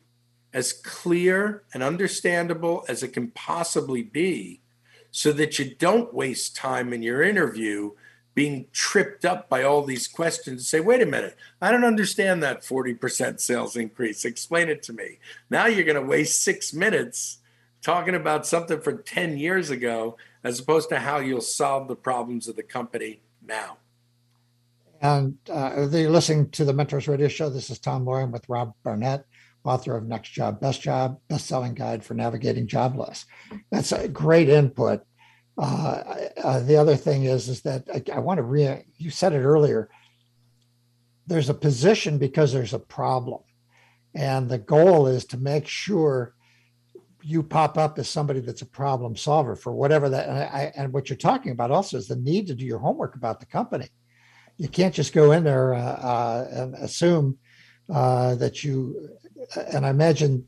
as 0.53 0.73
clear 0.73 1.63
and 1.73 1.81
understandable 1.81 2.85
as 2.87 3.01
it 3.01 3.13
can 3.13 3.31
possibly 3.31 4.03
be 4.03 4.61
so 5.09 5.31
that 5.31 5.57
you 5.57 5.73
don't 5.73 6.13
waste 6.13 6.55
time 6.55 6.93
in 6.93 7.01
your 7.01 7.23
interview 7.23 7.93
being 8.35 8.67
tripped 8.71 9.25
up 9.25 9.49
by 9.49 9.63
all 9.63 9.81
these 9.81 10.07
questions 10.07 10.67
say 10.67 10.81
wait 10.81 11.01
a 11.01 11.05
minute 11.05 11.37
i 11.61 11.71
don't 11.71 11.85
understand 11.85 12.43
that 12.43 12.63
40% 12.63 13.39
sales 13.39 13.77
increase 13.77 14.25
explain 14.25 14.67
it 14.67 14.83
to 14.83 14.91
me 14.91 15.19
now 15.49 15.67
you're 15.67 15.85
going 15.85 15.95
to 15.95 16.01
waste 16.01 16.43
six 16.43 16.73
minutes 16.73 17.37
talking 17.85 18.15
about 18.15 18.47
something 18.47 18.81
from 18.81 19.03
10 19.03 19.37
years 19.37 19.69
ago 19.69 20.17
as 20.43 20.59
opposed 20.59 20.89
to 20.89 20.97
how 20.97 21.19
you'll 21.19 21.39
solve 21.39 21.87
the 21.87 21.95
problems 21.95 22.47
of 22.47 22.55
the 22.55 22.63
company 22.63 23.21
now. 23.45 23.77
And 25.01 25.37
uh, 25.53 25.87
you're 25.91 26.09
listening 26.09 26.49
to 26.51 26.65
the 26.65 26.73
Mentors 26.73 27.07
Radio 27.07 27.27
Show. 27.27 27.51
This 27.51 27.69
is 27.69 27.77
Tom 27.77 28.05
Loarie 28.05 28.31
with 28.31 28.49
Rob 28.49 28.73
Barnett, 28.83 29.25
author 29.63 29.95
of 29.95 30.07
Next 30.07 30.29
Job, 30.29 30.59
Best 30.59 30.81
Job, 30.81 31.19
best-selling 31.27 31.75
guide 31.75 32.03
for 32.03 32.15
navigating 32.15 32.65
job 32.65 32.95
loss. 32.95 33.27
That's 33.71 33.91
a 33.91 34.07
great 34.07 34.49
input. 34.49 35.03
Uh, 35.55 36.01
uh, 36.43 36.59
the 36.61 36.77
other 36.77 36.95
thing 36.95 37.25
is, 37.25 37.47
is 37.49 37.61
that 37.61 37.87
I, 37.93 38.15
I 38.15 38.19
want 38.19 38.39
to 38.39 38.43
re. 38.43 38.83
You 38.97 39.11
said 39.11 39.33
it 39.33 39.43
earlier. 39.43 39.89
There's 41.27 41.49
a 41.49 41.53
position 41.53 42.17
because 42.17 42.51
there's 42.51 42.73
a 42.73 42.79
problem, 42.79 43.43
and 44.15 44.49
the 44.49 44.57
goal 44.57 45.05
is 45.05 45.25
to 45.25 45.37
make 45.37 45.67
sure 45.67 46.34
you 47.27 47.41
pop 47.41 47.75
up 47.75 47.97
as 47.97 48.07
somebody 48.07 48.39
that's 48.39 48.61
a 48.61 48.67
problem 48.67 49.15
solver 49.15 49.55
for 49.55 49.73
whatever 49.73 50.09
that 50.09 50.29
and, 50.29 50.37
I, 50.37 50.71
and 50.75 50.93
what 50.93 51.09
you're 51.09 51.17
talking 51.17 51.51
about 51.51 51.71
also 51.71 51.97
is 51.97 52.07
the 52.07 52.15
need 52.15 52.45
to 52.47 52.53
do 52.53 52.63
your 52.63 52.77
homework 52.77 53.15
about 53.15 53.39
the 53.39 53.47
company. 53.47 53.87
You 54.57 54.69
can't 54.69 54.93
just 54.93 55.11
go 55.11 55.31
in 55.31 55.43
there 55.43 55.73
uh, 55.73 55.79
uh, 55.79 56.47
and 56.51 56.75
assume 56.75 57.39
uh, 57.91 58.35
that 58.35 58.63
you 58.63 59.09
and 59.73 59.85
i 59.85 59.89
imagine 59.89 60.47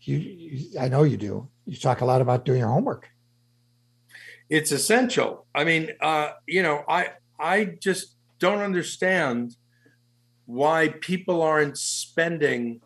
you, 0.00 0.16
you, 0.16 0.80
i 0.80 0.88
know 0.88 1.02
you 1.02 1.18
do. 1.18 1.48
You 1.66 1.76
talk 1.76 2.00
a 2.00 2.06
lot 2.06 2.22
about 2.22 2.46
doing 2.46 2.60
your 2.60 2.68
homework. 2.68 3.08
It's 4.48 4.72
essential. 4.72 5.46
I 5.54 5.64
mean, 5.64 5.90
uh, 6.00 6.30
you 6.46 6.62
know, 6.62 6.84
I 6.88 7.10
I 7.38 7.66
just 7.66 8.16
don't 8.38 8.60
understand 8.60 9.56
why 10.46 10.88
people 10.88 11.42
aren't 11.42 11.76
spending 11.76 12.80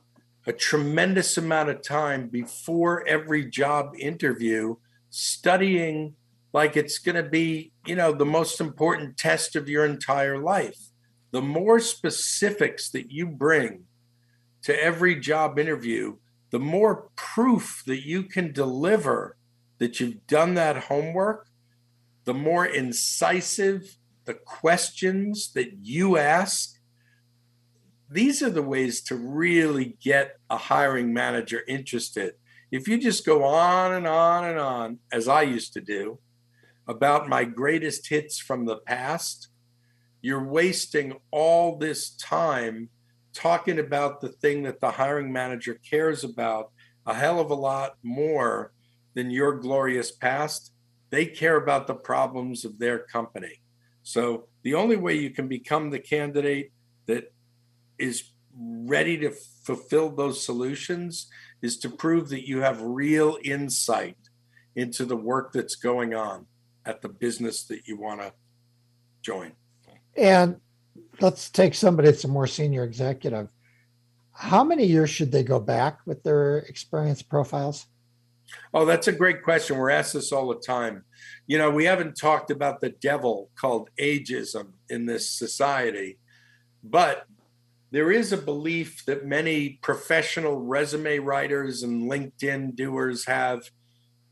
a 0.47 0.53
tremendous 0.53 1.36
amount 1.38 1.68
of 1.68 1.82
time 1.82 2.28
before 2.28 3.07
every 3.07 3.45
job 3.49 3.95
interview 3.99 4.74
studying 5.11 6.14
like 6.53 6.76
it's 6.76 6.99
going 6.99 7.16
to 7.16 7.28
be, 7.28 7.72
you 7.86 7.97
know, 7.97 8.12
the 8.12 8.26
most 8.26 8.61
important 8.61 9.16
test 9.16 9.57
of 9.57 9.68
your 9.68 9.84
entire 9.84 10.38
life. 10.38 10.78
The 11.30 11.43
more 11.43 11.80
specifics 11.80 12.90
that 12.90 13.11
you 13.11 13.26
bring 13.26 13.84
to 14.62 14.82
every 14.82 15.18
job 15.18 15.59
interview, 15.59 16.16
the 16.51 16.59
more 16.59 17.09
proof 17.16 17.82
that 17.86 18.07
you 18.07 18.24
can 18.24 18.53
deliver 18.53 19.36
that 19.78 19.99
you've 19.99 20.26
done 20.26 20.55
that 20.55 20.76
homework, 20.84 21.49
the 22.24 22.34
more 22.34 22.66
incisive 22.66 23.97
the 24.26 24.34
questions 24.34 25.53
that 25.55 25.72
you 25.82 26.16
ask. 26.16 26.78
These 28.13 28.43
are 28.43 28.51
the 28.51 28.63
ways 28.63 29.01
to 29.05 29.17
really 29.17 29.97
get 30.03 30.37
a 30.51 30.59
hiring 30.59 31.15
manager 31.15 31.63
interested. 31.67 32.35
If 32.71 32.87
you 32.87 32.99
just 32.99 33.25
go 33.25 33.43
on 33.43 33.95
and 33.95 34.07
on 34.07 34.45
and 34.45 34.59
on, 34.59 34.99
as 35.11 35.29
I 35.29 35.43
used 35.43 35.73
to 35.75 35.81
do, 35.81 36.19
about 36.87 37.31
my 37.31 37.45
greatest 37.45 38.09
hits 38.09 38.39
from 38.39 38.67
the 38.67 38.77
past, 38.77 39.49
you're 40.21 40.45
wasting 40.45 41.15
all 41.31 41.79
this 41.79 42.11
time 42.11 42.91
talking 43.33 43.79
about 43.79 44.21
the 44.21 44.29
thing 44.29 44.65
that 44.65 44.81
the 44.81 44.91
hiring 44.91 45.33
manager 45.33 45.81
cares 45.89 46.23
about 46.23 46.71
a 47.07 47.15
hell 47.15 47.41
of 47.41 47.51
a 47.51 47.55
lot 47.55 47.97
more 48.03 48.73
than 49.15 49.31
your 49.31 49.55
glorious 49.55 50.11
past. 50.11 50.73
They 51.09 51.25
care 51.25 51.57
about 51.57 51.87
the 51.87 51.95
problems 51.95 52.67
of 52.67 52.79
their 52.79 52.99
company. 52.99 53.63
So 54.03 54.49
the 54.65 54.75
only 54.75 54.97
way 54.97 55.15
you 55.15 55.31
can 55.31 55.49
become 55.49 55.89
the 55.89 55.99
candidate 55.99 56.73
that 57.07 57.33
is 58.03 58.32
ready 58.59 59.16
to 59.16 59.30
fulfill 59.64 60.11
those 60.11 60.44
solutions 60.44 61.28
is 61.62 61.78
to 61.78 61.88
prove 61.88 62.28
that 62.30 62.46
you 62.46 62.61
have 62.61 62.82
real 62.82 63.38
insight 63.44 64.16
into 64.74 65.05
the 65.05 65.16
work 65.16 65.53
that's 65.53 65.76
going 65.76 66.14
on 66.14 66.46
at 66.84 67.00
the 67.00 67.09
business 67.09 67.64
that 67.64 67.86
you 67.86 67.96
want 67.96 68.20
to 68.20 68.32
join. 69.22 69.53
And 70.16 70.61
let's 71.20 71.48
take 71.48 71.74
somebody 71.74 72.09
that's 72.09 72.24
a 72.24 72.28
more 72.28 72.46
senior 72.46 72.84
executive. 72.84 73.48
How 74.32 74.64
many 74.64 74.84
years 74.84 75.11
should 75.11 75.30
they 75.30 75.44
go 75.44 75.61
back 75.61 76.00
with 76.05 76.22
their 76.24 76.59
experience 76.59 77.22
profiles? 77.22 77.86
Oh, 78.74 78.84
that's 78.84 79.09
a 79.09 79.12
great 79.12 79.42
question. 79.42 79.78
We're 79.78 79.90
asked 79.90 80.14
this 80.14 80.32
all 80.32 80.48
the 80.48 80.61
time. 80.61 81.05
You 81.46 81.59
know, 81.59 81.70
we 81.70 81.84
haven't 81.84 82.16
talked 82.16 82.50
about 82.50 82.80
the 82.80 82.90
devil 82.90 83.50
called 83.55 83.88
ageism 83.98 84.72
in 84.90 85.07
this 85.07 85.30
society, 85.30 86.18
but 86.82 87.26
there 87.93 88.11
is 88.11 88.32
a 88.32 88.38
belief 88.38 89.05
that 89.05 89.26
many 89.26 89.78
professional 89.82 90.59
resume 90.62 91.18
writers 91.18 91.82
and 91.82 92.11
LinkedIn 92.11 92.74
doers 92.74 93.26
have 93.26 93.70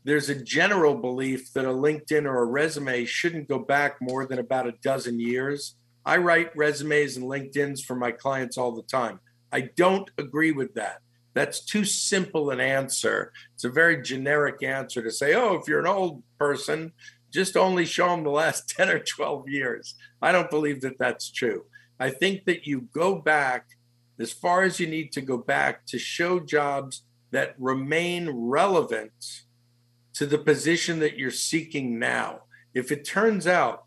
there's 0.03 0.29
a 0.29 0.43
general 0.43 0.95
belief 0.95 1.53
that 1.53 1.65
a 1.65 1.69
LinkedIn 1.69 2.25
or 2.25 2.41
a 2.41 2.45
resume 2.45 3.05
shouldn't 3.05 3.47
go 3.47 3.59
back 3.59 4.01
more 4.01 4.25
than 4.25 4.39
about 4.39 4.67
a 4.67 4.73
dozen 4.83 5.19
years. 5.19 5.75
I 6.03 6.17
write 6.17 6.55
resumes 6.57 7.17
and 7.17 7.27
LinkedIn's 7.27 7.83
for 7.83 7.95
my 7.95 8.11
clients 8.11 8.57
all 8.57 8.71
the 8.71 8.81
time. 8.81 9.19
I 9.51 9.69
don't 9.75 10.09
agree 10.17 10.51
with 10.51 10.73
that. 10.73 11.01
That's 11.35 11.63
too 11.63 11.85
simple 11.85 12.49
an 12.49 12.59
answer. 12.59 13.31
It's 13.53 13.63
a 13.63 13.69
very 13.69 14.01
generic 14.01 14.63
answer 14.63 15.03
to 15.03 15.11
say, 15.11 15.35
oh, 15.35 15.53
if 15.53 15.67
you're 15.67 15.79
an 15.79 15.85
old 15.85 16.23
person, 16.39 16.93
just 17.29 17.55
only 17.55 17.85
show 17.85 18.07
them 18.07 18.23
the 18.23 18.31
last 18.31 18.69
10 18.75 18.89
or 18.89 18.99
12 18.99 19.49
years. 19.49 19.93
I 20.19 20.31
don't 20.31 20.49
believe 20.49 20.81
that 20.81 20.97
that's 20.97 21.29
true. 21.29 21.65
I 22.01 22.09
think 22.09 22.45
that 22.45 22.65
you 22.65 22.89
go 22.93 23.13
back 23.13 23.67
as 24.19 24.31
far 24.31 24.63
as 24.63 24.79
you 24.79 24.87
need 24.87 25.11
to 25.11 25.21
go 25.21 25.37
back 25.37 25.85
to 25.85 25.99
show 25.99 26.39
jobs 26.39 27.03
that 27.29 27.53
remain 27.59 28.27
relevant 28.27 29.43
to 30.15 30.25
the 30.25 30.39
position 30.39 30.97
that 30.99 31.19
you're 31.19 31.29
seeking 31.29 31.99
now. 31.99 32.41
If 32.73 32.91
it 32.91 33.05
turns 33.05 33.45
out 33.45 33.83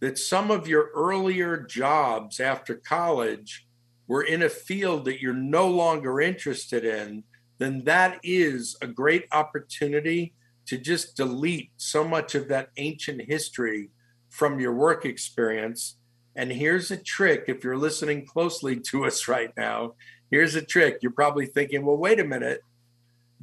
that 0.00 0.18
some 0.18 0.50
of 0.50 0.68
your 0.68 0.90
earlier 0.94 1.56
jobs 1.56 2.40
after 2.40 2.74
college 2.74 3.66
were 4.06 4.22
in 4.22 4.42
a 4.42 4.50
field 4.50 5.06
that 5.06 5.22
you're 5.22 5.32
no 5.32 5.66
longer 5.66 6.20
interested 6.20 6.84
in, 6.84 7.24
then 7.56 7.84
that 7.84 8.20
is 8.22 8.76
a 8.82 8.86
great 8.86 9.24
opportunity 9.32 10.34
to 10.66 10.76
just 10.76 11.16
delete 11.16 11.70
so 11.78 12.06
much 12.06 12.34
of 12.34 12.48
that 12.48 12.68
ancient 12.76 13.22
history 13.22 13.88
from 14.28 14.60
your 14.60 14.74
work 14.74 15.06
experience. 15.06 15.95
And 16.36 16.52
here's 16.52 16.90
a 16.90 16.96
trick 16.96 17.44
if 17.48 17.64
you're 17.64 17.78
listening 17.78 18.26
closely 18.26 18.78
to 18.90 19.06
us 19.06 19.26
right 19.26 19.50
now. 19.56 19.94
Here's 20.30 20.54
a 20.54 20.62
trick. 20.62 20.98
You're 21.00 21.12
probably 21.12 21.46
thinking, 21.46 21.84
well, 21.84 21.96
wait 21.96 22.20
a 22.20 22.24
minute 22.24 22.60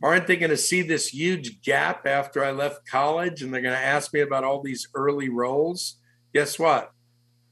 aren't 0.01 0.27
they 0.27 0.35
going 0.35 0.49
to 0.49 0.57
see 0.57 0.81
this 0.81 1.13
huge 1.13 1.61
gap 1.61 2.07
after 2.07 2.43
I 2.43 2.51
left 2.51 2.87
college 2.87 3.41
and 3.41 3.53
they're 3.53 3.61
going 3.61 3.75
to 3.75 3.79
ask 3.79 4.13
me 4.13 4.21
about 4.21 4.43
all 4.43 4.61
these 4.61 4.87
early 4.95 5.29
roles? 5.29 5.97
Guess 6.33 6.57
what? 6.57 6.91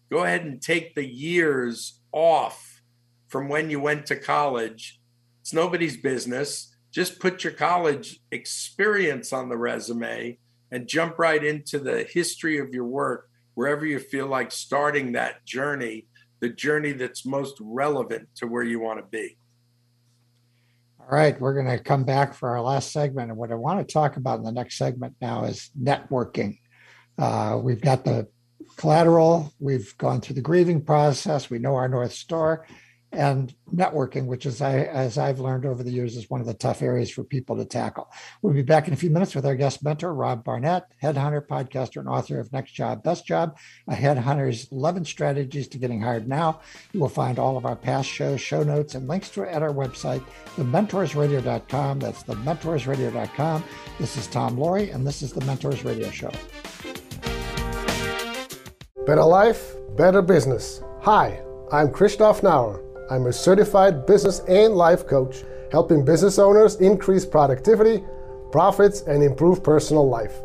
Go 0.09 0.23
ahead 0.23 0.43
and 0.43 0.61
take 0.61 0.95
the 0.95 1.07
years 1.07 1.99
off 2.11 2.81
from 3.27 3.47
when 3.47 3.69
you 3.69 3.79
went 3.79 4.05
to 4.07 4.15
college. 4.15 4.99
It's 5.41 5.53
nobody's 5.53 5.97
business. 5.97 6.75
Just 6.91 7.19
put 7.19 7.43
your 7.43 7.53
college 7.53 8.19
experience 8.31 9.31
on 9.31 9.47
the 9.47 9.57
resume 9.57 10.37
and 10.71 10.87
jump 10.87 11.17
right 11.17 11.43
into 11.43 11.79
the 11.79 12.03
history 12.03 12.57
of 12.59 12.73
your 12.73 12.85
work 12.85 13.29
wherever 13.55 13.85
you 13.85 13.99
feel 13.99 14.27
like 14.27 14.51
starting 14.51 15.11
that 15.13 15.45
journey, 15.45 16.07
the 16.39 16.49
journey 16.49 16.91
that's 16.91 17.25
most 17.25 17.57
relevant 17.59 18.27
to 18.35 18.47
where 18.47 18.63
you 18.63 18.79
want 18.79 18.99
to 18.99 19.05
be. 19.05 19.37
All 20.99 21.07
right, 21.17 21.39
we're 21.39 21.53
going 21.53 21.77
to 21.77 21.83
come 21.83 22.03
back 22.03 22.33
for 22.33 22.49
our 22.49 22.61
last 22.61 22.91
segment. 22.91 23.29
And 23.29 23.37
what 23.37 23.51
I 23.51 23.55
want 23.55 23.85
to 23.85 23.93
talk 23.93 24.17
about 24.17 24.39
in 24.39 24.45
the 24.45 24.51
next 24.51 24.77
segment 24.77 25.15
now 25.21 25.45
is 25.45 25.71
networking. 25.79 26.59
Uh, 27.17 27.59
we've 27.61 27.81
got 27.81 28.05
the 28.05 28.27
collateral, 28.77 29.53
we've 29.59 29.97
gone 29.97 30.21
through 30.21 30.35
the 30.35 30.41
grieving 30.41 30.81
process, 30.81 31.49
we 31.49 31.59
know 31.59 31.75
our 31.75 31.89
North 31.89 32.13
Star, 32.13 32.65
and 33.11 33.53
networking, 33.73 34.25
which 34.25 34.45
is 34.45 34.61
I, 34.61 34.79
as 34.79 35.17
I've 35.17 35.39
learned 35.39 35.65
over 35.65 35.83
the 35.83 35.91
years, 35.91 36.15
is 36.15 36.29
one 36.29 36.39
of 36.39 36.47
the 36.47 36.53
tough 36.53 36.81
areas 36.81 37.09
for 37.09 37.23
people 37.23 37.57
to 37.57 37.65
tackle. 37.65 38.09
We'll 38.41 38.53
be 38.53 38.61
back 38.61 38.87
in 38.87 38.93
a 38.93 38.97
few 38.97 39.09
minutes 39.09 39.35
with 39.35 39.45
our 39.45 39.55
guest 39.55 39.83
mentor, 39.83 40.13
Rob 40.13 40.43
Barnett, 40.43 40.85
headhunter, 41.01 41.45
podcaster, 41.45 41.97
and 41.97 42.07
author 42.07 42.39
of 42.39 42.51
Next 42.53 42.71
Job, 42.71 43.03
Best 43.03 43.25
Job, 43.25 43.57
a 43.87 43.95
headhunter's 43.95 44.71
11 44.71 45.05
strategies 45.05 45.67
to 45.69 45.77
getting 45.77 46.01
hired 46.01 46.27
now. 46.27 46.61
You 46.93 47.01
will 47.01 47.09
find 47.09 47.37
all 47.37 47.57
of 47.57 47.65
our 47.65 47.75
past 47.75 48.07
shows, 48.07 48.39
show 48.39 48.63
notes, 48.63 48.95
and 48.95 49.07
links 49.07 49.29
to 49.31 49.43
it 49.43 49.49
at 49.49 49.61
our 49.61 49.73
website, 49.73 50.23
thementorsradio.com. 50.55 51.99
That's 51.99 52.23
thementorsradio.com. 52.23 53.63
This 53.99 54.17
is 54.17 54.27
Tom 54.27 54.57
Loarie, 54.57 54.93
and 54.93 55.05
this 55.05 55.21
is 55.21 55.33
the 55.33 55.43
Mentors 55.45 55.83
Radio 55.83 56.09
Show. 56.11 56.31
Better 59.05 59.23
life, 59.23 59.73
better 59.97 60.21
business. 60.21 60.81
Hi, 61.01 61.41
I'm 61.71 61.91
Christoph 61.91 62.41
Nauer 62.41 62.90
I'm 63.11 63.27
a 63.27 63.33
certified 63.33 64.05
business 64.05 64.39
and 64.47 64.73
life 64.73 65.05
coach, 65.05 65.43
helping 65.69 66.05
business 66.05 66.39
owners 66.39 66.77
increase 66.77 67.25
productivity, 67.25 68.05
profits, 68.53 69.01
and 69.01 69.21
improve 69.21 69.61
personal 69.61 70.07
life. 70.07 70.35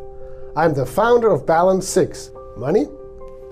I'm 0.57 0.73
the 0.73 0.85
founder 0.85 1.29
of 1.29 1.45
Balance 1.45 1.87
6 1.87 2.31
Money, 2.57 2.87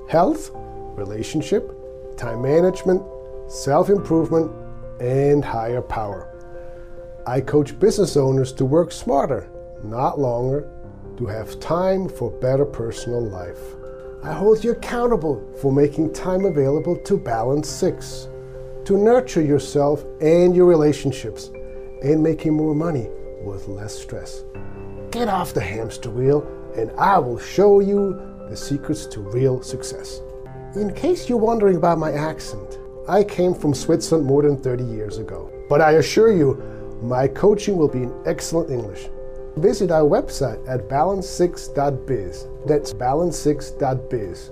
Health, 0.09 0.51
Relationship, 0.53 1.71
Time 2.17 2.41
Management, 2.41 3.01
Self 3.47 3.89
Improvement, 3.89 4.51
and 4.99 5.45
Higher 5.45 5.81
Power. 5.81 6.27
I 7.25 7.39
coach 7.39 7.79
business 7.79 8.17
owners 8.17 8.51
to 8.51 8.65
work 8.65 8.91
smarter, 8.91 9.49
not 9.81 10.19
longer, 10.19 10.69
to 11.15 11.25
have 11.25 11.57
time 11.61 12.09
for 12.09 12.31
better 12.31 12.65
personal 12.65 13.25
life. 13.25 13.61
I 14.25 14.33
hold 14.33 14.61
you 14.61 14.71
accountable 14.71 15.41
for 15.61 15.71
making 15.71 16.11
time 16.11 16.43
available 16.43 16.97
to 16.97 17.17
Balance 17.17 17.69
6 17.69 18.27
to 18.85 18.97
nurture 18.97 19.41
yourself 19.41 20.05
and 20.21 20.55
your 20.55 20.65
relationships 20.65 21.51
and 22.03 22.21
making 22.21 22.53
more 22.53 22.75
money 22.75 23.09
with 23.43 23.67
less 23.67 23.97
stress. 23.97 24.43
Get 25.11 25.27
off 25.27 25.53
the 25.53 25.61
hamster 25.61 26.09
wheel 26.09 26.45
and 26.77 26.91
I 26.91 27.17
will 27.19 27.39
show 27.39 27.79
you 27.79 28.19
the 28.49 28.55
secrets 28.55 29.05
to 29.07 29.21
real 29.21 29.61
success. 29.61 30.21
In 30.75 30.93
case 30.93 31.27
you're 31.29 31.37
wondering 31.37 31.77
about 31.77 31.97
my 31.97 32.11
accent, 32.11 32.79
I 33.07 33.23
came 33.23 33.53
from 33.53 33.73
Switzerland 33.73 34.27
more 34.27 34.43
than 34.43 34.57
30 34.57 34.83
years 34.83 35.17
ago. 35.17 35.51
But 35.69 35.81
I 35.81 35.93
assure 35.93 36.31
you, 36.31 36.55
my 37.01 37.27
coaching 37.27 37.77
will 37.77 37.87
be 37.87 38.03
in 38.03 38.13
excellent 38.25 38.69
English. 38.69 39.09
Visit 39.57 39.89
our 39.89 40.03
website 40.03 40.67
at 40.67 40.89
balance6.biz. 40.89 42.47
That's 42.65 42.93
balance6.biz. 42.93 44.51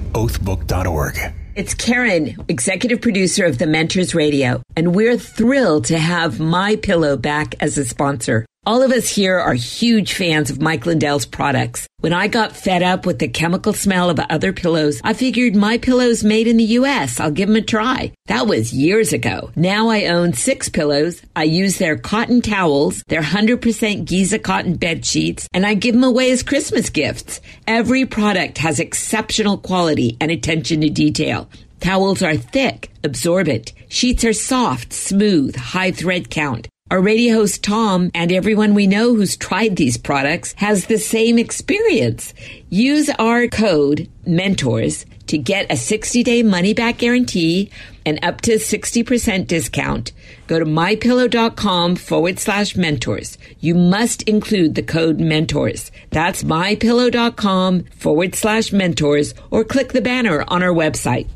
oathbook.org. 0.13 1.33
It's 1.53 1.73
Karen, 1.73 2.37
executive 2.47 3.01
producer 3.01 3.45
of 3.45 3.57
the 3.57 3.67
Mentors 3.67 4.15
Radio, 4.15 4.63
and 4.77 4.95
we're 4.95 5.17
thrilled 5.17 5.85
to 5.85 5.97
have 5.97 6.39
My 6.39 6.77
Pillow 6.77 7.17
back 7.17 7.55
as 7.59 7.77
a 7.77 7.85
sponsor. 7.85 8.45
All 8.63 8.83
of 8.83 8.91
us 8.91 9.09
here 9.09 9.39
are 9.39 9.55
huge 9.55 10.13
fans 10.13 10.51
of 10.51 10.61
Mike 10.61 10.85
Lindell's 10.85 11.25
products. 11.25 11.87
When 12.01 12.13
I 12.13 12.27
got 12.27 12.55
fed 12.55 12.83
up 12.83 13.07
with 13.07 13.17
the 13.17 13.27
chemical 13.27 13.73
smell 13.73 14.11
of 14.11 14.19
other 14.19 14.53
pillows, 14.53 15.01
I 15.03 15.13
figured 15.13 15.55
my 15.55 15.79
pillows 15.79 16.23
made 16.23 16.45
in 16.45 16.57
the 16.57 16.77
US. 16.77 17.19
I'll 17.19 17.31
give 17.31 17.47
them 17.47 17.55
a 17.55 17.63
try. 17.63 18.11
That 18.27 18.45
was 18.45 18.71
years 18.71 19.13
ago. 19.13 19.49
Now 19.55 19.89
I 19.89 20.05
own 20.05 20.33
six 20.33 20.69
pillows. 20.69 21.23
I 21.35 21.45
use 21.45 21.79
their 21.79 21.97
cotton 21.97 22.43
towels, 22.43 23.01
their 23.07 23.23
100% 23.23 24.05
Giza 24.05 24.37
cotton 24.37 24.75
bed 24.75 25.07
sheets, 25.07 25.47
and 25.55 25.65
I 25.65 25.73
give 25.73 25.95
them 25.95 26.03
away 26.03 26.29
as 26.29 26.43
Christmas 26.43 26.91
gifts. 26.91 27.41
Every 27.65 28.05
product 28.05 28.59
has 28.59 28.79
exceptional 28.79 29.57
quality 29.57 30.17
and 30.21 30.29
attention 30.29 30.81
to 30.81 30.89
detail. 30.91 31.49
Towels 31.79 32.21
are 32.21 32.37
thick, 32.37 32.91
absorbent. 33.03 33.73
Sheets 33.89 34.23
are 34.23 34.33
soft, 34.33 34.93
smooth, 34.93 35.55
high 35.55 35.89
thread 35.89 36.29
count. 36.29 36.67
Our 36.91 36.99
radio 36.99 37.35
host 37.35 37.63
Tom 37.63 38.11
and 38.13 38.33
everyone 38.33 38.73
we 38.73 38.85
know 38.85 39.15
who's 39.15 39.37
tried 39.37 39.77
these 39.77 39.95
products 39.95 40.51
has 40.57 40.87
the 40.87 40.97
same 40.97 41.39
experience. 41.39 42.33
Use 42.69 43.09
our 43.17 43.47
code 43.47 44.09
MENTORS 44.25 45.05
to 45.27 45.37
get 45.37 45.71
a 45.71 45.77
60 45.77 46.21
day 46.21 46.43
money 46.43 46.73
back 46.73 46.97
guarantee 46.97 47.71
and 48.05 48.19
up 48.21 48.41
to 48.41 48.55
60% 48.55 49.47
discount. 49.47 50.11
Go 50.47 50.59
to 50.59 50.65
mypillow.com 50.65 51.95
forward 51.95 52.39
slash 52.39 52.75
mentors. 52.75 53.37
You 53.61 53.73
must 53.73 54.23
include 54.23 54.75
the 54.75 54.83
code 54.83 55.21
mentors. 55.21 55.93
That's 56.09 56.43
mypillow.com 56.43 57.83
forward 57.85 58.35
slash 58.35 58.73
mentors 58.73 59.33
or 59.49 59.63
click 59.63 59.93
the 59.93 60.01
banner 60.01 60.43
on 60.49 60.61
our 60.61 60.73
website. 60.73 61.29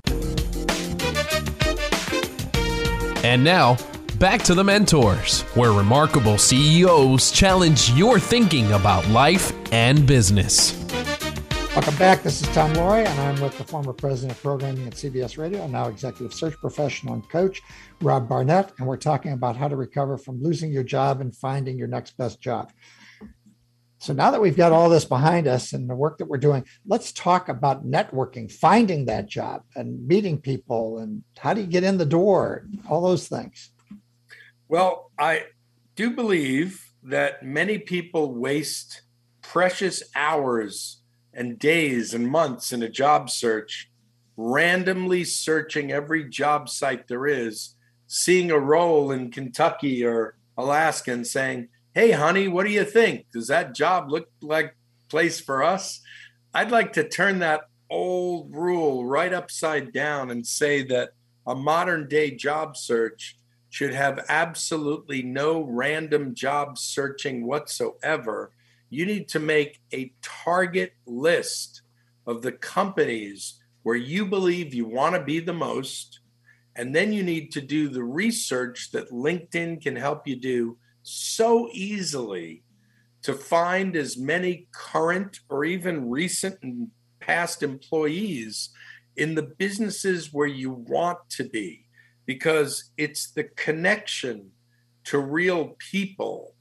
And 3.23 3.45
now, 3.45 3.77
back 4.19 4.41
to 4.43 4.53
the 4.53 4.63
mentors, 4.63 5.41
where 5.55 5.71
remarkable 5.71 6.37
CEOs 6.37 7.31
challenge 7.31 7.91
your 7.91 8.19
thinking 8.19 8.71
about 8.71 9.07
life 9.09 9.51
and 9.73 10.07
business. 10.07 10.73
Welcome 11.75 11.97
back. 11.97 12.23
This 12.23 12.41
is 12.41 12.47
Tom 12.49 12.71
Loarie, 12.73 13.05
and 13.05 13.19
I'm 13.19 13.41
with 13.41 13.57
the 13.57 13.65
former 13.65 13.91
president 13.91 14.37
of 14.37 14.41
programming 14.41 14.87
at 14.87 14.93
CBS 14.93 15.37
Radio 15.37 15.61
and 15.63 15.73
now 15.73 15.89
executive 15.89 16.33
search 16.33 16.55
professional 16.61 17.15
and 17.15 17.29
coach, 17.29 17.61
Rob 17.99 18.29
Barnett. 18.29 18.71
And 18.77 18.87
we're 18.87 18.95
talking 18.95 19.33
about 19.33 19.57
how 19.57 19.67
to 19.67 19.75
recover 19.75 20.17
from 20.17 20.41
losing 20.41 20.71
your 20.71 20.83
job 20.83 21.19
and 21.19 21.35
finding 21.35 21.77
your 21.77 21.89
next 21.89 22.15
best 22.15 22.39
job. 22.39 22.71
So 23.97 24.13
now 24.13 24.31
that 24.31 24.39
we've 24.39 24.55
got 24.55 24.71
all 24.71 24.87
this 24.87 25.03
behind 25.03 25.47
us 25.47 25.73
and 25.73 25.89
the 25.89 25.95
work 25.95 26.19
that 26.19 26.27
we're 26.27 26.37
doing, 26.37 26.63
let's 26.85 27.11
talk 27.11 27.49
about 27.49 27.85
networking, 27.85 28.49
finding 28.49 29.05
that 29.05 29.27
job 29.27 29.63
and 29.75 30.07
meeting 30.07 30.39
people 30.39 30.99
and 30.99 31.23
how 31.37 31.53
do 31.53 31.59
you 31.59 31.67
get 31.67 31.83
in 31.83 31.97
the 31.97 32.05
door, 32.05 32.67
all 32.89 33.01
those 33.01 33.27
things. 33.27 33.71
Well, 34.67 35.11
I 35.19 35.45
do 35.95 36.09
believe 36.11 36.91
that 37.03 37.43
many 37.43 37.77
people 37.77 38.33
waste 38.33 39.03
precious 39.41 40.01
hours 40.15 41.01
and 41.33 41.59
days 41.59 42.15
and 42.15 42.27
months 42.27 42.73
in 42.73 42.81
a 42.81 42.89
job 42.89 43.29
search, 43.29 43.91
randomly 44.37 45.23
searching 45.23 45.91
every 45.91 46.27
job 46.27 46.67
site 46.67 47.07
there 47.07 47.27
is, 47.27 47.75
seeing 48.07 48.49
a 48.49 48.59
role 48.59 49.11
in 49.11 49.29
Kentucky 49.29 50.03
or 50.03 50.35
Alaska 50.57 51.11
and 51.13 51.27
saying, 51.27 51.67
Hey, 51.93 52.11
honey, 52.11 52.47
what 52.47 52.65
do 52.65 52.71
you 52.71 52.83
think? 52.83 53.27
Does 53.31 53.47
that 53.47 53.75
job 53.75 54.09
look 54.09 54.29
like 54.41 54.75
place 55.09 55.39
for 55.39 55.63
us? 55.63 56.01
I'd 56.53 56.71
like 56.71 56.93
to 56.93 57.07
turn 57.07 57.39
that 57.39 57.69
old 57.89 58.53
rule 58.53 59.05
right 59.05 59.31
upside 59.31 59.93
down 59.93 60.31
and 60.31 60.45
say 60.45 60.81
that 60.83 61.11
a 61.45 61.53
modern 61.53 62.07
day 62.07 62.31
job 62.31 62.75
search 62.75 63.34
should 63.75 63.93
have 63.93 64.23
absolutely 64.29 65.21
no 65.21 65.59
random 65.59 66.33
job 66.33 66.77
searching 66.77 67.45
whatsoever. 67.45 68.53
You 68.89 69.05
need 69.05 69.27
to 69.27 69.39
make 69.39 69.81
a 69.93 70.13
target 70.21 70.93
list 71.05 71.81
of 72.25 72.41
the 72.41 72.53
companies 72.53 73.61
where 73.83 73.97
you 73.97 74.27
believe 74.27 74.73
you 74.73 74.85
want 74.85 75.15
to 75.15 75.21
be 75.21 75.41
the 75.41 75.51
most. 75.51 76.21
And 76.77 76.95
then 76.95 77.11
you 77.11 77.21
need 77.21 77.51
to 77.51 77.59
do 77.59 77.89
the 77.89 78.05
research 78.05 78.91
that 78.93 79.11
LinkedIn 79.11 79.81
can 79.81 79.97
help 79.97 80.25
you 80.25 80.37
do 80.37 80.77
so 81.03 81.67
easily 81.73 82.63
to 83.23 83.33
find 83.33 83.97
as 83.97 84.15
many 84.15 84.69
current 84.71 85.41
or 85.49 85.65
even 85.65 86.09
recent 86.09 86.57
and 86.63 86.91
past 87.19 87.61
employees 87.61 88.69
in 89.17 89.35
the 89.35 89.51
businesses 89.57 90.31
where 90.31 90.47
you 90.47 90.71
want 90.71 91.19
to 91.31 91.43
be 91.43 91.84
because 92.25 92.91
it's 92.97 93.31
the 93.31 93.43
connection 93.43 94.51
to 95.05 95.19
real 95.19 95.75
people 95.77 96.55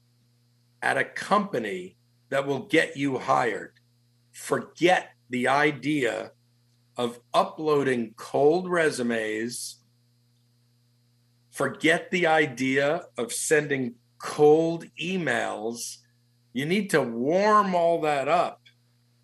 at 0.82 0.98
a 0.98 1.04
company 1.04 1.96
that 2.28 2.46
will 2.46 2.66
get 2.66 2.96
you 2.96 3.18
hired. 3.18 3.72
Forget 4.32 5.10
the 5.30 5.48
idea 5.48 6.32
of 6.96 7.20
uploading 7.32 8.14
cold 8.16 8.68
resumes. 8.68 9.76
Forget 11.50 12.10
the 12.10 12.26
idea 12.26 13.02
of 13.16 13.32
sending 13.32 13.94
cold 14.18 14.86
emails. 15.00 15.98
You 16.52 16.66
need 16.66 16.90
to 16.90 17.00
warm 17.00 17.74
all 17.74 18.00
that 18.02 18.28
up 18.28 18.60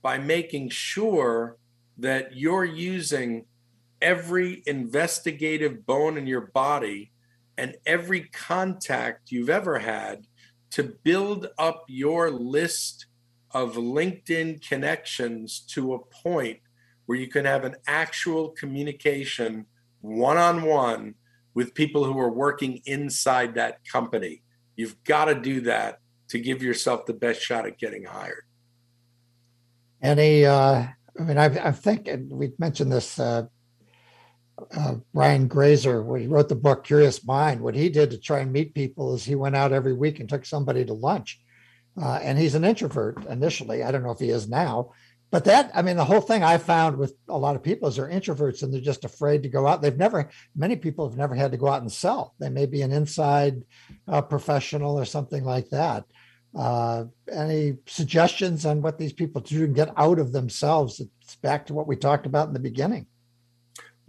by 0.03 0.19
making 0.19 0.71
sure 0.71 1.57
that 1.99 2.37
you're 2.37 2.65
using 2.65 3.45
every 4.01 4.63
investigative 4.67 5.85
bone 5.87 6.17
in 6.17 6.27
your 6.27 6.41
body 6.53 7.13
and 7.57 7.77
every 7.85 8.23
contact 8.33 9.31
you've 9.31 9.51
ever 9.51 9.79
had 9.79 10.27
to 10.71 10.83
build 11.03 11.49
up 11.59 11.85
your 11.89 12.31
list 12.31 13.07
of 13.53 13.75
LinkedIn 13.75 14.67
connections 14.67 15.61
to 15.61 15.95
a 15.95 15.99
point 15.99 16.61
where 17.07 17.19
you 17.19 17.27
can 17.27 17.45
have 17.45 17.65
an 17.65 17.75
actual 17.87 18.51
communication 18.51 19.67
one 20.01 20.37
on 20.37 20.63
one 20.63 21.15
with 21.55 21.75
people 21.75 22.05
who 22.05 22.19
are 22.19 22.33
working 22.33 22.81
inside 22.87 23.55
that 23.55 23.85
company. 23.85 24.43
You've 24.77 25.03
got 25.05 25.27
to 25.27 25.35
do 25.35 25.63
that 25.63 25.99
to 26.29 26.39
give 26.39 26.63
yourself 26.63 27.07
the 27.07 27.13
best 27.13 27.43
shot 27.43 27.67
at 27.67 27.79
getting 27.79 28.05
hired. 28.05 28.45
Any, 30.01 30.47
uh, 30.47 30.87
I 31.19 31.23
mean, 31.23 31.37
I, 31.37 31.47
I 31.47 31.73
think 31.73 32.09
we've 32.31 32.59
mentioned 32.59 32.93
this 32.93 33.19
uh, 33.19 33.47
uh, 34.77 34.95
Brian 35.15 35.49
Grazer, 35.49 36.03
when 36.03 36.21
he 36.21 36.27
wrote 36.27 36.49
the 36.49 36.55
book 36.55 36.85
Curious 36.85 37.25
Mind, 37.25 37.61
what 37.61 37.75
he 37.75 37.89
did 37.89 38.11
to 38.11 38.19
try 38.19 38.41
and 38.41 38.53
meet 38.53 38.75
people 38.75 39.15
is 39.15 39.25
he 39.25 39.35
went 39.35 39.57
out 39.57 39.73
every 39.73 39.93
week 39.93 40.21
and 40.21 40.29
took 40.29 40.45
somebody 40.45 40.85
to 40.85 40.95
lunch. 40.95 41.41
Uh, 42.01 42.21
and 42.23 42.39
he's 42.39 42.55
an 42.55 42.65
introvert 42.65 43.25
initially. 43.27 43.83
I 43.83 43.91
don't 43.91 44.03
know 44.03 44.13
if 44.13 44.19
he 44.19 44.31
is 44.31 44.49
now, 44.49 44.93
but 45.31 45.45
that, 45.45 45.71
I 45.75 45.83
mean, 45.83 45.97
the 45.97 46.05
whole 46.05 46.21
thing 46.21 46.43
I 46.43 46.59
found 46.59 46.97
with 46.97 47.15
a 47.29 47.39
lot 47.39 47.57
of 47.57 47.63
people 47.63 47.89
is 47.89 47.97
they're 47.97 48.09
introverts 48.09 48.63
and 48.63 48.73
they're 48.73 48.81
just 48.81 49.05
afraid 49.05 49.43
to 49.43 49.49
go 49.49 49.67
out. 49.67 49.81
They've 49.81 49.97
never, 49.97 50.31
many 50.57 50.77
people 50.77 51.09
have 51.09 51.19
never 51.19 51.35
had 51.35 51.53
to 51.53 51.59
go 51.59 51.69
out 51.69 51.83
and 51.83 51.93
sell. 51.93 52.35
They 52.41 52.49
may 52.49 52.67
be 52.67 52.83
an 52.83 52.93
inside 52.93 53.63
uh, 54.09 54.23
professional 54.23 54.99
or 54.99 55.05
something 55.05 55.45
like 55.45 55.69
that. 55.71 56.05
Uh, 56.57 57.05
any 57.31 57.77
suggestions 57.87 58.67
on 58.67 58.83
what 58.83 58.99
these 58.99 59.13
people 59.13 59.41
do 59.41 59.65
and 59.65 59.75
get 59.75 59.93
out 59.97 60.19
of 60.19 60.33
themselves? 60.33 61.01
It's 61.23 61.37
back 61.37 61.67
to 61.67 61.75
what 61.75 61.87
we 61.87 61.95
talked 61.95 62.27
about 62.27 62.49
in 62.49 62.55
the 62.55 62.61
beginning. 62.61 63.07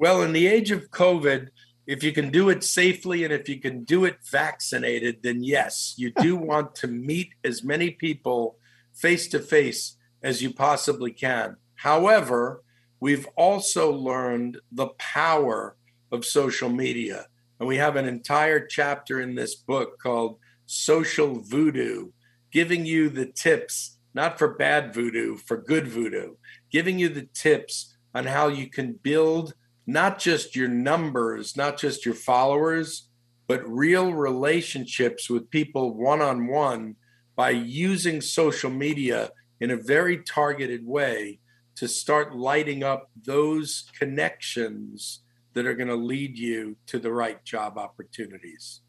Well, 0.01 0.23
in 0.23 0.33
the 0.33 0.47
age 0.47 0.71
of 0.71 0.89
COVID, 0.89 1.49
if 1.85 2.03
you 2.03 2.11
can 2.11 2.31
do 2.31 2.49
it 2.49 2.63
safely 2.63 3.23
and 3.23 3.31
if 3.31 3.47
you 3.47 3.59
can 3.59 3.83
do 3.83 4.05
it 4.05 4.17
vaccinated, 4.31 5.21
then 5.21 5.43
yes, 5.43 5.93
you 5.95 6.11
do 6.11 6.35
want 6.51 6.73
to 6.77 6.87
meet 6.87 7.35
as 7.43 7.63
many 7.63 7.91
people 7.91 8.57
face 8.95 9.27
to 9.27 9.39
face 9.39 9.97
as 10.23 10.41
you 10.41 10.55
possibly 10.55 11.11
can. 11.11 11.55
However, 11.75 12.63
we've 12.99 13.27
also 13.35 13.91
learned 13.91 14.57
the 14.71 14.87
power 14.97 15.75
of 16.11 16.25
social 16.25 16.69
media. 16.69 17.27
And 17.59 17.67
we 17.67 17.77
have 17.77 17.95
an 17.95 18.07
entire 18.07 18.65
chapter 18.65 19.21
in 19.21 19.35
this 19.35 19.53
book 19.53 19.99
called 20.01 20.39
Social 20.65 21.41
Voodoo, 21.43 22.09
giving 22.51 22.87
you 22.87 23.07
the 23.07 23.27
tips, 23.27 23.99
not 24.15 24.39
for 24.39 24.55
bad 24.55 24.95
voodoo, 24.95 25.37
for 25.37 25.57
good 25.57 25.87
voodoo, 25.87 26.37
giving 26.71 26.97
you 26.97 27.07
the 27.07 27.29
tips 27.35 27.95
on 28.15 28.25
how 28.25 28.47
you 28.47 28.67
can 28.67 28.93
build 28.93 29.53
not 29.87 30.19
just 30.19 30.55
your 30.55 30.67
numbers, 30.67 31.57
not 31.57 31.77
just 31.77 32.05
your 32.05 32.15
followers, 32.15 33.09
but 33.47 33.67
real 33.67 34.13
relationships 34.13 35.29
with 35.29 35.49
people 35.49 35.93
one 35.93 36.21
on 36.21 36.47
one 36.47 36.95
by 37.35 37.49
using 37.49 38.21
social 38.21 38.69
media 38.69 39.29
in 39.59 39.71
a 39.71 39.77
very 39.77 40.17
targeted 40.17 40.85
way 40.85 41.39
to 41.75 41.87
start 41.87 42.35
lighting 42.35 42.83
up 42.83 43.09
those 43.25 43.85
connections 43.97 45.21
that 45.53 45.65
are 45.65 45.73
going 45.73 45.87
to 45.87 45.95
lead 45.95 46.37
you 46.37 46.77
to 46.87 46.99
the 46.99 47.11
right 47.11 47.43
job 47.43 47.77
opportunities. 47.77 48.81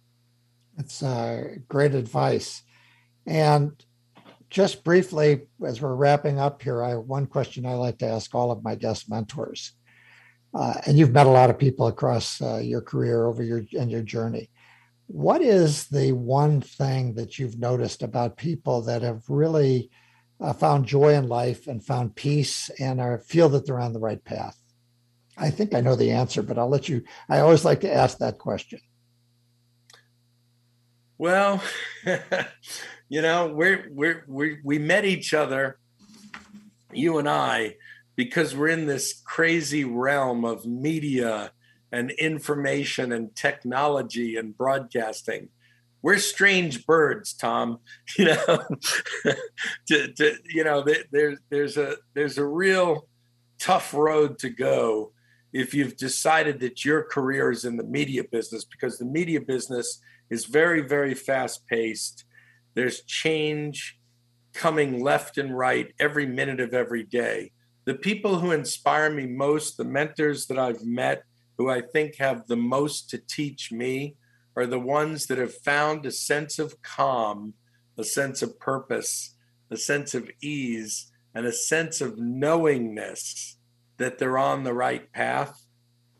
That's 0.76 1.02
uh, 1.02 1.56
great 1.68 1.94
advice. 1.94 2.62
And 3.26 3.72
just 4.50 4.84
briefly, 4.84 5.42
as 5.64 5.80
we're 5.80 5.94
wrapping 5.94 6.38
up 6.38 6.62
here, 6.62 6.82
I 6.82 6.90
have 6.90 7.00
one 7.00 7.26
question 7.26 7.66
I 7.66 7.74
like 7.74 7.98
to 7.98 8.06
ask 8.06 8.34
all 8.34 8.50
of 8.50 8.62
my 8.62 8.74
guest 8.74 9.10
mentors. 9.10 9.72
Uh, 10.54 10.74
and 10.86 10.98
you've 10.98 11.12
met 11.12 11.26
a 11.26 11.30
lot 11.30 11.50
of 11.50 11.58
people 11.58 11.86
across 11.86 12.40
uh, 12.42 12.58
your 12.58 12.82
career 12.82 13.26
over 13.26 13.42
your 13.42 13.62
and 13.78 13.90
your 13.90 14.02
journey. 14.02 14.50
What 15.06 15.42
is 15.42 15.88
the 15.88 16.12
one 16.12 16.60
thing 16.60 17.14
that 17.14 17.38
you've 17.38 17.58
noticed 17.58 18.02
about 18.02 18.36
people 18.36 18.82
that 18.82 19.02
have 19.02 19.22
really 19.28 19.90
uh, 20.40 20.52
found 20.52 20.86
joy 20.86 21.14
in 21.14 21.28
life 21.28 21.66
and 21.66 21.84
found 21.84 22.16
peace 22.16 22.70
and 22.78 23.00
are 23.00 23.18
feel 23.18 23.48
that 23.50 23.66
they're 23.66 23.80
on 23.80 23.92
the 23.92 23.98
right 23.98 24.22
path? 24.22 24.56
I 25.36 25.50
think 25.50 25.74
I 25.74 25.80
know 25.80 25.96
the 25.96 26.10
answer, 26.10 26.42
but 26.42 26.58
I'll 26.58 26.68
let 26.68 26.88
you. 26.88 27.02
I 27.28 27.40
always 27.40 27.64
like 27.64 27.80
to 27.80 27.92
ask 27.92 28.18
that 28.18 28.38
question. 28.38 28.80
Well, 31.16 31.62
you 33.08 33.22
know, 33.22 33.48
we're 33.48 33.88
we're 33.90 34.24
we 34.26 34.58
we 34.62 34.78
met 34.78 35.04
each 35.04 35.32
other, 35.32 35.78
you 36.92 37.18
and 37.18 37.28
I, 37.28 37.76
because 38.16 38.54
we're 38.54 38.68
in 38.68 38.86
this 38.86 39.22
crazy 39.24 39.84
realm 39.84 40.44
of 40.44 40.66
media 40.66 41.52
and 41.90 42.10
information 42.12 43.12
and 43.12 43.34
technology 43.36 44.36
and 44.36 44.56
broadcasting. 44.56 45.48
We're 46.00 46.18
strange 46.18 46.86
birds, 46.86 47.32
Tom. 47.32 47.78
You 48.18 48.26
know, 48.26 48.64
to, 49.88 50.12
to, 50.12 50.36
you 50.46 50.64
know, 50.64 50.84
there's 51.10 51.38
there's 51.50 51.76
a 51.76 51.96
there's 52.14 52.38
a 52.38 52.44
real 52.44 53.08
tough 53.58 53.94
road 53.94 54.38
to 54.40 54.50
go 54.50 55.12
if 55.52 55.74
you've 55.74 55.96
decided 55.96 56.60
that 56.60 56.84
your 56.84 57.04
career 57.04 57.50
is 57.50 57.64
in 57.64 57.76
the 57.76 57.84
media 57.84 58.24
business 58.24 58.64
because 58.64 58.98
the 58.98 59.04
media 59.04 59.40
business 59.40 60.00
is 60.30 60.46
very 60.46 60.80
very 60.80 61.14
fast 61.14 61.66
paced. 61.68 62.24
There's 62.74 63.02
change 63.04 63.98
coming 64.52 65.02
left 65.02 65.38
and 65.38 65.56
right 65.56 65.92
every 65.98 66.26
minute 66.26 66.60
of 66.60 66.74
every 66.74 67.04
day 67.04 67.52
the 67.84 67.94
people 67.94 68.38
who 68.38 68.52
inspire 68.52 69.10
me 69.10 69.26
most, 69.26 69.76
the 69.76 69.84
mentors 69.84 70.46
that 70.46 70.58
I've 70.58 70.84
met, 70.84 71.24
who 71.58 71.68
I 71.68 71.80
think 71.80 72.16
have 72.16 72.46
the 72.46 72.56
most 72.56 73.10
to 73.10 73.18
teach 73.18 73.72
me, 73.72 74.16
are 74.56 74.66
the 74.66 74.78
ones 74.78 75.26
that 75.26 75.38
have 75.38 75.54
found 75.54 76.06
a 76.06 76.10
sense 76.10 76.58
of 76.58 76.80
calm, 76.82 77.54
a 77.98 78.04
sense 78.04 78.42
of 78.42 78.58
purpose, 78.60 79.36
a 79.70 79.76
sense 79.76 80.14
of 80.14 80.30
ease, 80.42 81.10
and 81.34 81.46
a 81.46 81.52
sense 81.52 82.00
of 82.00 82.18
knowingness 82.18 83.56
that 83.96 84.18
they're 84.18 84.38
on 84.38 84.62
the 84.62 84.74
right 84.74 85.10
path. 85.12 85.66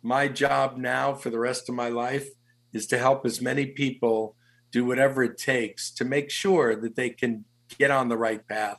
My 0.03 0.29
job 0.29 0.77
now 0.79 1.15
for 1.15 1.31
the 1.31 1.39
rest 1.39 1.69
of 1.69 1.75
my 1.75 1.89
life 1.89 2.29
is 2.73 2.87
to 2.89 2.99
help 2.99 3.25
as 3.25 3.41
many 3.41 3.67
people 3.67 4.35
do 4.71 4.85
whatever 4.85 5.23
it 5.23 5.37
takes 5.37 5.91
to 5.93 6.05
make 6.05 6.31
sure 6.31 6.75
that 6.75 6.97
they 6.97 7.11
can 7.11 7.45
get 7.79 7.91
on 7.91 8.09
the 8.09 8.17
right 8.17 8.47
path 8.49 8.79